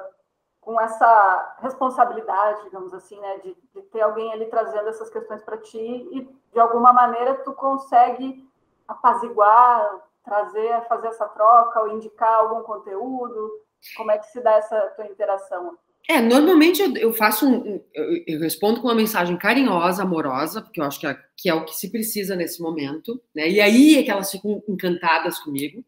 com 0.60 0.80
essa 0.80 1.56
responsabilidade, 1.60 2.64
digamos 2.64 2.94
assim, 2.94 3.20
né, 3.20 3.40
de, 3.40 3.58
de 3.74 3.82
ter 3.84 4.02
alguém 4.02 4.32
ali 4.32 4.46
trazendo 4.46 4.90
essas 4.90 5.10
questões 5.10 5.42
para 5.44 5.58
ti 5.58 5.80
e, 5.80 6.22
de 6.54 6.60
alguma 6.60 6.94
maneira, 6.94 7.36
tu 7.44 7.54
consegue 7.54 8.48
apaziguar, 8.88 10.02
trazer, 10.24 10.88
fazer 10.88 11.08
essa 11.08 11.28
troca 11.28 11.82
ou 11.82 11.94
indicar 11.94 12.34
algum 12.34 12.62
conteúdo? 12.64 13.52
Como 13.96 14.12
é 14.12 14.18
que 14.18 14.28
se 14.28 14.42
dá 14.42 14.54
essa 14.54 14.80
tua 14.96 15.08
interação? 15.08 15.78
É, 16.10 16.20
normalmente 16.20 16.82
eu, 16.82 16.96
eu 16.98 17.14
faço 17.14 17.48
um. 17.48 17.82
Eu, 17.94 18.24
eu, 18.28 18.40
respondo 18.40 18.82
com 18.82 18.88
uma 18.88 18.96
mensagem 18.96 19.38
carinhosa, 19.38 20.04
amorosa, 20.04 20.62
porque 20.62 20.80
eu 20.82 20.86
acho 20.86 21.00
que 21.00 21.08
é, 21.08 21.18
que 21.38 21.50
é, 21.50 21.54
o 21.54 21.66
que 21.66 21.76
se 21.76 21.92
precisa 21.92 22.36
nesse 22.36 22.62
momento, 22.62 23.22
né? 23.36 23.50
E 23.50 23.62
aí 23.62 23.98
é 23.98 24.04
que 24.04 24.12
elas 24.12 24.32
ficam 24.32 24.64
encantadas 24.68 25.40
comigo, 25.40 25.84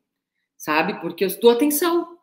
sabe? 0.57 0.99
Porque 1.01 1.25
eu 1.25 1.39
dou 1.39 1.51
atenção. 1.51 2.17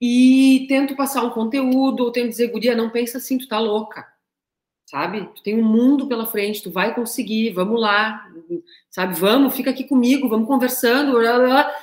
E 0.00 0.66
tento 0.68 0.94
passar 0.94 1.24
um 1.24 1.30
conteúdo, 1.30 2.04
ou 2.04 2.12
tento 2.12 2.28
dizer, 2.28 2.48
Guria, 2.48 2.76
não 2.76 2.90
pensa 2.90 3.18
assim, 3.18 3.38
tu 3.38 3.48
tá 3.48 3.58
louca, 3.58 4.06
sabe? 4.88 5.28
Tu 5.34 5.42
tem 5.42 5.54
um 5.54 5.62
mundo 5.62 6.08
pela 6.08 6.26
frente, 6.26 6.62
tu 6.62 6.70
vai 6.70 6.94
conseguir, 6.94 7.50
vamos 7.50 7.78
lá, 7.78 8.26
sabe? 8.88 9.14
Vamos, 9.20 9.54
fica 9.54 9.68
aqui 9.68 9.84
comigo, 9.84 10.30
vamos 10.30 10.48
conversando. 10.48 11.12
Blá, 11.12 11.38
blá. 11.38 11.76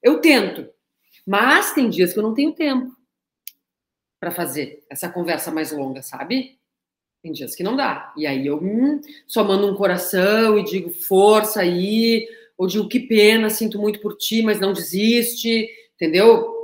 Eu 0.00 0.20
tento, 0.20 0.68
mas 1.26 1.72
tem 1.72 1.90
dias 1.90 2.12
que 2.12 2.20
eu 2.20 2.22
não 2.22 2.34
tenho 2.34 2.52
tempo 2.52 2.94
para 4.20 4.30
fazer 4.30 4.84
essa 4.88 5.08
conversa 5.08 5.50
mais 5.50 5.72
longa, 5.72 6.02
sabe? 6.02 6.56
Tem 7.20 7.32
dias 7.32 7.56
que 7.56 7.64
não 7.64 7.74
dá. 7.74 8.14
E 8.16 8.28
aí 8.28 8.46
eu 8.46 8.58
hum, 8.62 9.00
só 9.26 9.42
mando 9.42 9.66
um 9.66 9.74
coração 9.74 10.56
e 10.56 10.62
digo 10.62 10.90
força 10.90 11.62
aí, 11.62 12.28
ou 12.56 12.68
digo 12.68 12.88
que 12.88 13.00
pena, 13.00 13.50
sinto 13.50 13.76
muito 13.80 14.00
por 14.00 14.16
ti, 14.16 14.40
mas 14.42 14.60
não 14.60 14.72
desiste, 14.72 15.68
entendeu? 15.96 16.54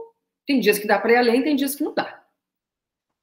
Tem 0.47 0.61
dias 0.61 0.79
que 0.79 0.87
dá 0.87 0.97
para 1.01 1.13
ir 1.13 1.17
além, 1.17 1.43
tem 1.43 1.57
dias 1.57 1.75
que 1.75 1.83
não 1.83 1.93
dá. 1.93 2.22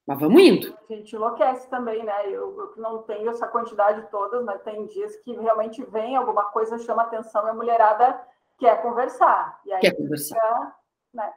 Mas 0.06 0.18
vamos 0.18 0.42
indo. 0.42 0.76
A 0.88 0.92
gente 0.92 1.14
enlouquece 1.14 1.68
também, 1.68 2.02
né? 2.04 2.26
Eu, 2.26 2.58
eu 2.58 2.72
não 2.76 3.02
tenho 3.02 3.30
essa 3.30 3.46
quantidade 3.46 4.08
toda, 4.10 4.40
mas 4.42 4.62
tem 4.62 4.86
dias 4.86 5.16
que 5.16 5.32
realmente 5.32 5.82
vem 5.84 6.16
alguma 6.16 6.44
coisa, 6.46 6.78
chama 6.78 7.02
atenção 7.02 7.46
e 7.46 7.50
a 7.50 7.54
mulherada 7.54 8.20
quer 8.58 8.82
conversar. 8.82 9.60
E 9.64 9.72
aí 9.72 9.80
quer 9.80 9.96
conversar. 9.96 10.34
Fica, 10.34 10.74
né? 11.14 11.32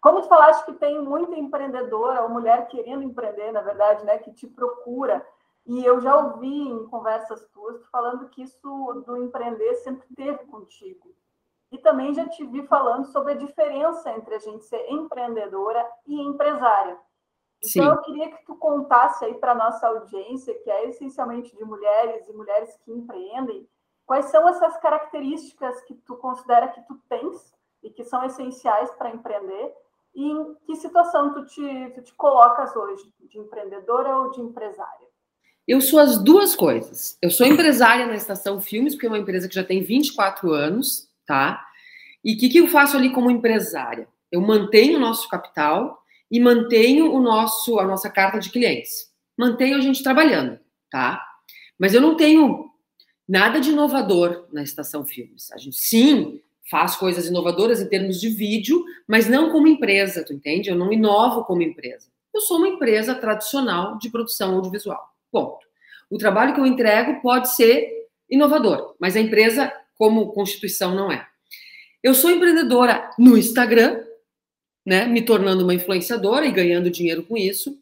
Como 0.00 0.20
tu 0.20 0.28
falaste 0.28 0.64
que 0.64 0.74
tem 0.74 1.02
muita 1.02 1.34
empreendedora 1.34 2.22
ou 2.22 2.28
mulher 2.28 2.68
querendo 2.68 3.02
empreender, 3.02 3.50
na 3.50 3.60
verdade, 3.60 4.04
né, 4.04 4.18
que 4.18 4.32
te 4.32 4.46
procura. 4.46 5.26
E 5.66 5.84
eu 5.84 6.00
já 6.00 6.16
ouvi 6.16 6.68
em 6.68 6.86
conversas 6.86 7.44
tuas 7.48 7.84
falando 7.86 8.28
que 8.28 8.42
isso 8.42 9.02
do 9.04 9.16
empreender 9.16 9.74
sempre 9.76 10.06
teve 10.14 10.44
contigo. 10.46 11.12
E 11.72 11.78
também 11.78 12.14
já 12.14 12.28
te 12.28 12.46
vi 12.46 12.64
falando 12.68 13.06
sobre 13.06 13.32
a 13.32 13.36
diferença 13.36 14.12
entre 14.12 14.36
a 14.36 14.38
gente 14.38 14.64
ser 14.64 14.86
empreendedora 14.88 15.84
e 16.06 16.20
empresária. 16.20 16.96
Então, 17.64 17.84
Sim. 17.84 17.88
eu 17.88 17.98
queria 18.02 18.30
que 18.30 18.44
tu 18.44 18.54
contasse 18.56 19.24
aí 19.24 19.34
para 19.34 19.52
a 19.52 19.54
nossa 19.54 19.86
audiência, 19.86 20.54
que 20.62 20.70
é 20.70 20.88
essencialmente 20.88 21.56
de 21.56 21.64
mulheres 21.64 22.28
e 22.28 22.32
mulheres 22.32 22.76
que 22.84 22.92
empreendem, 22.92 23.66
quais 24.04 24.26
são 24.26 24.48
essas 24.48 24.76
características 24.78 25.82
que 25.82 25.94
tu 25.94 26.16
considera 26.16 26.68
que 26.68 26.80
tu 26.82 27.00
tens 27.08 27.54
e 27.82 27.90
que 27.90 28.04
são 28.04 28.24
essenciais 28.24 28.90
para 28.92 29.10
empreender 29.10 29.74
e 30.14 30.30
em 30.30 30.54
que 30.66 30.76
situação 30.76 31.34
tu 31.34 31.44
te, 31.44 31.90
tu 31.94 32.02
te 32.02 32.14
colocas 32.14 32.74
hoje, 32.74 33.12
de 33.28 33.38
empreendedora 33.38 34.16
ou 34.16 34.30
de 34.30 34.40
empresária? 34.40 35.06
Eu 35.68 35.80
sou 35.80 35.98
as 35.98 36.16
duas 36.16 36.54
coisas. 36.54 37.18
Eu 37.20 37.30
sou 37.30 37.46
empresária 37.46 38.06
na 38.06 38.14
Estação 38.14 38.60
Filmes, 38.60 38.94
porque 38.94 39.06
é 39.06 39.10
uma 39.10 39.18
empresa 39.18 39.48
que 39.48 39.54
já 39.54 39.64
tem 39.64 39.82
24 39.82 40.52
anos, 40.52 41.10
tá? 41.26 41.62
E 42.24 42.34
o 42.34 42.38
que, 42.38 42.48
que 42.48 42.58
eu 42.58 42.68
faço 42.68 42.96
ali 42.96 43.12
como 43.12 43.30
empresária? 43.30 44.08
Eu 44.32 44.40
mantenho 44.40 44.96
o 44.96 45.00
nosso 45.00 45.28
capital 45.28 46.02
e 46.30 46.40
mantenho 46.40 47.12
o 47.12 47.20
nosso, 47.20 47.78
a 47.78 47.86
nossa 47.86 48.10
carta 48.10 48.38
de 48.38 48.50
clientes. 48.50 49.12
Mantenho 49.36 49.76
a 49.76 49.80
gente 49.80 50.02
trabalhando, 50.02 50.58
tá? 50.90 51.22
Mas 51.78 51.94
eu 51.94 52.00
não 52.00 52.16
tenho 52.16 52.70
nada 53.28 53.60
de 53.60 53.70
inovador 53.70 54.46
na 54.52 54.62
Estação 54.62 55.04
Filmes. 55.04 55.50
A 55.52 55.58
gente, 55.58 55.76
sim, 55.76 56.40
faz 56.70 56.96
coisas 56.96 57.26
inovadoras 57.26 57.80
em 57.80 57.88
termos 57.88 58.20
de 58.20 58.28
vídeo, 58.28 58.84
mas 59.06 59.28
não 59.28 59.50
como 59.50 59.68
empresa, 59.68 60.24
tu 60.24 60.32
entende? 60.32 60.68
Eu 60.70 60.76
não 60.76 60.92
inovo 60.92 61.44
como 61.44 61.62
empresa. 61.62 62.08
Eu 62.34 62.40
sou 62.40 62.58
uma 62.58 62.68
empresa 62.68 63.14
tradicional 63.14 63.98
de 63.98 64.10
produção 64.10 64.56
audiovisual. 64.56 65.02
Ponto. 65.30 65.66
O 66.10 66.18
trabalho 66.18 66.54
que 66.54 66.60
eu 66.60 66.66
entrego 66.66 67.20
pode 67.20 67.54
ser 67.54 67.90
inovador, 68.28 68.94
mas 69.00 69.16
a 69.16 69.20
empresa, 69.20 69.72
como 69.94 70.32
constituição, 70.32 70.94
não 70.94 71.10
é. 71.10 71.26
Eu 72.02 72.14
sou 72.14 72.30
empreendedora 72.30 73.10
no 73.18 73.36
Instagram, 73.36 74.00
né, 74.86 75.04
me 75.04 75.20
tornando 75.20 75.64
uma 75.64 75.74
influenciadora 75.74 76.46
e 76.46 76.52
ganhando 76.52 76.88
dinheiro 76.88 77.24
com 77.24 77.36
isso. 77.36 77.76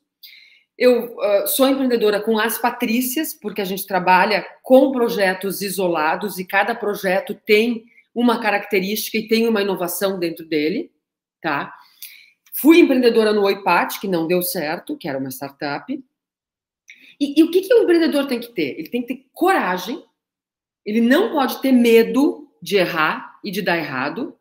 Eu 0.77 1.15
uh, 1.15 1.47
sou 1.47 1.69
empreendedora 1.69 2.19
com 2.19 2.39
as 2.39 2.57
Patrícias, 2.57 3.35
porque 3.35 3.61
a 3.61 3.65
gente 3.65 3.87
trabalha 3.87 4.45
com 4.63 4.91
projetos 4.91 5.61
isolados 5.61 6.39
e 6.39 6.47
cada 6.47 6.75
projeto 6.75 7.35
tem 7.35 7.85
uma 8.15 8.41
característica 8.41 9.19
e 9.19 9.29
tem 9.29 9.47
uma 9.47 9.61
inovação 9.61 10.19
dentro 10.19 10.47
dele, 10.47 10.91
tá? 11.43 11.73
Fui 12.55 12.79
empreendedora 12.79 13.33
no 13.33 13.43
Oipat, 13.43 14.01
que 14.01 14.09
não 14.09 14.27
deu 14.27 14.41
certo, 14.41 14.97
que 14.97 15.09
era 15.09 15.19
uma 15.19 15.31
startup. 15.31 15.93
E, 17.21 17.41
e 17.41 17.43
o 17.43 17.51
que, 17.51 17.61
que 17.61 17.75
o 17.75 17.83
empreendedor 17.83 18.27
tem 18.27 18.41
que 18.41 18.53
ter? 18.53 18.79
Ele 18.79 18.89
tem 18.89 19.03
que 19.03 19.15
ter 19.15 19.27
coragem, 19.33 20.03
ele 20.87 21.01
não 21.01 21.33
pode 21.33 21.61
ter 21.61 21.73
medo 21.73 22.49
de 22.63 22.77
errar 22.77 23.39
e 23.45 23.51
de 23.51 23.61
dar 23.61 23.77
errado, 23.77 24.37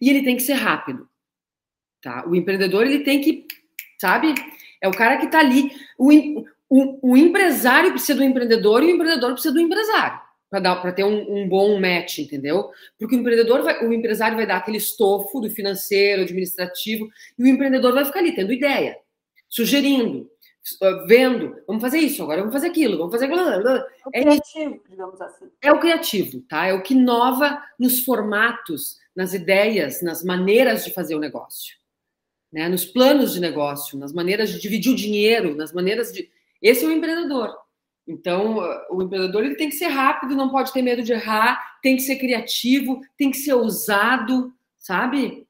e 0.00 0.08
ele 0.08 0.22
tem 0.22 0.36
que 0.36 0.42
ser 0.42 0.54
rápido. 0.54 1.08
Tá? 2.02 2.24
O 2.26 2.34
empreendedor 2.34 2.86
ele 2.86 3.00
tem 3.00 3.20
que, 3.20 3.46
sabe, 4.00 4.34
é 4.80 4.88
o 4.88 4.92
cara 4.92 5.16
que 5.16 5.26
está 5.26 5.40
ali. 5.40 5.70
O, 5.98 6.10
o, 6.68 7.12
o 7.12 7.16
empresário 7.16 7.92
precisa 7.92 8.18
do 8.18 8.24
empreendedor 8.24 8.82
e 8.82 8.86
o 8.86 8.90
empreendedor 8.90 9.32
precisa 9.32 9.54
do 9.54 9.60
empresário 9.60 10.26
para 10.48 10.92
ter 10.92 11.04
um, 11.04 11.42
um, 11.42 11.48
bom 11.48 11.78
match, 11.80 12.18
entendeu? 12.18 12.70
Porque 12.98 13.16
o 13.16 13.18
empreendedor, 13.18 13.62
vai, 13.62 13.84
o 13.84 13.92
empresário 13.92 14.36
vai 14.36 14.46
dar 14.46 14.58
aquele 14.58 14.78
estofo 14.78 15.40
do 15.40 15.50
financeiro, 15.50 16.22
administrativo, 16.22 17.08
e 17.38 17.42
o 17.42 17.46
empreendedor 17.46 17.92
vai 17.92 18.04
ficar 18.04 18.20
ali 18.20 18.34
tendo 18.34 18.52
ideia, 18.52 18.96
sugerindo, 19.48 20.30
vendo, 21.06 21.56
vamos 21.66 21.82
fazer 21.82 21.98
isso, 21.98 22.22
agora 22.22 22.40
vamos 22.40 22.54
fazer 22.54 22.68
aquilo, 22.68 22.96
vamos 22.96 23.12
fazer. 23.12 23.28
Blá, 23.28 23.58
blá. 23.58 23.86
O 24.06 24.10
é 24.12 24.22
criativo, 24.22 24.74
é, 24.74 24.90
digamos 24.90 25.20
assim. 25.20 25.50
É 25.62 25.72
o 25.72 25.80
criativo, 25.80 26.40
tá? 26.42 26.66
É 26.66 26.72
o 26.72 26.82
que 26.82 26.94
inova 26.94 27.62
nos 27.78 28.04
formatos, 28.04 28.98
nas 29.14 29.32
ideias, 29.34 30.02
nas 30.02 30.24
maneiras 30.24 30.84
de 30.84 30.92
fazer 30.92 31.14
o 31.14 31.20
negócio, 31.20 31.76
né? 32.52 32.68
Nos 32.68 32.84
planos 32.84 33.34
de 33.34 33.40
negócio, 33.40 33.98
nas 33.98 34.12
maneiras 34.12 34.50
de 34.50 34.60
dividir 34.60 34.92
o 34.92 34.96
dinheiro, 34.96 35.54
nas 35.54 35.72
maneiras 35.72 36.12
de. 36.12 36.30
Esse 36.62 36.84
é 36.84 36.88
o 36.88 36.92
empreendedor. 36.92 37.54
Então, 38.06 38.58
o 38.90 39.02
empreendedor 39.02 39.44
ele 39.44 39.56
tem 39.56 39.68
que 39.68 39.74
ser 39.74 39.88
rápido, 39.88 40.36
não 40.36 40.50
pode 40.50 40.72
ter 40.72 40.80
medo 40.80 41.02
de 41.02 41.12
errar, 41.12 41.78
tem 41.82 41.96
que 41.96 42.02
ser 42.02 42.16
criativo, 42.16 43.00
tem 43.18 43.30
que 43.30 43.36
ser 43.36 43.54
ousado, 43.54 44.52
sabe? 44.78 45.46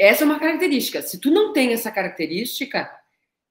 Essa 0.00 0.24
é 0.24 0.26
uma 0.26 0.40
característica. 0.40 1.00
Se 1.02 1.20
tu 1.20 1.30
não 1.30 1.52
tem 1.52 1.72
essa 1.72 1.90
característica, 1.90 2.90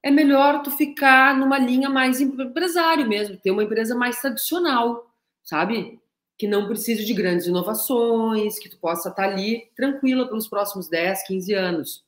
é 0.04 0.12
melhor 0.12 0.62
tu 0.62 0.72
ficar 0.72 1.38
numa 1.38 1.58
linha 1.58 1.90
mais 1.90 2.20
empresário 2.20 3.08
mesmo, 3.08 3.38
ter 3.38 3.52
uma 3.52 3.64
empresa 3.64 3.96
mais 3.96 4.20
tradicional, 4.20 5.10
sabe? 5.42 6.00
Que 6.44 6.48
não 6.50 6.68
precise 6.68 7.06
de 7.06 7.14
grandes 7.14 7.48
inovações, 7.48 8.60
que 8.60 8.68
tu 8.68 8.78
possa 8.78 9.08
estar 9.08 9.24
ali 9.30 9.72
tranquila 9.78 10.28
pelos 10.28 10.46
próximos 10.46 10.90
10, 10.90 11.26
15 11.26 11.54
anos, 11.54 12.04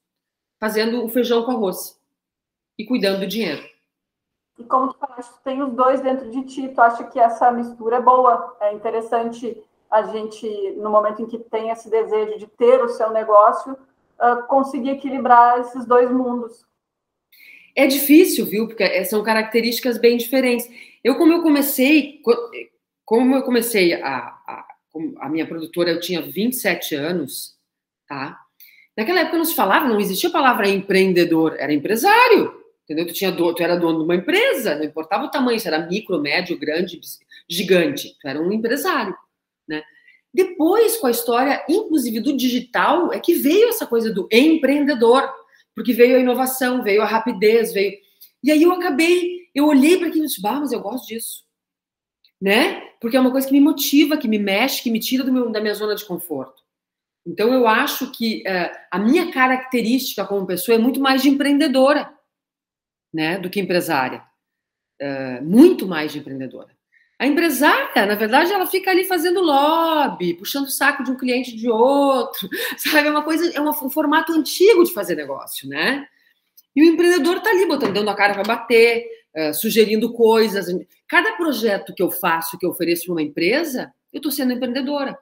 fazendo 0.60 1.06
o 1.06 1.08
feijão 1.08 1.44
com 1.44 1.52
arroz 1.52 1.98
e 2.78 2.86
cuidando 2.86 3.22
do 3.22 3.28
dinheiro. 3.28 3.64
E 4.60 4.64
como 4.66 4.92
tu 4.92 5.00
falaste, 5.00 5.30
tu 5.30 5.40
tem 5.42 5.64
os 5.64 5.72
dois 5.72 6.02
dentro 6.02 6.30
de 6.30 6.44
ti, 6.44 6.68
tu 6.68 6.82
acha 6.82 7.06
que 7.06 7.18
essa 7.18 7.50
mistura 7.50 7.96
é 7.96 8.02
boa? 8.02 8.58
É 8.60 8.74
interessante 8.74 9.56
a 9.90 10.04
gente, 10.04 10.46
no 10.72 10.90
momento 10.90 11.22
em 11.22 11.28
que 11.28 11.40
tem 11.40 11.70
esse 11.70 11.90
desejo 11.90 12.38
de 12.38 12.48
ter 12.48 12.84
o 12.84 12.90
seu 12.90 13.12
negócio, 13.12 13.72
uh, 13.72 14.44
conseguir 14.50 14.90
equilibrar 14.90 15.62
esses 15.62 15.86
dois 15.86 16.12
mundos. 16.12 16.66
É 17.74 17.88
difícil, 17.88 18.46
viu? 18.46 18.68
Porque 18.68 18.84
é, 18.84 19.02
são 19.06 19.24
características 19.24 19.98
bem 19.98 20.18
diferentes. 20.18 20.70
Eu, 21.02 21.16
como 21.16 21.32
eu 21.32 21.42
comecei, 21.42 22.22
como 23.06 23.36
eu 23.36 23.44
comecei 23.44 23.94
a, 23.94 24.18
a, 24.18 24.68
a 25.20 25.30
minha 25.30 25.46
produtora, 25.46 25.92
eu 25.92 26.00
tinha 26.00 26.22
27 26.22 26.96
anos, 26.96 27.56
tá? 28.08 28.40
Naquela 28.98 29.22
época 29.22 29.38
não 29.38 29.46
se 29.46 29.56
falava, 29.56 29.88
não 29.88 30.00
existia 30.00 30.30
a 30.30 30.34
palavra 30.34 30.68
empreendedor, 30.68 31.56
era 31.60 31.74
empresário. 31.74 32.66
Entendeu? 32.86 33.08
Tu, 33.08 33.14
tinha 33.14 33.32
do, 33.32 33.54
tu 33.54 33.64
era 33.64 33.76
dono 33.76 34.00
de 34.00 34.06
uma 34.06 34.16
empresa, 34.16 34.76
não 34.76 34.84
importava 34.84 35.26
o 35.26 35.32
tamanho, 35.32 35.60
se 35.60 35.68
era 35.68 35.88
micro, 35.88 36.22
médio, 36.22 36.58
grande, 36.58 37.00
gigante, 37.50 38.16
tu 38.22 38.28
era 38.28 38.40
um 38.40 38.52
empresário, 38.52 39.16
né? 39.68 39.82
Depois, 40.32 40.98
com 40.98 41.08
a 41.08 41.12
história, 41.12 41.64
inclusive 41.68 42.20
do 42.20 42.38
digital, 42.38 43.12
é 43.12 43.20
que 43.20 43.34
veio 43.34 43.70
essa 43.70 43.88
coisa 43.88 44.14
do 44.14 44.28
empreendedor, 44.32 45.28
porque 45.74 45.94
veio 45.94 46.18
a 46.18 46.20
inovação, 46.20 46.84
veio 46.84 47.02
a 47.02 47.06
rapidez, 47.06 47.74
veio. 47.74 47.98
E 48.44 48.52
aí 48.52 48.62
eu 48.62 48.72
acabei, 48.72 49.50
eu 49.56 49.66
olhei 49.66 49.98
para 49.98 50.08
aquilo 50.08 50.26
e 50.26 50.28
disse, 50.28 50.42
bah, 50.42 50.60
mas 50.60 50.72
eu 50.72 50.80
gosto 50.80 51.08
disso, 51.08 51.44
né? 52.40 52.85
Porque 53.00 53.18
é 53.18 53.20
uma 53.20 53.32
coisa 53.32 53.48
que 53.48 53.54
me 53.54 53.60
motiva, 53.60 54.18
que 54.18 54.28
me 54.28 54.40
mexe, 54.40 54.82
que 54.82 54.92
me 54.92 55.00
tira 55.00 55.24
meu, 55.26 55.50
da 55.52 55.62
minha 55.62 55.74
zona 55.74 55.96
de 55.96 56.06
conforto. 56.06 56.64
Então, 57.26 57.52
eu 57.54 57.68
acho 57.68 58.12
que 58.12 58.44
uh, 58.48 58.78
a 58.92 59.00
minha 59.00 59.32
característica 59.32 60.26
como 60.26 60.46
pessoa 60.46 60.76
é 60.76 60.80
muito 60.80 61.00
mais 61.00 61.22
de 61.22 61.30
empreendedora, 61.30 62.14
né, 63.14 63.40
do 63.40 63.50
que 63.50 63.60
empresária. 63.60 64.24
Uh, 65.02 65.44
muito 65.44 65.88
mais 65.88 66.12
de 66.12 66.20
empreendedora. 66.20 66.76
A 67.18 67.26
empresária, 67.26 68.06
na 68.06 68.16
verdade, 68.16 68.52
ela 68.52 68.68
fica 68.68 68.92
ali 68.92 69.06
fazendo 69.06 69.42
lobby, 69.42 70.34
puxando 70.34 70.66
o 70.66 70.70
saco 70.70 71.04
de 71.04 71.12
um 71.12 71.18
cliente 71.18 71.56
de 71.56 71.70
outro, 71.70 72.50
sabe? 72.78 73.08
É 73.08 73.12
uma 73.12 73.24
coisa, 73.24 73.50
é 73.56 73.62
um 73.62 73.74
formato 73.90 74.34
antigo 74.34 74.84
de 74.84 74.94
fazer 74.94 75.16
negócio, 75.16 75.68
né? 75.68 76.06
E 76.76 76.82
o 76.82 76.86
empreendedor 76.86 77.38
está 77.38 77.52
ali 77.52 77.66
botando, 77.66 77.94
dando 77.94 78.10
a 78.10 78.16
cara 78.16 78.34
para 78.34 78.44
bater, 78.44 79.08
uh, 79.36 79.54
sugerindo 79.54 80.14
coisas. 80.14 80.68
Cada 81.08 81.34
projeto 81.34 81.94
que 81.94 82.02
eu 82.02 82.10
faço, 82.10 82.58
que 82.58 82.66
eu 82.66 82.70
ofereço 82.70 83.06
para 83.06 83.14
uma 83.14 83.22
empresa, 83.22 83.94
eu 84.12 84.18
estou 84.18 84.32
sendo 84.32 84.54
empreendedora, 84.54 85.18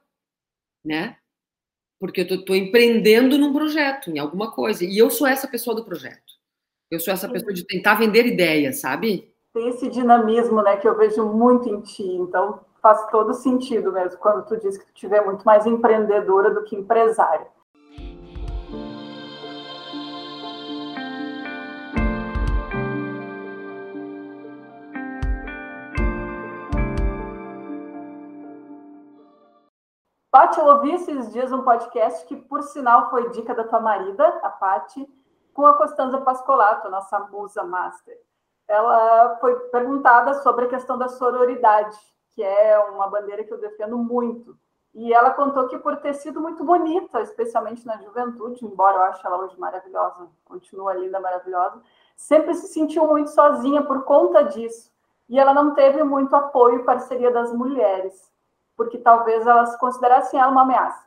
né? 0.86 1.18
Porque 2.00 2.22
eu 2.22 2.26
estou 2.26 2.56
empreendendo 2.56 3.38
num 3.38 3.54
projeto, 3.54 4.12
em 4.12 4.20
alguma 4.20 4.52
coisa. 4.52 4.84
E 4.84 4.98
eu 4.98 5.10
sou 5.10 5.26
essa 5.26 5.48
pessoa 5.48 5.76
do 5.76 5.86
projeto. 5.86 6.34
Eu 6.92 7.00
sou 7.00 7.14
essa 7.14 7.28
pessoa 7.28 7.54
de 7.54 7.66
tentar 7.66 7.96
vender 7.96 8.26
ideias, 8.26 8.82
sabe? 8.82 9.34
Tem 9.54 9.70
esse 9.70 9.90
dinamismo, 9.90 10.62
né, 10.62 10.78
que 10.78 10.88
eu 10.88 10.98
vejo 10.98 11.26
muito 11.26 11.70
em 11.70 11.82
ti. 11.82 12.04
Então, 12.04 12.60
faz 12.84 13.10
todo 13.10 13.34
sentido 13.34 13.94
mesmo 13.94 14.20
quando 14.20 14.46
tu 14.46 14.58
diz 14.58 14.78
que 14.78 14.86
tu 14.86 14.94
tiver 14.94 15.22
muito 15.22 15.44
mais 15.44 15.66
empreendedora 15.66 16.54
do 16.54 16.64
que 16.66 16.76
empresária. 16.76 17.48
Paty, 30.34 30.60
eu 30.60 30.66
ouvi 30.66 30.92
esses 30.92 31.32
dias 31.32 31.52
um 31.52 31.62
podcast 31.62 32.26
que, 32.26 32.36
por 32.36 32.64
sinal, 32.64 33.12
foi 33.12 33.30
dica 33.30 33.54
da 33.54 33.66
tua 33.66 33.80
marida, 33.80 34.28
a 34.42 34.50
Paty, 34.50 35.08
com 35.54 35.64
a 35.64 35.76
Costanza 35.76 36.20
Pascolato, 36.22 36.90
nossa 36.90 37.20
musa 37.20 37.64
master. 37.64 38.20
Ela 38.68 39.38
foi 39.40 39.54
perguntada 39.70 40.34
sobre 40.42 40.66
a 40.66 40.70
questão 40.70 40.98
da 40.98 41.08
sororidade, 41.08 41.96
que 42.32 42.42
é 42.42 42.80
uma 42.80 43.08
bandeira 43.08 43.44
que 43.44 43.54
eu 43.54 43.60
defendo 43.60 43.96
muito. 43.96 44.58
E 44.96 45.14
ela 45.14 45.30
contou 45.30 45.68
que 45.68 45.78
por 45.78 45.98
ter 45.98 46.16
sido 46.16 46.42
muito 46.42 46.64
bonita, 46.64 47.22
especialmente 47.22 47.86
na 47.86 47.98
juventude, 47.98 48.66
embora 48.66 48.98
eu 48.98 49.04
ache 49.04 49.22
ela 49.24 49.38
hoje 49.38 49.60
maravilhosa, 49.60 50.28
continua 50.46 50.96
linda, 50.96 51.20
maravilhosa, 51.20 51.80
sempre 52.16 52.56
se 52.56 52.70
sentiu 52.70 53.06
muito 53.06 53.30
sozinha 53.30 53.84
por 53.84 54.04
conta 54.04 54.42
disso. 54.42 54.92
E 55.30 55.40
ela 55.40 55.54
não 55.54 55.76
teve 55.76 56.02
muito 56.02 56.36
apoio 56.36 56.80
e 56.80 56.84
parceria 56.84 57.30
das 57.30 57.54
mulheres 57.54 58.33
porque 58.76 58.98
talvez 58.98 59.46
elas 59.46 59.76
considerassem 59.78 60.40
ela 60.40 60.52
uma 60.52 60.64
ameaça. 60.64 61.04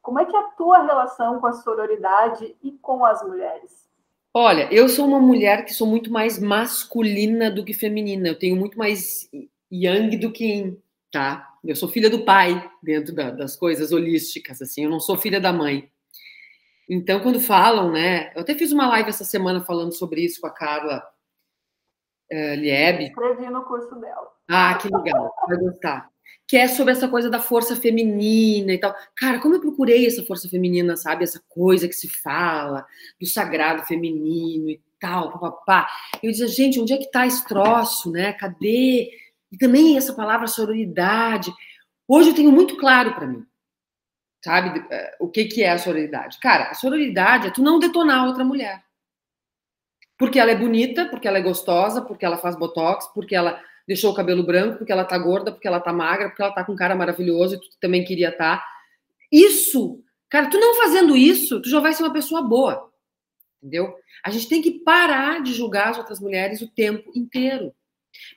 Como 0.00 0.18
é 0.18 0.24
que 0.24 0.34
é 0.34 0.38
a 0.38 0.48
tua 0.50 0.82
relação 0.82 1.40
com 1.40 1.46
a 1.46 1.52
sororidade 1.52 2.56
e 2.62 2.72
com 2.72 3.04
as 3.04 3.22
mulheres? 3.22 3.88
Olha, 4.34 4.72
eu 4.72 4.88
sou 4.88 5.06
uma 5.06 5.20
mulher 5.20 5.64
que 5.64 5.72
sou 5.72 5.86
muito 5.86 6.10
mais 6.10 6.38
masculina 6.38 7.50
do 7.50 7.64
que 7.64 7.72
feminina. 7.72 8.28
Eu 8.28 8.38
tenho 8.38 8.56
muito 8.56 8.76
mais 8.76 9.30
yang 9.70 10.16
do 10.16 10.32
que 10.32 10.44
yin, 10.44 10.82
tá? 11.12 11.48
Eu 11.62 11.76
sou 11.76 11.88
filha 11.88 12.10
do 12.10 12.24
pai 12.24 12.68
dentro 12.82 13.14
da, 13.14 13.30
das 13.30 13.54
coisas 13.54 13.92
holísticas, 13.92 14.60
assim. 14.60 14.84
Eu 14.84 14.90
não 14.90 14.98
sou 14.98 15.16
filha 15.16 15.40
da 15.40 15.52
mãe. 15.52 15.88
Então, 16.88 17.20
quando 17.20 17.40
falam, 17.40 17.92
né? 17.92 18.32
Eu 18.34 18.40
até 18.40 18.54
fiz 18.54 18.72
uma 18.72 18.88
live 18.88 19.10
essa 19.10 19.24
semana 19.24 19.62
falando 19.62 19.92
sobre 19.92 20.22
isso 20.22 20.40
com 20.40 20.46
a 20.48 20.50
Carla 20.50 21.06
uh, 22.32 22.54
Lieb. 22.54 23.04
Escrevi 23.04 23.50
no 23.50 23.62
curso 23.64 23.94
dela. 23.96 24.32
Ah, 24.48 24.74
que 24.74 24.88
legal. 24.88 25.32
Vai 25.46 25.58
gostar 25.58 26.11
que 26.52 26.58
é 26.58 26.68
sobre 26.68 26.92
essa 26.92 27.08
coisa 27.08 27.30
da 27.30 27.40
força 27.40 27.74
feminina 27.74 28.74
e 28.74 28.78
tal. 28.78 28.94
Cara, 29.16 29.40
como 29.40 29.54
eu 29.54 29.60
procurei 29.62 30.06
essa 30.06 30.22
força 30.22 30.50
feminina, 30.50 30.98
sabe? 30.98 31.24
Essa 31.24 31.42
coisa 31.48 31.88
que 31.88 31.94
se 31.94 32.10
fala 32.10 32.84
do 33.18 33.26
sagrado 33.26 33.86
feminino 33.86 34.68
e 34.68 34.78
tal, 35.00 35.32
papapá. 35.32 35.88
Eu 36.22 36.30
dizia, 36.30 36.46
gente, 36.46 36.78
onde 36.78 36.92
é 36.92 36.98
que 36.98 37.10
tá 37.10 37.26
esse 37.26 37.42
troço, 37.48 38.10
né? 38.10 38.34
Cadê? 38.34 39.10
E 39.50 39.56
também 39.56 39.96
essa 39.96 40.12
palavra 40.12 40.46
sororidade. 40.46 41.50
Hoje 42.06 42.28
eu 42.28 42.34
tenho 42.34 42.52
muito 42.52 42.76
claro 42.76 43.14
para 43.14 43.26
mim, 43.26 43.46
sabe? 44.44 44.84
Eh, 44.90 45.16
o 45.20 45.28
que, 45.30 45.46
que 45.46 45.62
é 45.62 45.70
a 45.70 45.78
sororidade. 45.78 46.38
Cara, 46.38 46.64
a 46.64 46.74
sororidade 46.74 47.46
é 47.46 47.50
tu 47.50 47.62
não 47.62 47.78
detonar 47.78 48.26
outra 48.26 48.44
mulher. 48.44 48.84
Porque 50.18 50.38
ela 50.38 50.50
é 50.50 50.54
bonita, 50.54 51.06
porque 51.06 51.26
ela 51.26 51.38
é 51.38 51.42
gostosa, 51.42 52.02
porque 52.02 52.26
ela 52.26 52.36
faz 52.36 52.56
botox, 52.56 53.06
porque 53.14 53.34
ela 53.34 53.58
deixou 53.86 54.12
o 54.12 54.14
cabelo 54.14 54.44
branco 54.44 54.78
porque 54.78 54.92
ela 54.92 55.04
tá 55.04 55.18
gorda, 55.18 55.52
porque 55.52 55.66
ela 55.66 55.80
tá 55.80 55.92
magra, 55.92 56.28
porque 56.28 56.42
ela 56.42 56.52
tá 56.52 56.64
com 56.64 56.72
um 56.72 56.76
cara 56.76 56.94
maravilhoso 56.94 57.56
e 57.56 57.60
tu 57.60 57.68
também 57.80 58.04
queria 58.04 58.30
estar. 58.30 58.58
Tá. 58.58 58.66
Isso, 59.30 60.02
cara, 60.28 60.48
tu 60.48 60.58
não 60.58 60.74
fazendo 60.76 61.16
isso, 61.16 61.60
tu 61.60 61.68
já 61.68 61.80
vai 61.80 61.92
ser 61.92 62.02
uma 62.02 62.12
pessoa 62.12 62.42
boa. 62.42 62.90
Entendeu? 63.62 63.94
A 64.24 64.30
gente 64.30 64.48
tem 64.48 64.60
que 64.60 64.80
parar 64.80 65.42
de 65.42 65.52
julgar 65.52 65.90
as 65.90 65.98
outras 65.98 66.20
mulheres 66.20 66.60
o 66.60 66.68
tempo 66.68 67.10
inteiro. 67.14 67.72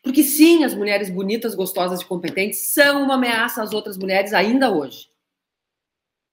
Porque 0.04 0.24
sim, 0.24 0.64
as 0.64 0.74
mulheres 0.74 1.10
bonitas, 1.10 1.56
gostosas 1.56 2.02
e 2.02 2.06
competentes 2.06 2.74
são 2.74 3.04
uma 3.04 3.16
ameaça 3.16 3.62
às 3.62 3.74
outras 3.74 3.98
mulheres 3.98 4.34
ainda 4.34 4.72
hoje. 4.72 5.10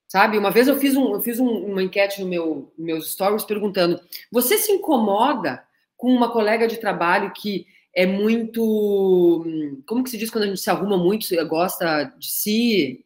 Sabe? 0.06 0.36
Uma 0.36 0.50
vez 0.50 0.68
eu 0.68 0.78
fiz, 0.78 0.94
um, 0.94 1.14
eu 1.14 1.20
fiz 1.22 1.40
um, 1.40 1.48
uma 1.48 1.82
enquete 1.82 2.20
no 2.20 2.28
meu 2.28 2.72
meus 2.76 3.12
stories 3.12 3.44
perguntando: 3.44 3.98
você 4.30 4.58
se 4.58 4.70
incomoda 4.70 5.66
com 5.96 6.12
uma 6.12 6.30
colega 6.30 6.68
de 6.68 6.76
trabalho 6.76 7.32
que 7.32 7.66
é 7.94 8.06
muito. 8.06 9.44
Como 9.86 10.02
que 10.02 10.10
se 10.10 10.18
diz 10.18 10.30
quando 10.30 10.44
a 10.44 10.46
gente 10.46 10.60
se 10.60 10.70
arruma 10.70 10.96
muito, 10.96 11.26
gosta 11.46 12.04
de 12.18 12.30
si? 12.30 13.04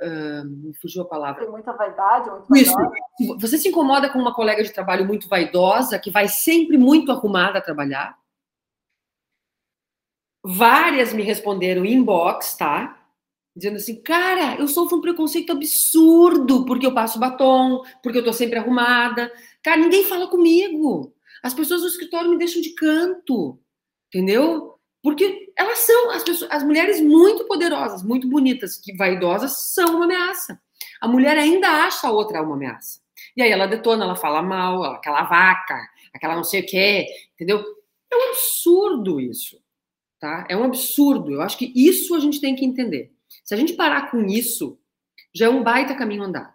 Uh, 0.00 0.44
me 0.44 0.74
fugiu 0.74 1.02
a 1.02 1.04
palavra. 1.04 1.42
Tem 1.42 1.50
muita 1.50 1.72
vaidade, 1.72 2.30
muito 2.30 2.56
Isso. 2.56 2.74
Vaidosa. 2.74 3.38
Você 3.40 3.58
se 3.58 3.68
incomoda 3.68 4.10
com 4.10 4.18
uma 4.18 4.34
colega 4.34 4.62
de 4.62 4.72
trabalho 4.72 5.06
muito 5.06 5.28
vaidosa, 5.28 5.98
que 5.98 6.10
vai 6.10 6.26
sempre 6.26 6.76
muito 6.76 7.12
arrumada 7.12 7.58
a 7.58 7.62
trabalhar? 7.62 8.18
Várias 10.42 11.12
me 11.12 11.22
responderam 11.22 11.84
inbox, 11.84 12.56
tá? 12.56 13.00
Dizendo 13.56 13.76
assim, 13.76 14.02
cara, 14.02 14.56
eu 14.56 14.66
sofro 14.66 14.98
um 14.98 15.00
preconceito 15.00 15.52
absurdo 15.52 16.64
porque 16.64 16.84
eu 16.84 16.92
passo 16.92 17.20
batom, 17.20 17.82
porque 18.02 18.18
eu 18.18 18.24
tô 18.24 18.32
sempre 18.32 18.58
arrumada. 18.58 19.32
Cara, 19.62 19.80
ninguém 19.80 20.04
fala 20.04 20.26
comigo. 20.26 21.14
As 21.42 21.54
pessoas 21.54 21.82
do 21.82 21.86
escritório 21.86 22.30
me 22.30 22.38
deixam 22.38 22.60
de 22.60 22.70
canto 22.70 23.60
entendeu? 24.14 24.78
Porque 25.02 25.52
elas 25.58 25.78
são 25.80 26.10
as 26.10 26.22
pessoas, 26.22 26.50
as 26.50 26.62
mulheres 26.62 27.00
muito 27.00 27.44
poderosas, 27.46 28.02
muito 28.02 28.28
bonitas, 28.28 28.76
que 28.76 28.96
vaidosas 28.96 29.72
são 29.74 29.96
uma 29.96 30.04
ameaça. 30.04 30.58
A 31.00 31.08
mulher 31.08 31.36
ainda 31.36 31.68
acha 31.68 32.06
a 32.06 32.10
outra 32.10 32.40
uma 32.40 32.54
ameaça. 32.54 33.00
E 33.36 33.42
aí 33.42 33.50
ela 33.50 33.66
detona, 33.66 34.04
ela 34.04 34.16
fala 34.16 34.40
mal, 34.40 34.84
ela, 34.84 34.96
aquela 34.96 35.24
vaca, 35.24 35.76
aquela 36.14 36.36
não 36.36 36.44
sei 36.44 36.60
o 36.60 36.66
quê, 36.66 37.06
entendeu? 37.34 37.62
É 38.10 38.16
um 38.16 38.28
absurdo 38.30 39.20
isso, 39.20 39.60
tá? 40.20 40.46
É 40.48 40.56
um 40.56 40.64
absurdo. 40.64 41.32
Eu 41.32 41.42
acho 41.42 41.58
que 41.58 41.72
isso 41.74 42.14
a 42.14 42.20
gente 42.20 42.40
tem 42.40 42.54
que 42.54 42.64
entender. 42.64 43.12
Se 43.44 43.52
a 43.52 43.56
gente 43.56 43.74
parar 43.74 44.10
com 44.10 44.24
isso, 44.24 44.78
já 45.34 45.46
é 45.46 45.48
um 45.48 45.62
baita 45.64 45.96
caminho 45.96 46.22
andado. 46.22 46.54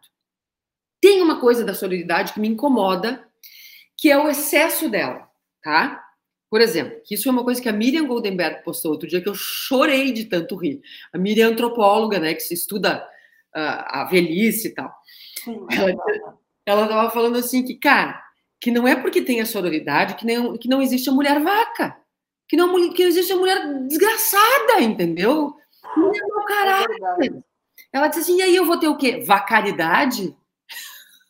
Tem 1.02 1.22
uma 1.22 1.40
coisa 1.40 1.64
da 1.64 1.74
solidariedade 1.74 2.34
que 2.34 2.40
me 2.40 2.48
incomoda, 2.48 3.28
que 3.98 4.10
é 4.10 4.18
o 4.18 4.30
excesso 4.30 4.90
dela, 4.90 5.30
tá? 5.62 6.09
Por 6.50 6.62
exemplo, 6.62 7.00
que 7.06 7.14
isso 7.14 7.30
é 7.30 7.32
uma 7.32 7.44
coisa 7.44 7.62
que 7.62 7.70
a 7.70 7.74
Miriam 7.74 8.08
Goldenberg 8.08 8.64
postou 8.64 8.92
outro 8.92 9.08
dia 9.08 9.22
que 9.22 9.30
eu 9.30 9.36
chorei 9.36 10.12
de 10.12 10.26
tanto 10.26 10.56
rir. 10.56 10.82
A 11.14 11.18
Miriam 11.18 11.48
é 11.48 11.52
antropóloga, 11.52 12.20
né, 12.20 12.34
que 12.34 12.42
se 12.42 12.56
estuda 12.56 13.08
uh, 13.56 13.86
a 13.86 14.08
velhice 14.10 14.70
e 14.70 14.74
tal. 14.74 14.92
Ela 16.66 16.84
estava 16.84 17.12
falando 17.12 17.38
assim 17.38 17.64
que, 17.64 17.76
cara, 17.76 18.20
que 18.60 18.72
não 18.72 18.88
é 18.88 18.96
porque 18.96 19.22
tem 19.22 19.42
a 19.42 19.46
sororidade 19.46 20.16
que, 20.16 20.26
nem, 20.26 20.58
que 20.58 20.68
não 20.68 20.82
existe 20.82 21.10
a 21.10 21.14
mulher 21.14 21.40
vaca. 21.42 21.96
Que 22.48 22.58
não, 22.58 22.92
que 22.94 23.04
existe 23.04 23.32
a 23.32 23.38
mulher 23.38 23.86
desgraçada, 23.88 24.82
entendeu? 24.82 25.56
Não 25.96 26.12
é 26.12 26.20
mau 26.20 26.46
caráter. 26.46 27.36
É 27.36 27.50
ela 27.94 28.08
disse 28.08 28.22
assim, 28.22 28.38
e 28.38 28.42
aí 28.42 28.56
eu 28.56 28.66
vou 28.66 28.80
ter 28.80 28.88
o 28.88 28.98
quê? 28.98 29.24
Vacaridade? 29.24 30.36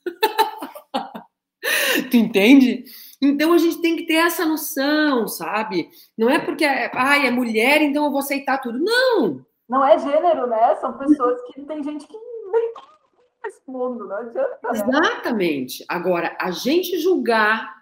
tu 2.10 2.18
entende? 2.18 2.86
Então 3.22 3.52
a 3.52 3.58
gente 3.58 3.82
tem 3.82 3.98
que 3.98 4.06
ter 4.06 4.16
essa 4.16 4.46
noção, 4.46 5.28
sabe? 5.28 5.90
Não 6.18 6.30
é 6.30 6.40
porque 6.40 6.64
ai, 6.66 7.28
é 7.28 7.32
mulher, 7.32 7.82
então 7.82 8.06
eu 8.06 8.12
vou 8.12 8.20
aceitar 8.20 8.60
tudo. 8.60 8.80
Não! 8.80 9.46
Não 9.68 9.86
é 9.86 10.00
gênero, 10.00 10.48
né? 10.48 10.76
São 10.78 10.98
pessoas 10.98 11.40
que 11.54 11.62
tem 11.64 11.84
gente 11.84 12.08
que 12.08 12.18
nem 12.52 12.74
esse 13.46 13.62
mundo, 13.68 14.08
não 14.08 14.16
adianta. 14.16 14.60
Né? 14.64 14.70
Exatamente. 14.72 15.86
Agora, 15.88 16.36
a 16.40 16.50
gente 16.50 16.98
julgar 16.98 17.78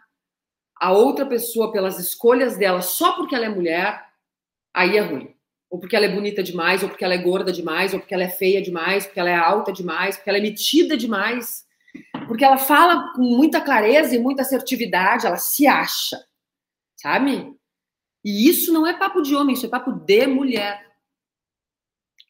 a 0.80 0.92
outra 0.92 1.26
pessoa 1.26 1.72
pelas 1.72 2.00
escolhas 2.00 2.58
dela 2.58 2.82
só 2.82 3.14
porque 3.14 3.36
ela 3.36 3.46
é 3.46 3.50
mulher, 3.50 4.06
aí 4.74 4.98
é 4.98 5.02
ruim. 5.02 5.36
Ou 5.70 5.80
porque 5.80 5.96
ela 5.96 6.06
é 6.06 6.14
bonita 6.14 6.42
demais, 6.42 6.82
ou 6.82 6.90
porque 6.90 7.04
ela 7.04 7.14
é 7.14 7.18
gorda 7.18 7.52
demais, 7.52 7.94
ou 7.94 8.00
porque 8.00 8.14
ela 8.14 8.24
é 8.24 8.30
feia 8.30 8.62
demais, 8.62 9.06
porque 9.06 9.20
ela 9.20 9.30
é 9.30 9.36
alta 9.36 9.72
demais, 9.72 10.16
porque 10.16 10.30
ela 10.30 10.40
é 10.40 10.42
metida 10.42 10.96
demais 10.96 11.67
porque 12.28 12.44
ela 12.44 12.58
fala 12.58 13.14
com 13.14 13.22
muita 13.22 13.62
clareza 13.62 14.16
e 14.16 14.20
muita 14.20 14.42
assertividade, 14.42 15.26
ela 15.26 15.38
se 15.38 15.66
acha, 15.66 16.24
sabe? 16.96 17.56
E 18.24 18.50
isso 18.50 18.74
não 18.74 18.86
é 18.86 18.94
papo 18.94 19.22
de 19.22 19.36
homem, 19.36 19.54
isso 19.54 19.66
é 19.66 19.70
papo 19.70 19.92
de 19.92 20.28
mulher. 20.28 20.86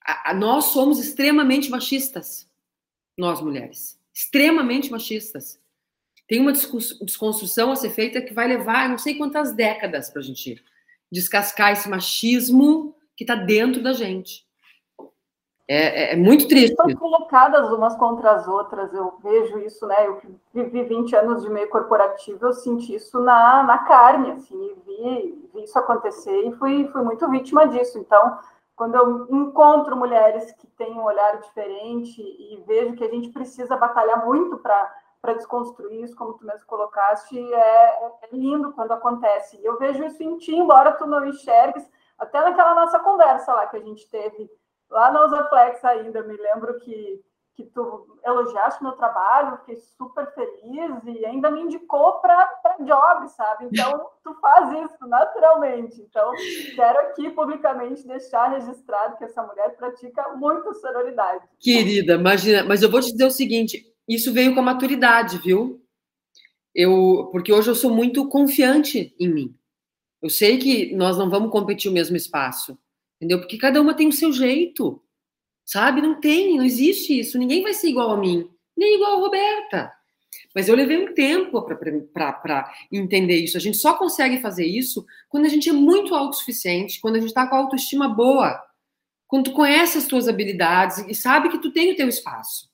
A, 0.05 0.32
a, 0.32 0.34
nós 0.34 0.65
somos 0.65 0.99
extremamente 0.99 1.70
machistas. 1.70 2.47
nós 3.18 3.41
mulheres, 3.41 3.99
extremamente 4.13 4.91
machistas. 4.91 5.59
Tem 6.28 6.39
uma 6.39 6.51
desconstrução 6.51 7.72
a 7.72 7.76
ser 7.76 7.89
feita 7.89 8.22
que 8.22 8.34
vai 8.34 8.47
levar 8.47 8.89
não 8.89 8.97
sei 8.97 9.15
quantas 9.15 9.53
décadas 9.53 10.09
para 10.09 10.22
a 10.22 10.24
gente 10.24 10.63
descascar 11.11 11.72
esse 11.72 11.89
machismo 11.89 12.95
que 13.15 13.24
está 13.24 13.34
dentro 13.34 13.82
da 13.82 13.93
gente. 13.93 14.46
É, 15.68 15.76
é, 15.76 16.13
é 16.13 16.15
muito 16.15 16.47
triste. 16.47 16.72
Estão 16.72 16.93
colocadas 16.95 17.70
umas 17.72 17.95
contra 17.97 18.32
as 18.32 18.47
outras, 18.47 18.93
eu 18.93 19.18
vejo 19.22 19.59
isso, 19.59 19.86
né? 19.86 20.07
Eu 20.07 20.22
vivi 20.53 20.84
20 20.84 21.15
anos 21.15 21.43
de 21.43 21.49
meio 21.49 21.70
corporativo, 21.70 22.45
eu 22.45 22.53
senti 22.53 22.95
isso 22.95 23.20
na, 23.20 23.63
na 23.63 23.80
carne, 23.80 24.32
assim, 24.32 24.76
vi, 24.86 25.49
vi 25.53 25.63
isso 25.63 25.78
acontecer 25.78 26.47
e 26.47 26.53
fui, 26.53 26.88
fui 26.88 27.01
muito 27.01 27.30
vítima 27.30 27.68
disso. 27.68 27.99
Então, 27.99 28.39
quando 28.78 28.95
eu 28.95 29.28
encontro 29.30 29.97
mulheres 29.97 30.53
que 30.53 30.68
têm 30.68 30.93
um 30.93 31.03
olhar 31.03 31.38
diferente 31.41 32.22
e 32.22 32.63
vejo 32.65 32.95
que 32.95 33.03
a 33.03 33.09
gente 33.09 33.30
precisa 33.30 33.76
batalhar 33.76 34.26
muito 34.26 34.57
para 34.57 35.34
desconstruir 35.34 36.03
isso, 36.03 36.15
como 36.15 36.36
tu 36.36 36.45
mesmo 36.45 36.65
colocaste, 36.65 37.38
é, 37.53 38.05
é 38.22 38.28
lindo 38.32 38.72
quando 38.72 38.93
acontece. 38.93 39.57
E 39.57 39.65
eu 39.65 39.78
vejo 39.78 40.01
isso 40.05 40.24
em 40.24 40.38
ti, 40.38 40.55
embora 40.55 40.93
tu 40.93 41.05
não 41.05 41.26
enxergues, 41.26 41.86
até 42.18 42.39
naquela 42.39 42.74
nossa 42.74 42.99
conversa 42.99 43.53
lá 43.53 43.68
que 43.68 43.76
a 43.76 43.82
gente 43.82 44.09
teve 44.09 44.49
lá 44.89 45.11
na 45.11 45.25
Usaflex 45.25 45.83
ainda, 45.83 46.23
me 46.23 46.35
lembro 46.35 46.79
que, 46.79 47.21
que 47.55 47.63
tu 47.65 48.19
elogiaste 48.25 48.83
meu 48.83 48.93
trabalho, 48.93 49.57
fiquei 49.59 49.77
super 49.97 50.31
feliz 50.33 51.03
e 51.05 51.25
ainda 51.25 51.51
me 51.51 51.61
indicou 51.61 52.13
para 52.19 52.57
job, 52.79 53.29
sabe? 53.29 53.65
Então, 53.65 54.09
tu 54.23 54.33
faz 54.39 54.71
isso 54.71 55.07
naturalmente. 55.07 56.01
Então, 56.01 56.31
quero 56.75 56.99
aqui 56.99 57.29
publicamente 57.31 58.07
deixar 58.07 58.51
registrado 58.51 59.17
que 59.17 59.25
essa 59.25 59.43
mulher 59.43 59.75
pratica 59.75 60.35
muito 60.35 60.73
sororidade. 60.75 61.45
Querida, 61.59 62.13
imagina, 62.13 62.63
mas 62.63 62.81
eu 62.81 62.91
vou 62.91 63.01
te 63.01 63.11
dizer 63.11 63.25
o 63.25 63.31
seguinte, 63.31 63.83
isso 64.07 64.33
veio 64.33 64.53
com 64.53 64.59
a 64.61 64.63
maturidade, 64.63 65.38
viu? 65.39 65.81
Eu, 66.73 67.29
porque 67.31 67.51
hoje 67.51 67.69
eu 67.69 67.75
sou 67.75 67.89
muito 67.89 68.27
confiante 68.29 69.15
em 69.19 69.27
mim. 69.27 69.55
Eu 70.21 70.29
sei 70.29 70.57
que 70.57 70.95
nós 70.95 71.17
não 71.17 71.29
vamos 71.29 71.51
competir 71.51 71.89
o 71.89 71.93
mesmo 71.93 72.15
espaço 72.15 72.77
entendeu? 73.18 73.39
Porque 73.39 73.57
cada 73.57 73.82
uma 73.82 73.93
tem 73.93 74.07
o 74.07 74.13
seu 74.13 74.32
jeito, 74.32 75.01
sabe? 75.65 76.01
Não 76.01 76.20
tem, 76.20 76.57
não 76.57 76.63
existe 76.63 77.20
isso. 77.20 77.38
Ninguém 77.38 77.61
vai 77.61 77.74
ser 77.74 77.89
igual 77.89 78.11
a 78.11 78.18
mim, 78.18 78.49
nem 78.76 78.95
igual 78.95 79.18
a 79.18 79.20
Roberta. 79.20 79.93
Mas 80.55 80.68
eu 80.68 80.76
levei 80.76 80.97
um 80.97 81.13
tempo 81.13 81.61
para 82.13 82.74
entender 82.91 83.36
isso. 83.38 83.57
A 83.57 83.59
gente 83.59 83.78
só 83.78 83.93
consegue 83.95 84.39
fazer 84.39 84.65
isso 84.65 85.05
quando 85.30 85.45
a 85.45 85.49
gente 85.49 85.70
é 85.70 85.74
muito 85.74 86.15
autossuficiente, 86.15 86.99
quando 86.99 87.15
a 87.15 87.20
gente 87.20 87.30
está 87.30 87.47
com 87.47 87.55
a 87.55 87.59
autoestima 87.59 88.07
boa, 88.09 88.59
quando 89.28 89.45
tu 89.45 89.51
conhece 89.51 89.97
as 89.97 90.07
tuas 90.07 90.28
habilidades 90.28 90.99
e 91.07 91.13
sabe 91.13 91.49
que 91.49 91.59
tu 91.59 91.72
tem 91.72 91.91
o 91.91 91.95
teu 91.95 92.07
espaço. 92.07 92.70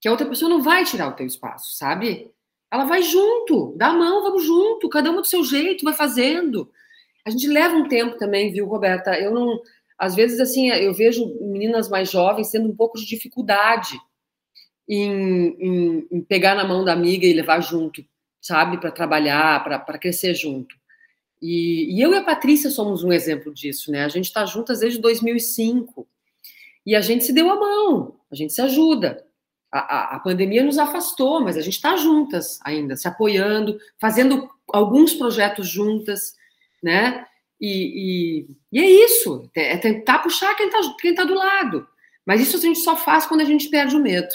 Que 0.00 0.08
a 0.08 0.10
outra 0.10 0.26
pessoa 0.26 0.48
não 0.48 0.62
vai 0.62 0.84
tirar 0.84 1.08
o 1.08 1.14
teu 1.14 1.26
espaço, 1.26 1.76
sabe? 1.76 2.30
Ela 2.70 2.84
vai 2.84 3.02
junto, 3.02 3.74
dá 3.76 3.88
a 3.88 3.92
mão, 3.92 4.22
vamos 4.22 4.44
junto, 4.44 4.88
cada 4.88 5.10
uma 5.10 5.22
do 5.22 5.26
seu 5.26 5.42
jeito, 5.42 5.84
vai 5.84 5.94
fazendo. 5.94 6.70
A 7.24 7.30
gente 7.30 7.46
leva 7.46 7.74
um 7.74 7.88
tempo 7.88 8.16
também, 8.16 8.52
viu, 8.52 8.66
Roberta? 8.66 9.18
Eu 9.18 9.32
não. 9.32 9.60
Às 9.98 10.14
vezes, 10.14 10.40
assim, 10.40 10.70
eu 10.70 10.94
vejo 10.94 11.36
meninas 11.40 11.88
mais 11.88 12.10
jovens 12.10 12.50
tendo 12.50 12.68
um 12.68 12.74
pouco 12.74 12.98
de 12.98 13.06
dificuldade 13.06 14.00
em, 14.88 15.56
em, 15.58 16.08
em 16.10 16.20
pegar 16.22 16.54
na 16.54 16.64
mão 16.64 16.84
da 16.84 16.92
amiga 16.92 17.26
e 17.26 17.32
levar 17.32 17.60
junto, 17.60 18.02
sabe? 18.40 18.78
Para 18.80 18.90
trabalhar, 18.90 19.62
para 19.62 19.98
crescer 19.98 20.34
junto. 20.34 20.74
E, 21.40 21.96
e, 21.96 22.00
eu 22.00 22.12
e 22.12 22.16
a 22.16 22.24
Patrícia 22.24 22.70
somos 22.70 23.02
um 23.04 23.12
exemplo 23.12 23.52
disso, 23.52 23.90
né? 23.90 24.04
A 24.04 24.08
gente 24.08 24.26
está 24.26 24.44
juntas 24.44 24.80
desde 24.80 25.00
2005 25.00 26.06
e 26.84 26.94
a 26.94 27.00
gente 27.00 27.24
se 27.24 27.32
deu 27.32 27.50
a 27.50 27.56
mão, 27.56 28.16
a 28.30 28.34
gente 28.34 28.52
se 28.52 28.60
ajuda. 28.60 29.24
A, 29.72 29.78
a, 29.78 30.16
a 30.16 30.18
pandemia 30.18 30.64
nos 30.64 30.78
afastou, 30.78 31.40
mas 31.40 31.56
a 31.56 31.60
gente 31.60 31.74
está 31.74 31.96
juntas 31.96 32.58
ainda, 32.64 32.96
se 32.96 33.06
apoiando, 33.06 33.78
fazendo 33.98 34.50
alguns 34.72 35.14
projetos 35.14 35.68
juntas 35.68 36.34
né? 36.82 37.26
E, 37.60 38.46
e, 38.72 38.78
e, 38.78 38.80
é 38.80 39.04
isso, 39.04 39.50
é 39.54 39.76
tentar 39.76 40.20
puxar 40.20 40.54
quem 40.54 40.66
está 40.66 40.78
quem 40.98 41.14
tá 41.14 41.24
do 41.24 41.34
lado. 41.34 41.86
Mas 42.26 42.40
isso 42.40 42.56
a 42.56 42.60
gente 42.60 42.78
só 42.78 42.96
faz 42.96 43.26
quando 43.26 43.40
a 43.40 43.44
gente 43.44 43.68
perde 43.68 43.96
o 43.96 44.00
medo. 44.00 44.28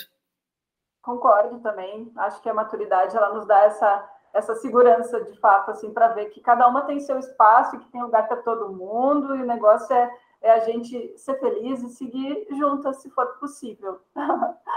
Concordo 1.01 1.59
também. 1.59 2.11
Acho 2.17 2.41
que 2.41 2.49
a 2.49 2.53
maturidade 2.53 3.15
ela 3.15 3.33
nos 3.33 3.45
dá 3.45 3.59
essa, 3.63 4.09
essa 4.33 4.55
segurança 4.55 5.21
de 5.21 5.39
fato, 5.39 5.71
assim, 5.71 5.93
para 5.93 6.09
ver 6.09 6.25
que 6.25 6.41
cada 6.41 6.67
uma 6.67 6.81
tem 6.81 6.99
seu 6.99 7.17
espaço, 7.17 7.79
que 7.79 7.91
tem 7.91 8.01
lugar 8.01 8.27
para 8.27 8.37
todo 8.37 8.73
mundo, 8.73 9.35
e 9.35 9.41
o 9.41 9.45
negócio 9.45 9.93
é, 9.95 10.11
é 10.41 10.51
a 10.51 10.59
gente 10.59 11.17
ser 11.17 11.39
feliz 11.39 11.81
e 11.83 11.89
seguir 11.89 12.47
juntas, 12.51 13.01
se 13.01 13.09
for 13.11 13.25
possível. 13.39 13.99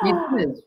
Isso 0.05 0.33
mesmo. 0.33 0.65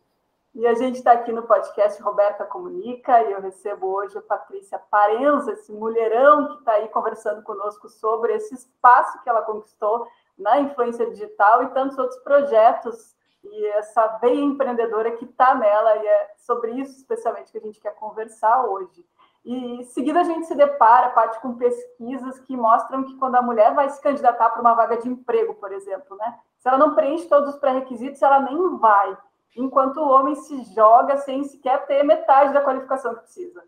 E 0.54 0.68
a 0.68 0.74
gente 0.74 0.98
está 0.98 1.14
aqui 1.14 1.32
no 1.32 1.44
podcast 1.44 2.02
Roberta 2.02 2.44
Comunica 2.44 3.24
e 3.24 3.32
eu 3.32 3.40
recebo 3.40 3.88
hoje 3.88 4.18
a 4.18 4.22
Patrícia 4.22 4.78
Parenza, 4.78 5.54
esse 5.54 5.72
mulherão 5.72 6.50
que 6.50 6.60
está 6.60 6.74
aí 6.74 6.90
conversando 6.90 7.42
conosco 7.42 7.88
sobre 7.88 8.34
esse 8.34 8.54
espaço 8.54 9.24
que 9.24 9.30
ela 9.30 9.44
conquistou 9.44 10.06
na 10.38 10.60
influência 10.60 11.10
digital 11.10 11.64
e 11.64 11.70
tantos 11.70 11.98
outros 11.98 12.20
projetos 12.20 13.16
e 13.42 13.66
essa 13.68 14.06
veia 14.18 14.42
empreendedora 14.42 15.12
que 15.12 15.24
está 15.24 15.56
nela 15.56 15.96
e 15.96 16.06
é 16.06 16.34
sobre 16.38 16.72
isso 16.74 16.98
especialmente 16.98 17.50
que 17.50 17.58
a 17.58 17.62
gente 17.62 17.80
quer 17.80 17.96
conversar 17.96 18.66
hoje. 18.66 19.06
E 19.46 19.56
em 19.56 19.84
seguida 19.86 20.20
a 20.20 20.26
gente 20.26 20.48
se 20.48 20.54
depara, 20.54 21.12
parte 21.12 21.40
com 21.40 21.56
pesquisas 21.56 22.42
que 22.42 22.58
mostram 22.58 23.06
que 23.06 23.18
quando 23.18 23.36
a 23.36 23.42
mulher 23.42 23.74
vai 23.74 23.90
se 23.90 24.02
candidatar 24.02 24.50
para 24.50 24.62
uma 24.62 24.74
vaga 24.74 24.98
de 24.98 25.08
emprego, 25.08 25.56
por 25.56 25.72
exemplo, 25.72 26.18
né? 26.18 26.38
Se 26.60 26.68
ela 26.68 26.78
não 26.78 26.94
preenche 26.94 27.28
todos 27.30 27.54
os 27.54 27.60
pré-requisitos, 27.60 28.22
ela 28.22 28.42
nem 28.42 28.78
vai 28.78 29.18
enquanto 29.56 29.98
o 29.98 30.10
homem 30.10 30.36
se 30.36 30.64
joga 30.74 31.18
sem 31.18 31.44
sequer 31.44 31.86
ter 31.86 32.04
metade 32.04 32.54
da 32.54 32.62
qualificação 32.62 33.16
que 33.16 33.22
precisa. 33.22 33.64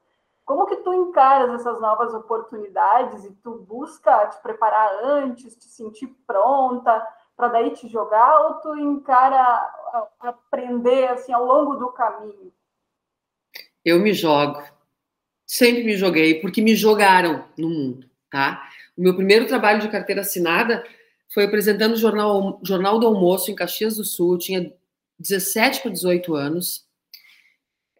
Como 0.46 0.66
que 0.66 0.78
tu 0.78 0.94
encaras 0.94 1.54
essas 1.54 1.80
novas 1.80 2.14
oportunidades 2.14 3.24
e 3.24 3.32
tu 3.36 3.66
busca 3.68 4.28
te 4.28 4.42
preparar 4.42 5.04
antes, 5.04 5.56
te 5.56 5.66
sentir 5.66 6.08
pronta 6.28 7.06
para 7.36 7.48
daí 7.48 7.72
te 7.72 7.88
jogar 7.88 8.42
ou 8.42 8.54
tu 8.56 8.76
encara 8.78 9.72
aprender 10.20 11.10
assim 11.10 11.32
ao 11.32 11.46
longo 11.46 11.76
do 11.76 11.92
caminho? 11.92 12.52
Eu 13.84 14.00
me 14.00 14.14
jogo. 14.14 14.62
Sempre 15.46 15.84
me 15.84 15.96
joguei 15.96 16.42
porque 16.42 16.62
me 16.62 16.76
jogaram 16.76 17.46
no 17.58 17.70
mundo, 17.70 18.10
tá? 18.30 18.70
O 18.98 19.02
meu 19.02 19.16
primeiro 19.16 19.48
trabalho 19.48 19.82
de 19.82 19.90
carteira 19.90 20.22
assinada 20.22 20.84
foi 21.34 21.46
apresentando 21.46 21.94
o 21.94 21.98
jornal, 21.98 22.60
jornal 22.64 23.00
do 23.00 23.08
Almoço 23.08 23.50
em 23.50 23.56
Caxias 23.56 23.98
do 23.98 24.04
Sul. 24.04 24.38
Tinha 24.38 24.74
17 25.24 25.82
para 25.82 25.92
18 25.92 26.36
anos, 26.36 26.86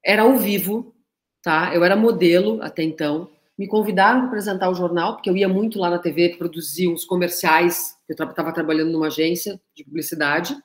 era 0.04 0.24
ao 0.24 0.36
vivo, 0.36 0.94
tá? 1.42 1.74
Eu 1.74 1.84
era 1.84 1.96
modelo 1.96 2.62
até 2.62 2.84
então. 2.84 3.32
Me 3.58 3.68
convidaram 3.68 4.20
para 4.22 4.28
apresentar 4.30 4.70
o 4.70 4.76
jornal, 4.76 5.16
porque 5.16 5.30
eu 5.30 5.38
ia 5.38 5.48
muito 5.48 5.80
lá 5.80 5.90
na 5.90 6.00
TV 6.00 6.36
produzir 6.38 6.88
uns 6.88 7.06
comerciais. 7.06 7.96
Eu 8.10 8.14
estava 8.14 8.52
trabalhando 8.52 8.92
numa 8.92 9.08
agência 9.08 9.62
de 9.76 9.84
publicidade. 9.84 10.56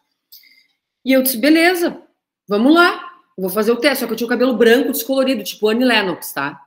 E 1.04 1.12
eu 1.12 1.22
disse: 1.22 1.36
beleza, 1.38 2.02
vamos 2.48 2.74
lá, 2.74 3.08
vou 3.36 3.50
fazer 3.50 3.70
o 3.70 3.76
teste. 3.76 4.00
Só 4.00 4.06
que 4.06 4.12
eu 4.12 4.16
tinha 4.16 4.26
o 4.26 4.30
cabelo 4.30 4.56
branco 4.56 4.90
descolorido, 4.90 5.44
tipo 5.44 5.68
Annie 5.68 5.86
Lennox, 5.86 6.32
tá? 6.32 6.60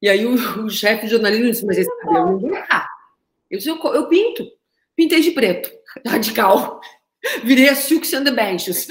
E 0.00 0.08
aí 0.08 0.24
o, 0.24 0.64
o 0.64 0.70
chefe 0.70 1.04
de 1.04 1.12
jornalismo 1.12 1.50
disse: 1.50 1.66
mas 1.66 1.78
esse 1.78 2.00
cabelo 2.00 2.32
não 2.32 2.38
vai 2.38 2.60
errar. 2.60 2.88
Eu 3.50 3.58
disse: 3.58 3.68
eu, 3.68 3.76
eu 3.92 4.08
pinto. 4.08 4.46
Pintei 4.96 5.20
de 5.20 5.32
preto, 5.32 5.70
radical. 6.06 6.80
Virei 7.42 7.68
a 7.68 7.74
Silks 7.74 8.12
and 8.12 8.24
the 8.24 8.30
Benches. 8.30 8.88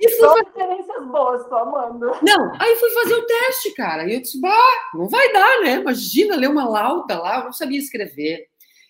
E 0.00 0.08
fui 0.08 0.18
Só 0.18 0.34
referências 0.34 1.06
boas, 1.06 1.48
tô 1.48 1.54
amando. 1.54 2.10
Não, 2.22 2.52
aí 2.60 2.76
fui 2.76 2.90
fazer 2.90 3.14
o 3.14 3.26
teste, 3.26 3.72
cara. 3.74 4.04
E 4.08 4.14
eu 4.14 4.20
disse, 4.20 4.40
bah, 4.40 4.90
não 4.94 5.08
vai 5.08 5.32
dar, 5.32 5.60
né? 5.60 5.74
Imagina 5.74 6.34
ler 6.34 6.48
uma 6.48 6.68
lauda 6.68 7.20
lá, 7.20 7.38
eu 7.38 7.44
não 7.44 7.52
sabia 7.52 7.78
escrever. 7.78 8.48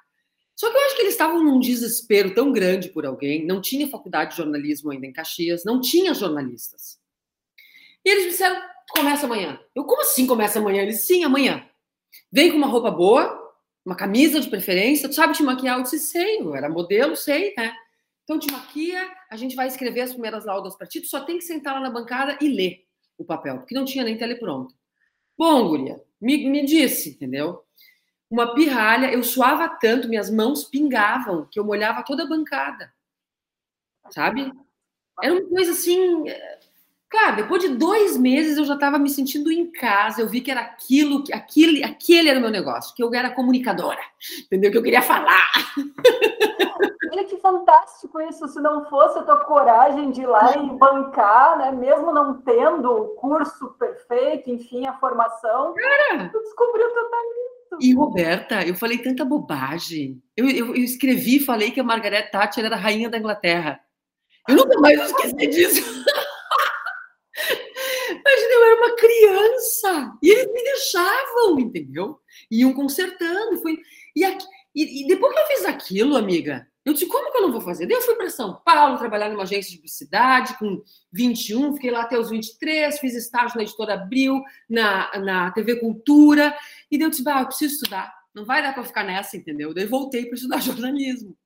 Só 0.56 0.70
que 0.70 0.78
eu 0.78 0.82
acho 0.82 0.96
que 0.96 1.02
eles 1.02 1.14
estavam 1.14 1.44
num 1.44 1.60
desespero 1.60 2.34
tão 2.34 2.52
grande 2.52 2.90
por 2.90 3.06
alguém. 3.06 3.46
Não 3.46 3.62
tinha 3.62 3.88
faculdade 3.88 4.32
de 4.32 4.38
jornalismo 4.38 4.92
ainda 4.92 5.06
em 5.08 5.14
Caxias, 5.14 5.64
não 5.64 5.82
tinha 5.82 6.14
jornalistas. 6.14 7.00
E 8.04 8.10
eles 8.10 8.26
me 8.26 8.30
disseram: 8.32 8.62
começa 8.90 9.26
amanhã. 9.26 9.60
Eu, 9.76 9.84
como 9.84 10.02
assim 10.02 10.28
começa 10.28 10.60
amanhã? 10.60 10.84
Eles, 10.84 11.02
sim, 11.02 11.24
amanhã. 11.24 11.64
Vem 12.32 12.52
com 12.52 12.58
uma 12.58 12.68
roupa 12.68 12.92
boa, 12.92 13.40
uma 13.86 13.96
camisa 13.96 14.40
de 14.40 14.50
preferência. 14.50 15.10
Tu 15.10 15.16
sabe 15.16 15.34
te 15.34 15.44
maquiar? 15.44 15.78
Eu 15.78 15.84
disse, 15.84 16.00
sei, 16.00 16.40
eu 16.40 16.56
era 16.56 16.70
modelo, 16.70 17.16
sei, 17.16 17.54
né? 17.58 17.74
Então 18.24 18.40
te 18.40 18.52
maquia, 18.52 19.12
a 19.30 19.36
gente 19.36 19.56
vai 19.56 19.68
escrever 19.68 20.02
as 20.02 20.14
primeiras 20.14 20.46
laudas 20.46 20.76
para 20.78 20.88
ti, 20.88 21.02
tu 21.02 21.08
só 21.08 21.22
tem 21.22 21.38
que 21.38 21.44
sentar 21.44 21.74
lá 21.74 21.82
na 21.82 21.90
bancada 21.90 22.38
e 22.40 22.48
ler 22.48 22.86
o 23.18 23.26
papel, 23.26 23.58
porque 23.58 23.76
não 23.76 23.84
tinha 23.84 24.04
nem 24.04 24.18
telepronto. 24.18 24.74
Bom, 25.38 25.68
guria, 25.68 26.02
me, 26.20 26.50
me 26.50 26.66
disse, 26.66 27.10
entendeu? 27.10 27.64
Uma 28.30 28.54
pirralha, 28.54 29.12
eu 29.12 29.22
suava 29.24 29.68
tanto, 29.68 30.08
minhas 30.08 30.30
mãos 30.30 30.64
pingavam, 30.64 31.46
que 31.52 31.60
eu 31.60 31.66
molhava 31.66 32.04
toda 32.04 32.24
a 32.24 32.28
bancada. 32.28 32.94
Sabe? 34.10 34.52
Era 35.22 35.34
uma 35.34 35.50
coisa 35.50 35.72
assim, 35.72 36.24
Claro, 37.12 37.36
depois 37.36 37.62
de 37.62 37.68
dois 37.76 38.16
meses 38.16 38.58
eu 38.58 38.64
já 38.64 38.76
estava 38.76 38.98
me 38.98 39.10
sentindo 39.10 39.52
em 39.52 39.70
casa, 39.70 40.22
eu 40.22 40.30
vi 40.30 40.40
que 40.40 40.50
era 40.50 40.62
aquilo, 40.62 41.22
que 41.26 41.34
aquele, 41.34 41.84
aquele 41.84 42.30
era 42.30 42.40
o 42.40 42.42
meu 42.42 42.50
negócio, 42.50 42.96
que 42.96 43.04
eu 43.04 43.14
era 43.14 43.30
comunicadora, 43.30 44.00
entendeu? 44.46 44.72
Que 44.72 44.78
eu 44.78 44.84
queria 44.84 45.02
falar. 45.02 45.52
Olha 47.12 47.26
que 47.26 47.36
fantástico 47.36 48.22
isso, 48.22 48.48
se 48.48 48.62
não 48.62 48.86
fosse 48.86 49.20
a 49.20 49.24
tua 49.24 49.44
coragem 49.44 50.10
de 50.12 50.22
ir 50.22 50.26
lá 50.26 50.56
e 50.56 50.70
bancar, 50.78 51.58
né? 51.58 51.72
Mesmo 51.74 52.14
não 52.14 52.42
tendo 52.42 52.90
o 52.90 53.08
curso 53.16 53.76
perfeito, 53.78 54.50
enfim, 54.50 54.88
a 54.88 54.94
formação, 54.94 55.74
Cara, 55.74 56.30
tu 56.30 56.40
descobriu 56.40 56.88
o 56.88 56.94
teu 56.94 57.10
talento. 57.10 57.52
E 57.82 57.94
Roberta, 57.94 58.66
eu 58.66 58.76
falei 58.76 58.98
tanta 58.98 59.26
bobagem. 59.26 60.24
Eu, 60.36 60.50
eu, 60.50 60.68
eu 60.68 60.84
escrevi 60.84 61.38
e 61.38 61.46
falei 61.46 61.72
que 61.72 61.80
a 61.82 61.84
Margaret 61.84 62.30
Thatcher 62.32 62.64
era 62.64 62.76
a 62.76 62.80
rainha 62.80 63.10
da 63.10 63.18
Inglaterra. 63.18 63.82
Eu 64.48 64.56
nunca 64.56 64.80
mais 64.80 65.02
esqueci 65.02 65.48
disso. 65.48 66.06
Imagina, 68.32 68.54
eu 68.54 68.66
era 68.66 68.76
uma 68.76 68.96
criança 68.96 70.18
e 70.22 70.30
eles 70.30 70.54
me 70.54 70.64
deixavam, 70.64 71.60
entendeu? 71.60 72.20
Iam 72.50 72.74
consertando. 72.74 73.62
Foi... 73.62 73.78
E, 74.16 74.24
aqui... 74.24 74.46
e, 74.74 75.04
e 75.04 75.08
depois 75.08 75.34
que 75.34 75.40
eu 75.40 75.48
fiz 75.48 75.66
aquilo, 75.66 76.16
amiga, 76.16 76.68
eu 76.86 76.94
disse, 76.94 77.06
como 77.08 77.32
que 77.32 77.38
eu 77.38 77.42
não 77.44 77.52
vou 77.52 77.62
fazer? 77.62 77.86
Daí 77.86 77.96
eu 77.98 78.02
fui 78.02 78.16
para 78.16 78.30
São 78.30 78.60
Paulo 78.66 78.98
trabalhar 78.98 79.30
numa 79.30 79.44
agência 79.44 79.70
de 79.70 79.78
publicidade 79.78 80.58
com 80.58 80.82
21, 81.12 81.76
fiquei 81.76 81.92
lá 81.92 82.02
até 82.02 82.18
os 82.18 82.30
23, 82.30 82.98
fiz 83.00 83.14
estágio 83.14 83.58
na 83.58 83.64
Editora 83.64 83.94
Abril, 83.94 84.42
na, 84.70 85.20
na 85.20 85.52
TV 85.52 85.80
Cultura, 85.80 86.56
e 86.90 86.98
daí 86.98 87.06
eu 87.06 87.12
disse, 87.12 87.24
ah, 87.28 87.42
eu 87.42 87.48
preciso 87.48 87.76
estudar, 87.76 88.12
não 88.34 88.46
vai 88.46 88.64
dar 88.64 88.74
para 88.74 88.84
ficar 88.84 89.04
nessa, 89.04 89.38
entendeu? 89.38 89.74
Daí 89.74 89.86
voltei 89.86 90.26
para 90.26 90.36
estudar 90.36 90.62
jornalismo. 90.62 91.38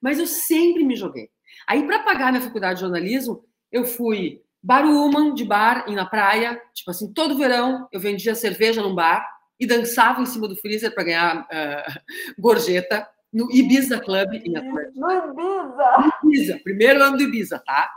Mas 0.00 0.18
eu 0.18 0.26
sempre 0.26 0.84
me 0.84 0.96
joguei. 0.96 1.28
Aí, 1.66 1.84
para 1.86 2.02
pagar 2.02 2.32
minha 2.32 2.42
faculdade 2.42 2.76
de 2.76 2.80
jornalismo, 2.80 3.44
eu 3.70 3.84
fui 3.84 4.40
barwoman 4.62 5.34
de 5.34 5.44
bar 5.44 5.90
na 5.90 6.06
praia, 6.06 6.60
tipo 6.72 6.90
assim, 6.90 7.12
todo 7.12 7.36
verão 7.36 7.88
eu 7.90 8.00
vendia 8.00 8.34
cerveja 8.34 8.82
num 8.82 8.94
bar 8.94 9.26
e 9.58 9.66
dançava 9.66 10.20
em 10.22 10.26
cima 10.26 10.48
do 10.48 10.56
freezer 10.56 10.94
para 10.94 11.04
ganhar 11.04 11.42
uh, 11.42 12.00
gorjeta 12.38 13.06
no 13.32 13.50
Ibiza 13.50 13.98
Club 13.98 14.34
em 14.34 14.56
Atlanta. 14.56 14.92
No 14.94 15.10
Ibiza! 15.10 16.12
Ibiza, 16.22 16.60
primeiro 16.62 17.02
ano 17.02 17.16
do 17.16 17.22
Ibiza, 17.22 17.58
tá? 17.64 17.90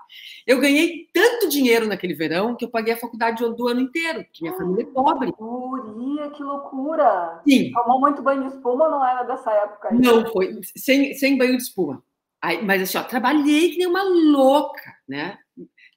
Eu 0.48 0.60
ganhei 0.60 1.10
tanto 1.14 1.50
dinheiro 1.50 1.86
naquele 1.88 2.14
verão 2.14 2.56
que 2.56 2.64
eu 2.64 2.70
paguei 2.70 2.94
a 2.94 2.98
faculdade 2.98 3.44
do 3.44 3.68
ano 3.68 3.82
inteiro, 3.82 4.24
porque 4.24 4.42
minha 4.42 4.56
família 4.56 4.84
é 4.84 4.86
pobre. 4.86 5.32
Guria, 5.38 6.30
que 6.30 6.42
loucura! 6.42 7.42
Sim. 7.46 7.72
Tomou 7.74 8.00
muito 8.00 8.22
banho 8.22 8.48
de 8.48 8.56
espuma 8.56 8.88
não 8.88 9.06
era 9.06 9.24
dessa 9.24 9.52
época? 9.52 9.90
Aí? 9.90 10.00
Não, 10.00 10.26
foi 10.32 10.58
sem, 10.78 11.14
sem 11.14 11.38
banho 11.38 11.58
de 11.58 11.64
espuma. 11.64 12.02
Aí, 12.42 12.64
mas 12.64 12.82
assim, 12.82 12.98
ó, 12.98 13.04
trabalhei 13.04 13.72
que 13.72 13.78
nem 13.78 13.88
uma 13.88 14.04
louca, 14.04 14.94
né? 15.08 15.38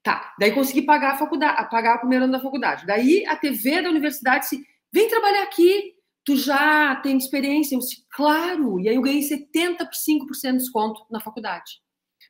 Tá, 0.09 0.33
daí 0.39 0.53
consegui 0.53 0.81
pagar 0.81 1.13
a 1.13 1.19
faculdade, 1.19 1.69
pagar 1.69 1.97
o 1.97 1.99
primeiro 1.99 2.25
ano 2.25 2.33
da 2.33 2.41
faculdade. 2.41 2.87
Daí 2.87 3.27
a 3.27 3.37
TV 3.37 3.83
da 3.83 3.91
universidade 3.91 4.45
disse: 4.45 4.65
vem 4.91 5.07
trabalhar 5.07 5.43
aqui, 5.43 5.93
tu 6.25 6.35
já 6.35 6.97
tem 6.97 7.19
experiência? 7.19 7.75
Eu 7.75 7.81
disse, 7.81 8.07
claro. 8.11 8.81
E 8.81 8.89
aí 8.89 8.95
eu 8.95 9.03
ganhei 9.03 9.21
75% 9.21 10.53
de 10.53 10.53
desconto 10.61 11.05
na 11.11 11.21
faculdade, 11.21 11.73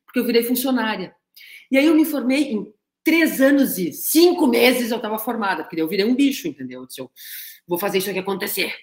porque 0.04 0.18
eu 0.18 0.24
virei 0.24 0.42
funcionária. 0.42 1.14
E 1.70 1.78
aí 1.78 1.86
eu 1.86 1.94
me 1.94 2.04
formei 2.04 2.50
em 2.50 2.74
três 3.04 3.40
anos 3.40 3.78
e 3.78 3.92
cinco 3.92 4.48
meses 4.48 4.90
eu 4.90 4.96
estava 4.96 5.16
formada, 5.16 5.62
porque 5.62 5.80
eu 5.80 5.86
virei 5.86 6.04
um 6.04 6.16
bicho, 6.16 6.48
entendeu? 6.48 6.80
Eu 6.80 6.86
disse, 6.88 7.00
eu 7.00 7.08
vou 7.64 7.78
fazer 7.78 7.98
isso 7.98 8.10
aqui 8.10 8.18
acontecer, 8.18 8.74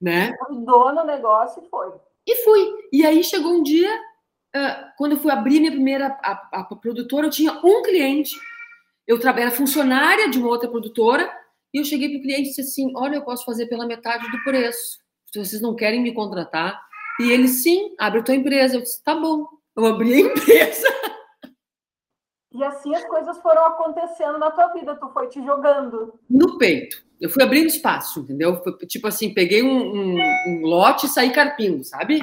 né? 0.00 0.32
Cuidou 0.38 0.94
no 0.94 1.04
negócio 1.04 1.62
e 1.62 1.68
foi. 1.68 1.92
E 2.26 2.34
fui. 2.44 2.66
E 2.94 3.04
aí 3.04 3.22
chegou 3.22 3.52
um 3.52 3.62
dia, 3.62 3.94
uh, 4.54 4.90
quando 4.96 5.12
eu 5.12 5.18
fui 5.18 5.30
abrir 5.30 5.60
minha 5.60 5.72
primeira 5.72 6.06
a, 6.22 6.60
a, 6.60 6.64
produtora, 6.64 7.26
eu 7.26 7.30
tinha 7.30 7.52
um 7.64 7.82
cliente. 7.82 8.36
Eu 9.06 9.18
era 9.22 9.50
funcionária 9.50 10.28
de 10.28 10.38
uma 10.38 10.48
outra 10.48 10.68
produtora 10.68 11.30
e 11.72 11.78
eu 11.78 11.84
cheguei 11.84 12.10
para 12.10 12.18
o 12.18 12.22
cliente 12.22 12.40
e 12.40 12.44
disse 12.44 12.60
assim: 12.60 12.92
Olha, 12.94 13.16
eu 13.16 13.22
posso 13.22 13.44
fazer 13.44 13.66
pela 13.66 13.86
metade 13.86 14.30
do 14.30 14.42
preço. 14.44 14.98
Se 15.32 15.38
vocês 15.38 15.62
não 15.62 15.74
querem 15.74 16.02
me 16.02 16.12
contratar. 16.12 16.80
E 17.20 17.30
ele, 17.30 17.48
sim, 17.48 17.94
abre 17.98 18.20
a 18.20 18.22
tua 18.22 18.34
empresa. 18.34 18.76
Eu 18.76 18.82
disse: 18.82 19.02
Tá 19.02 19.14
bom. 19.14 19.46
Eu 19.76 19.86
abri 19.86 20.14
a 20.14 20.18
empresa. 20.26 20.88
E 22.52 22.64
assim 22.64 22.94
as 22.94 23.04
coisas 23.04 23.38
foram 23.38 23.64
acontecendo 23.66 24.38
na 24.38 24.50
tua 24.50 24.68
vida, 24.72 24.96
tu 24.96 25.08
foi 25.10 25.28
te 25.28 25.44
jogando. 25.44 26.18
No 26.28 26.58
peito. 26.58 27.06
Eu 27.20 27.28
fui 27.28 27.42
abrindo 27.42 27.66
espaço, 27.66 28.20
entendeu? 28.20 28.60
Tipo 28.86 29.08
assim, 29.08 29.34
peguei 29.34 29.62
um, 29.62 30.16
um, 30.16 30.18
um 30.46 30.60
lote 30.62 31.06
e 31.06 31.08
saí 31.08 31.32
carpindo, 31.32 31.82
sabe? 31.84 32.20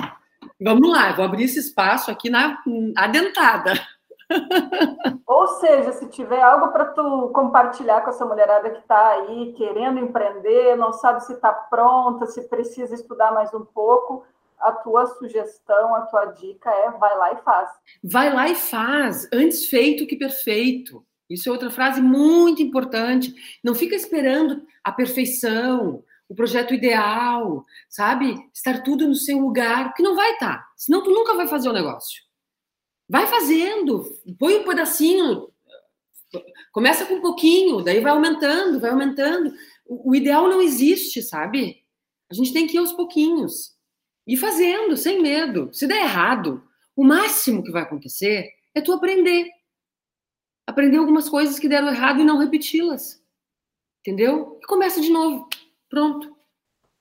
Vamos 0.62 0.90
lá, 0.90 1.12
vou 1.14 1.26
abrir 1.26 1.44
esse 1.44 1.60
espaço 1.60 2.10
aqui 2.10 2.30
na 2.30 2.58
adentada. 2.96 3.74
Ou 5.28 5.48
seja, 5.60 5.92
se 5.94 6.08
tiver 6.08 6.42
algo 6.42 6.70
para 6.70 6.86
tu 6.86 7.30
compartilhar 7.34 8.02
com 8.02 8.10
essa 8.10 8.26
mulherada 8.26 8.70
que 8.70 8.80
está 8.80 9.10
aí 9.10 9.54
querendo 9.58 10.00
empreender, 10.00 10.76
não 10.76 10.94
sabe 10.94 11.24
se 11.26 11.34
está 11.34 11.52
pronta, 11.52 12.26
se 12.26 12.48
precisa 12.48 12.96
estudar 12.96 13.34
mais 13.34 13.54
um 13.54 13.66
pouco, 13.66 14.26
a 14.60 14.72
tua 14.72 15.06
sugestão, 15.06 15.94
a 15.94 16.02
tua 16.02 16.26
dica 16.28 16.70
é 16.72 16.92
vai 16.92 17.18
lá 17.18 17.34
e 17.34 17.38
faz. 17.44 17.70
Vai 18.04 18.34
lá 18.34 18.48
e 18.48 18.56
faz, 18.56 19.28
antes 19.34 19.68
feito 19.68 20.08
que 20.08 20.16
perfeito. 20.16 21.06
Isso 21.30 21.50
é 21.50 21.52
outra 21.52 21.70
frase 21.70 22.02
muito 22.02 22.62
importante. 22.62 23.60
Não 23.64 23.76
fica 23.76 23.96
esperando 23.96 24.64
a 24.84 24.92
perfeição, 24.92 26.04
o 26.28 26.36
projeto 26.36 26.74
ideal, 26.74 27.66
sabe? 27.90 28.36
Estar 28.54 28.84
tudo 28.84 29.08
no 29.08 29.16
seu 29.16 29.38
lugar, 29.38 29.94
que 29.94 30.04
não 30.04 30.16
vai 30.16 30.34
estar. 30.34 30.68
Senão 30.76 31.04
tu 31.04 31.12
nunca 31.12 31.36
vai 31.36 31.48
fazer 31.48 31.70
o 31.70 31.74
negócio. 31.74 32.24
Vai 33.08 33.28
fazendo, 33.28 34.04
põe 34.40 34.58
um 34.58 34.64
pedacinho, 34.64 35.50
começa 36.72 37.06
com 37.06 37.16
um 37.16 37.22
pouquinho, 37.22 37.84
daí 37.84 38.00
vai 38.00 38.12
aumentando, 38.12 38.80
vai 38.80 38.90
aumentando. 38.90 39.54
O, 39.86 40.12
o 40.12 40.16
ideal 40.16 40.48
não 40.48 40.62
existe, 40.62 41.22
sabe? 41.22 41.84
A 42.30 42.34
gente 42.34 42.52
tem 42.52 42.66
que 42.66 42.76
ir 42.76 42.80
aos 42.80 42.94
pouquinhos. 42.94 43.76
E 44.26 44.36
fazendo, 44.36 44.98
sem 44.98 45.22
medo. 45.22 45.70
Se 45.72 45.86
der 45.86 46.02
errado, 46.02 46.64
o 46.96 47.04
máximo 47.04 47.64
que 47.64 47.72
vai 47.72 47.84
acontecer 47.84 48.50
é 48.74 48.82
tu 48.82 48.92
aprender. 48.92 49.48
Aprender 50.66 50.98
algumas 50.98 51.30
coisas 51.30 51.60
que 51.60 51.70
deram 51.70 51.90
errado 51.90 52.22
e 52.22 52.26
não 52.26 52.40
repeti-las. 52.40 53.24
Entendeu? 54.02 54.60
E 54.62 54.66
começa 54.66 55.00
de 55.00 55.12
novo. 55.12 55.48
Pronto. 55.96 56.36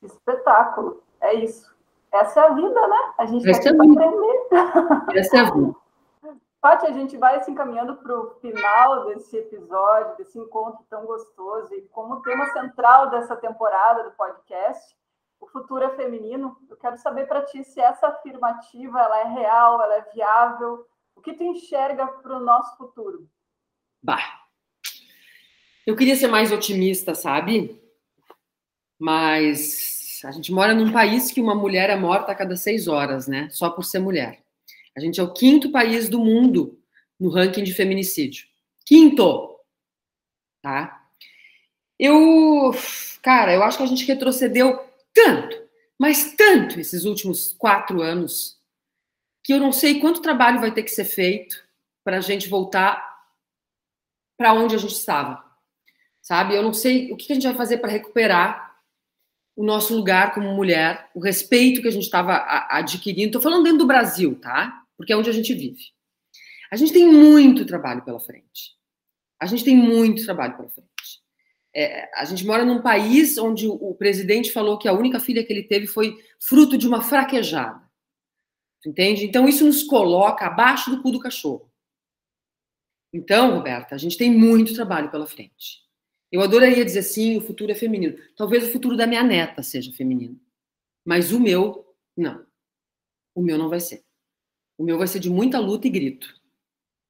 Espetáculo. 0.00 1.02
É 1.20 1.34
isso. 1.34 1.74
Essa 2.12 2.42
é 2.42 2.46
a 2.46 2.54
vida, 2.54 2.86
né? 2.86 3.14
A 3.18 3.26
gente 3.26 3.50
Essa 3.50 3.60
tem 3.60 3.76
que 3.76 3.98
é 3.98 4.06
aprender. 4.06 4.48
Essa 5.18 5.36
é 5.36 5.40
a 5.40 5.50
vida. 5.50 5.74
Paty, 6.60 6.86
a 6.86 6.92
gente 6.92 7.16
vai 7.16 7.42
se 7.42 7.50
encaminhando 7.50 7.96
para 7.96 8.16
o 8.16 8.30
final 8.36 9.06
desse 9.06 9.36
episódio, 9.36 10.16
desse 10.16 10.38
encontro 10.38 10.86
tão 10.88 11.06
gostoso. 11.06 11.74
E 11.74 11.82
como 11.88 12.22
tema 12.22 12.46
central 12.52 13.10
dessa 13.10 13.34
temporada 13.34 14.04
do 14.04 14.12
podcast, 14.12 14.96
o 15.40 15.48
futuro 15.48 15.82
é 15.82 15.96
feminino, 15.96 16.56
eu 16.70 16.76
quero 16.76 16.96
saber 16.96 17.26
para 17.26 17.42
ti 17.42 17.64
se 17.64 17.80
essa 17.80 18.06
afirmativa 18.06 19.00
ela 19.00 19.18
é 19.18 19.24
real, 19.24 19.82
ela 19.82 19.94
é 19.96 20.02
viável. 20.14 20.86
O 21.16 21.20
que 21.20 21.34
tu 21.34 21.42
enxerga 21.42 22.06
para 22.06 22.36
o 22.36 22.40
nosso 22.40 22.76
futuro? 22.76 23.28
Bah, 24.00 24.22
eu 25.84 25.96
queria 25.96 26.14
ser 26.14 26.28
mais 26.28 26.52
otimista, 26.52 27.12
sabe? 27.12 27.83
Mas 28.98 30.20
a 30.24 30.30
gente 30.30 30.52
mora 30.52 30.74
num 30.74 30.92
país 30.92 31.30
que 31.30 31.40
uma 31.40 31.54
mulher 31.54 31.90
é 31.90 31.96
morta 31.96 32.32
a 32.32 32.34
cada 32.34 32.56
seis 32.56 32.88
horas, 32.88 33.26
né? 33.26 33.48
Só 33.50 33.70
por 33.70 33.84
ser 33.84 33.98
mulher. 33.98 34.42
A 34.96 35.00
gente 35.00 35.20
é 35.20 35.22
o 35.22 35.32
quinto 35.32 35.70
país 35.70 36.08
do 36.08 36.18
mundo 36.18 36.78
no 37.18 37.28
ranking 37.28 37.64
de 37.64 37.74
feminicídio. 37.74 38.46
Quinto! 38.86 39.58
Tá? 40.62 41.04
Eu, 41.98 42.72
cara, 43.22 43.52
eu 43.52 43.62
acho 43.62 43.78
que 43.78 43.84
a 43.84 43.86
gente 43.88 44.06
retrocedeu 44.06 44.80
tanto, 45.12 45.62
mas 45.98 46.34
tanto 46.34 46.80
esses 46.80 47.04
últimos 47.04 47.54
quatro 47.58 48.02
anos, 48.02 48.58
que 49.42 49.52
eu 49.52 49.60
não 49.60 49.72
sei 49.72 50.00
quanto 50.00 50.22
trabalho 50.22 50.60
vai 50.60 50.72
ter 50.72 50.82
que 50.82 50.90
ser 50.90 51.04
feito 51.04 51.62
para 52.02 52.18
a 52.18 52.20
gente 52.20 52.48
voltar 52.48 53.14
para 54.36 54.54
onde 54.54 54.74
a 54.74 54.78
gente 54.78 54.94
estava. 54.94 55.44
Sabe? 56.22 56.56
Eu 56.56 56.62
não 56.62 56.72
sei 56.72 57.12
o 57.12 57.16
que 57.16 57.30
a 57.32 57.34
gente 57.34 57.46
vai 57.46 57.54
fazer 57.54 57.78
para 57.78 57.90
recuperar 57.90 58.73
o 59.56 59.64
nosso 59.64 59.94
lugar 59.94 60.34
como 60.34 60.54
mulher, 60.54 61.10
o 61.14 61.20
respeito 61.20 61.80
que 61.80 61.88
a 61.88 61.92
gente 61.92 62.04
estava 62.04 62.44
adquirindo. 62.68 63.26
Estou 63.26 63.42
falando 63.42 63.64
dentro 63.64 63.78
do 63.78 63.86
Brasil, 63.86 64.34
tá? 64.40 64.84
porque 64.96 65.12
é 65.12 65.16
onde 65.16 65.30
a 65.30 65.32
gente 65.32 65.52
vive. 65.54 65.92
A 66.70 66.76
gente 66.76 66.92
tem 66.92 67.06
muito 67.06 67.64
trabalho 67.64 68.02
pela 68.04 68.20
frente. 68.20 68.74
A 69.40 69.46
gente 69.46 69.64
tem 69.64 69.76
muito 69.76 70.24
trabalho 70.24 70.56
pela 70.56 70.68
frente. 70.68 70.88
É, 71.74 72.08
a 72.18 72.24
gente 72.24 72.46
mora 72.46 72.64
num 72.64 72.80
país 72.80 73.36
onde 73.36 73.66
o, 73.66 73.94
presidente 73.94 74.52
falou 74.52 74.78
que 74.78 74.88
a 74.88 74.92
única 74.92 75.18
filha 75.18 75.44
que 75.44 75.52
ele 75.52 75.64
teve 75.64 75.86
foi 75.86 76.16
fruto 76.40 76.78
de 76.78 76.86
uma 76.86 77.02
fraquejada. 77.02 77.82
Entende? 78.86 79.24
Então, 79.24 79.48
isso 79.48 79.64
nos 79.64 79.82
coloca 79.82 80.46
abaixo 80.46 80.90
do 80.90 81.02
cu 81.02 81.10
do 81.10 81.18
cachorro. 81.18 81.70
Então, 83.12 83.54
Roberta, 83.54 83.94
a 83.94 83.98
gente 83.98 84.16
tem 84.16 84.30
muito 84.30 84.74
trabalho 84.74 85.10
pela 85.10 85.26
frente. 85.26 85.83
Eu 86.30 86.40
adoraria 86.40 86.84
dizer 86.84 87.02
sim, 87.02 87.36
o 87.36 87.40
futuro 87.40 87.70
é 87.70 87.74
feminino. 87.74 88.16
Talvez 88.36 88.64
o 88.64 88.72
futuro 88.72 88.96
da 88.96 89.06
minha 89.06 89.22
neta 89.22 89.62
seja 89.62 89.92
feminino. 89.92 90.40
Mas 91.04 91.32
o 91.32 91.40
meu, 91.40 91.86
não. 92.16 92.44
O 93.34 93.42
meu 93.42 93.58
não 93.58 93.68
vai 93.68 93.80
ser. 93.80 94.02
O 94.76 94.84
meu 94.84 94.98
vai 94.98 95.06
ser 95.06 95.20
de 95.20 95.30
muita 95.30 95.58
luta 95.58 95.86
e 95.86 95.90
grito, 95.90 96.34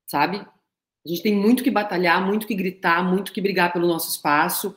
sabe? 0.07 0.37
A 0.39 1.09
gente 1.09 1.23
tem 1.23 1.35
muito 1.35 1.63
que 1.63 1.71
batalhar, 1.71 2.25
muito 2.27 2.47
que 2.47 2.55
gritar, 2.55 3.03
muito 3.03 3.33
que 3.33 3.41
brigar 3.41 3.73
pelo 3.73 3.87
nosso 3.87 4.11
espaço. 4.11 4.77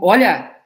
Olha, 0.00 0.56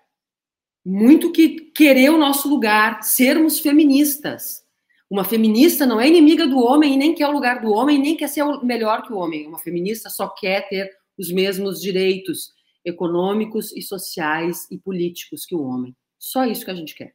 muito 0.85 1.33
que 1.33 1.71
querer 1.73 2.11
o 2.11 2.19
nosso 2.19 2.49
lugar, 2.49 3.03
sermos 3.03 3.59
feministas. 3.59 4.65
Uma 5.09 5.25
feminista 5.25 5.85
não 5.85 6.01
é 6.01 6.07
inimiga 6.07 6.47
do 6.47 6.59
homem 6.59 6.95
e 6.95 6.97
nem 6.97 7.15
quer 7.15 7.29
o 7.29 7.33
lugar 7.33 7.61
do 7.61 7.73
homem, 7.73 7.99
nem 7.99 8.17
quer 8.17 8.29
ser 8.29 8.45
melhor 8.63 9.03
que 9.03 9.13
o 9.13 9.17
homem. 9.17 9.47
Uma 9.47 9.59
feminista 9.59 10.09
só 10.09 10.29
quer 10.29 10.69
ter 10.69 10.89
os 11.21 11.31
mesmos 11.31 11.83
direitos 11.83 12.55
econômicos 12.83 13.77
e 13.77 13.83
sociais 13.83 14.67
e 14.71 14.79
políticos 14.79 15.45
que 15.45 15.55
o 15.55 15.63
homem. 15.63 15.95
Só 16.19 16.47
isso 16.47 16.65
que 16.65 16.71
a 16.71 16.75
gente 16.75 16.95
quer. 16.95 17.15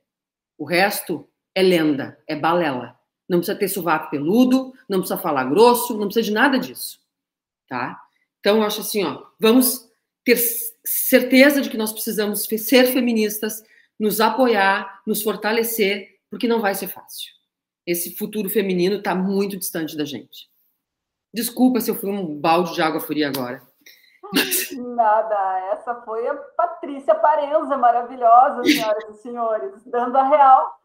O 0.57 0.63
resto 0.63 1.27
é 1.55 1.63
lenda, 1.63 2.17
é 2.27 2.35
balela. 2.35 2.97
Não 3.27 3.39
precisa 3.39 3.57
ter 3.57 3.67
sovaco 3.67 4.11
peludo, 4.11 4.73
não 4.87 4.99
precisa 4.99 5.17
falar 5.19 5.45
grosso, 5.45 5.97
não 5.97 6.05
precisa 6.05 6.27
de 6.27 6.31
nada 6.31 6.59
disso, 6.59 6.99
tá? 7.67 7.99
Então 8.39 8.57
eu 8.57 8.63
acho 8.63 8.81
assim, 8.81 9.03
ó, 9.03 9.25
vamos 9.39 9.89
ter 10.23 10.37
certeza 10.85 11.61
de 11.61 11.69
que 11.69 11.77
nós 11.77 11.91
precisamos 11.91 12.43
ser 12.43 12.93
feministas, 12.93 13.63
nos 13.99 14.21
apoiar, 14.21 15.01
nos 15.07 15.23
fortalecer, 15.23 16.19
porque 16.29 16.47
não 16.47 16.61
vai 16.61 16.75
ser 16.75 16.87
fácil. 16.87 17.33
Esse 17.87 18.15
futuro 18.15 18.49
feminino 18.49 18.97
está 18.97 19.15
muito 19.15 19.57
distante 19.57 19.97
da 19.97 20.05
gente. 20.05 20.47
Desculpa 21.33 21.81
se 21.81 21.89
eu 21.89 21.95
fui 21.95 22.11
um 22.11 22.39
balde 22.39 22.75
de 22.75 22.81
água 22.81 23.01
fria 23.01 23.27
agora. 23.27 23.61
Nada, 24.77 25.59
essa 25.71 25.95
foi 26.01 26.27
a 26.27 26.35
Patrícia 26.35 27.15
Parenza, 27.15 27.77
maravilhosa, 27.77 28.63
senhoras 28.63 29.09
e 29.09 29.21
senhores, 29.21 29.85
dando 29.85 30.17
a 30.17 30.23
real. 30.23 30.79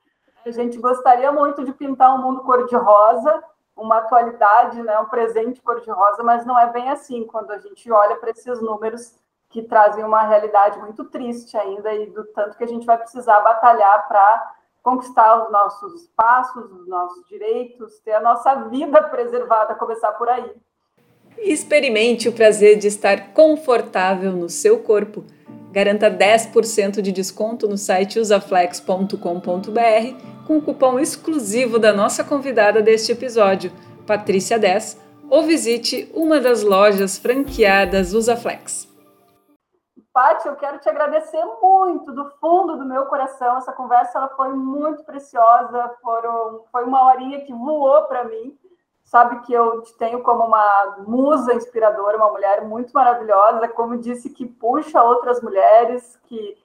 A 0.44 0.50
gente 0.50 0.78
gostaria 0.78 1.30
muito 1.30 1.64
de 1.64 1.72
pintar 1.72 2.14
um 2.14 2.22
mundo 2.22 2.42
cor-de-rosa, 2.42 3.42
uma 3.76 3.98
atualidade, 3.98 4.82
né, 4.82 4.98
um 4.98 5.06
presente 5.06 5.60
cor-de-rosa, 5.60 6.22
mas 6.22 6.44
não 6.44 6.58
é 6.58 6.70
bem 6.70 6.90
assim 6.90 7.26
quando 7.26 7.50
a 7.50 7.58
gente 7.58 7.90
olha 7.90 8.16
para 8.16 8.30
esses 8.30 8.60
números 8.60 9.14
que 9.48 9.62
trazem 9.62 10.04
uma 10.04 10.22
realidade 10.22 10.78
muito 10.78 11.04
triste 11.06 11.56
ainda 11.56 11.92
e 11.92 12.06
do 12.06 12.24
tanto 12.26 12.56
que 12.56 12.64
a 12.64 12.68
gente 12.68 12.86
vai 12.86 12.96
precisar 12.96 13.40
batalhar 13.40 14.06
para 14.06 14.54
conquistar 14.82 15.44
os 15.44 15.50
nossos 15.50 16.02
espaços, 16.02 16.70
os 16.72 16.86
nossos 16.86 17.26
direitos, 17.28 17.98
ter 18.00 18.12
a 18.12 18.20
nossa 18.20 18.54
vida 18.68 19.02
preservada, 19.02 19.74
começar 19.74 20.12
por 20.12 20.28
aí. 20.28 20.54
Experimente 21.40 22.28
o 22.28 22.32
prazer 22.32 22.78
de 22.78 22.86
estar 22.86 23.32
confortável 23.32 24.32
no 24.32 24.48
seu 24.48 24.80
corpo. 24.80 25.24
Garanta 25.72 26.10
10% 26.10 27.00
de 27.00 27.12
desconto 27.12 27.68
no 27.68 27.78
site 27.78 28.18
usaflex.com.br 28.18 29.16
com 30.46 30.58
o 30.58 30.62
cupom 30.62 30.98
exclusivo 30.98 31.78
da 31.78 31.92
nossa 31.92 32.24
convidada 32.24 32.82
deste 32.82 33.12
episódio, 33.12 33.72
Patrícia10, 34.06 34.98
ou 35.30 35.44
visite 35.44 36.10
uma 36.12 36.40
das 36.40 36.62
lojas 36.62 37.16
franqueadas 37.16 38.12
Usaflex. 38.12 38.90
Paty, 40.12 40.48
eu 40.48 40.56
quero 40.56 40.78
te 40.80 40.88
agradecer 40.88 41.42
muito 41.62 42.12
do 42.12 42.28
fundo 42.40 42.76
do 42.76 42.84
meu 42.84 43.06
coração. 43.06 43.56
Essa 43.56 43.72
conversa 43.72 44.18
ela 44.18 44.28
foi 44.30 44.48
muito 44.50 45.04
preciosa, 45.04 45.94
foram, 46.02 46.64
foi 46.72 46.84
uma 46.84 47.06
horinha 47.06 47.40
que 47.42 47.52
voou 47.52 48.02
para 48.06 48.24
mim. 48.24 48.58
Sabe 49.10 49.40
que 49.40 49.52
eu 49.52 49.82
te 49.82 49.92
tenho 49.98 50.22
como 50.22 50.44
uma 50.44 50.98
musa 51.04 51.52
inspiradora, 51.52 52.16
uma 52.16 52.30
mulher 52.30 52.64
muito 52.64 52.92
maravilhosa, 52.92 53.66
como 53.66 53.98
disse, 53.98 54.30
que 54.30 54.46
puxa 54.46 55.02
outras 55.02 55.42
mulheres, 55.42 56.16
que 56.28 56.56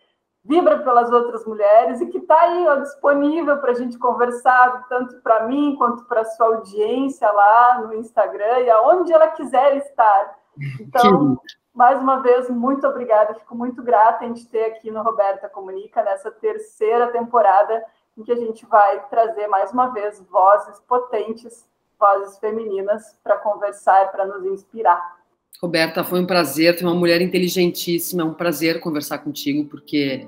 vibra 0.43 0.77
pelas 0.83 1.11
outras 1.11 1.43
mulheres 1.43 2.01
e 2.01 2.05
que 2.05 2.19
está 2.19 2.39
aí 2.39 2.67
ó, 2.67 2.75
disponível 2.75 3.57
para 3.57 3.71
a 3.71 3.73
gente 3.73 3.97
conversar, 3.97 4.87
tanto 4.87 5.19
para 5.21 5.47
mim 5.47 5.75
quanto 5.75 6.05
para 6.05 6.21
a 6.21 6.25
sua 6.25 6.45
audiência 6.45 7.31
lá 7.31 7.79
no 7.79 7.95
Instagram 7.95 8.59
e 8.59 8.69
aonde 8.69 9.11
ela 9.11 9.29
quiser 9.29 9.77
estar. 9.77 10.37
Então, 10.79 11.41
mais 11.73 11.99
uma 11.99 12.17
vez, 12.17 12.47
muito 12.47 12.85
obrigada. 12.85 13.33
Fico 13.33 13.55
muito 13.55 13.81
grata 13.81 14.23
em 14.23 14.33
te 14.33 14.47
ter 14.47 14.65
aqui 14.65 14.91
no 14.91 15.01
Roberta 15.01 15.49
Comunica, 15.49 16.03
nessa 16.03 16.29
terceira 16.29 17.07
temporada, 17.07 17.83
em 18.15 18.21
que 18.21 18.31
a 18.31 18.35
gente 18.35 18.67
vai 18.67 19.03
trazer 19.07 19.47
mais 19.47 19.71
uma 19.71 19.87
vez 19.87 20.21
vozes 20.29 20.79
potentes, 20.81 21.67
vozes 21.99 22.37
femininas, 22.39 23.15
para 23.23 23.37
conversar 23.37 24.05
e 24.05 24.07
para 24.09 24.25
nos 24.25 24.45
inspirar. 24.45 25.15
Roberta, 25.61 26.03
foi 26.03 26.19
um 26.19 26.25
prazer, 26.25 26.75
tu 26.75 26.83
é 26.83 26.87
uma 26.87 26.95
mulher 26.95 27.21
inteligentíssima, 27.21 28.21
é 28.21 28.25
um 28.25 28.33
prazer 28.33 28.79
conversar 28.79 29.19
contigo, 29.19 29.65
porque 29.65 30.27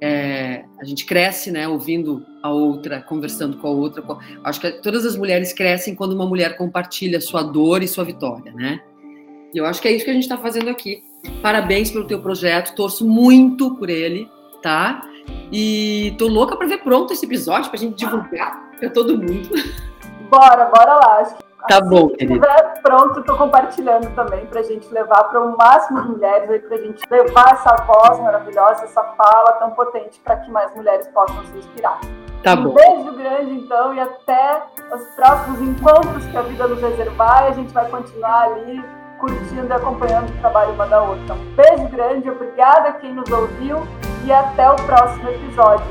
é, 0.00 0.64
a 0.80 0.84
gente 0.84 1.06
cresce, 1.06 1.50
né, 1.50 1.66
ouvindo 1.68 2.24
a 2.42 2.50
outra, 2.50 3.00
conversando 3.00 3.56
com 3.56 3.68
a 3.68 3.70
outra. 3.70 4.02
Acho 4.42 4.60
que 4.60 4.70
todas 4.82 5.06
as 5.06 5.16
mulheres 5.16 5.52
crescem 5.52 5.94
quando 5.94 6.12
uma 6.12 6.26
mulher 6.26 6.56
compartilha 6.56 7.20
sua 7.20 7.42
dor 7.42 7.82
e 7.82 7.88
sua 7.88 8.04
vitória, 8.04 8.52
né? 8.52 8.80
E 9.54 9.58
eu 9.58 9.64
acho 9.64 9.80
que 9.80 9.86
é 9.86 9.92
isso 9.92 10.04
que 10.04 10.10
a 10.10 10.14
gente 10.14 10.24
está 10.24 10.36
fazendo 10.36 10.68
aqui. 10.68 11.02
Parabéns 11.40 11.90
pelo 11.90 12.06
teu 12.06 12.20
projeto, 12.20 12.74
torço 12.74 13.06
muito 13.06 13.76
por 13.76 13.88
ele, 13.88 14.28
tá? 14.60 15.08
E 15.52 16.14
tô 16.18 16.26
louca 16.26 16.56
para 16.56 16.66
ver 16.66 16.78
pronto 16.78 17.12
esse 17.12 17.24
episódio 17.24 17.70
para 17.70 17.78
a 17.78 17.80
gente 17.80 17.96
divulgar 17.96 18.72
para 18.78 18.90
todo 18.90 19.16
mundo. 19.16 19.48
Bora, 20.34 20.64
bora 20.64 20.94
lá. 20.94 21.18
Acho 21.20 21.36
que 21.36 21.44
Tá 21.68 21.78
assim 21.78 21.88
bom, 21.88 22.08
querido. 22.08 22.34
estiver 22.34 22.82
pronto, 22.82 23.20
estou 23.20 23.38
compartilhando 23.38 24.14
também 24.14 24.44
para 24.46 24.60
a 24.60 24.62
gente 24.62 24.86
levar 24.92 25.24
para 25.24 25.40
o 25.40 25.56
máximo 25.56 26.02
de 26.02 26.08
mulheres, 26.08 26.62
para 26.62 26.76
a 26.76 26.80
gente 26.80 27.02
levar 27.10 27.52
essa 27.54 27.74
voz 27.86 28.20
maravilhosa, 28.20 28.84
essa 28.84 29.02
fala 29.02 29.52
tão 29.52 29.70
potente 29.70 30.20
para 30.22 30.36
que 30.36 30.50
mais 30.50 30.74
mulheres 30.76 31.08
possam 31.08 31.42
se 31.44 31.56
inspirar. 31.56 32.00
Tá 32.42 32.54
bom. 32.54 32.70
Um 32.70 32.74
beijo 32.74 33.16
grande, 33.16 33.54
então, 33.54 33.94
e 33.94 34.00
até 34.00 34.62
os 34.92 35.02
próximos 35.16 35.60
encontros 35.62 36.26
que 36.26 36.36
a 36.36 36.42
vida 36.42 36.68
nos 36.68 36.82
reservar. 36.82 37.44
E 37.44 37.48
a 37.48 37.52
gente 37.52 37.72
vai 37.72 37.88
continuar 37.88 38.42
ali 38.42 38.84
curtindo 39.18 39.66
e 39.66 39.72
acompanhando 39.72 40.28
o 40.28 40.40
trabalho 40.40 40.74
uma 40.74 40.86
da 40.86 41.00
outra. 41.00 41.34
Um 41.34 41.54
beijo 41.54 41.88
grande, 41.88 42.28
obrigada 42.28 42.90
a 42.90 42.92
quem 42.92 43.14
nos 43.14 43.30
ouviu 43.30 43.78
e 44.24 44.30
até 44.30 44.70
o 44.70 44.76
próximo 44.76 45.30
episódio. 45.30 45.86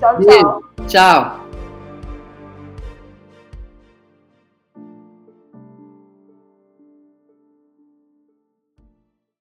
Tchau, 0.00 0.18
tchau. 0.18 0.62
Tchau. 0.88 1.43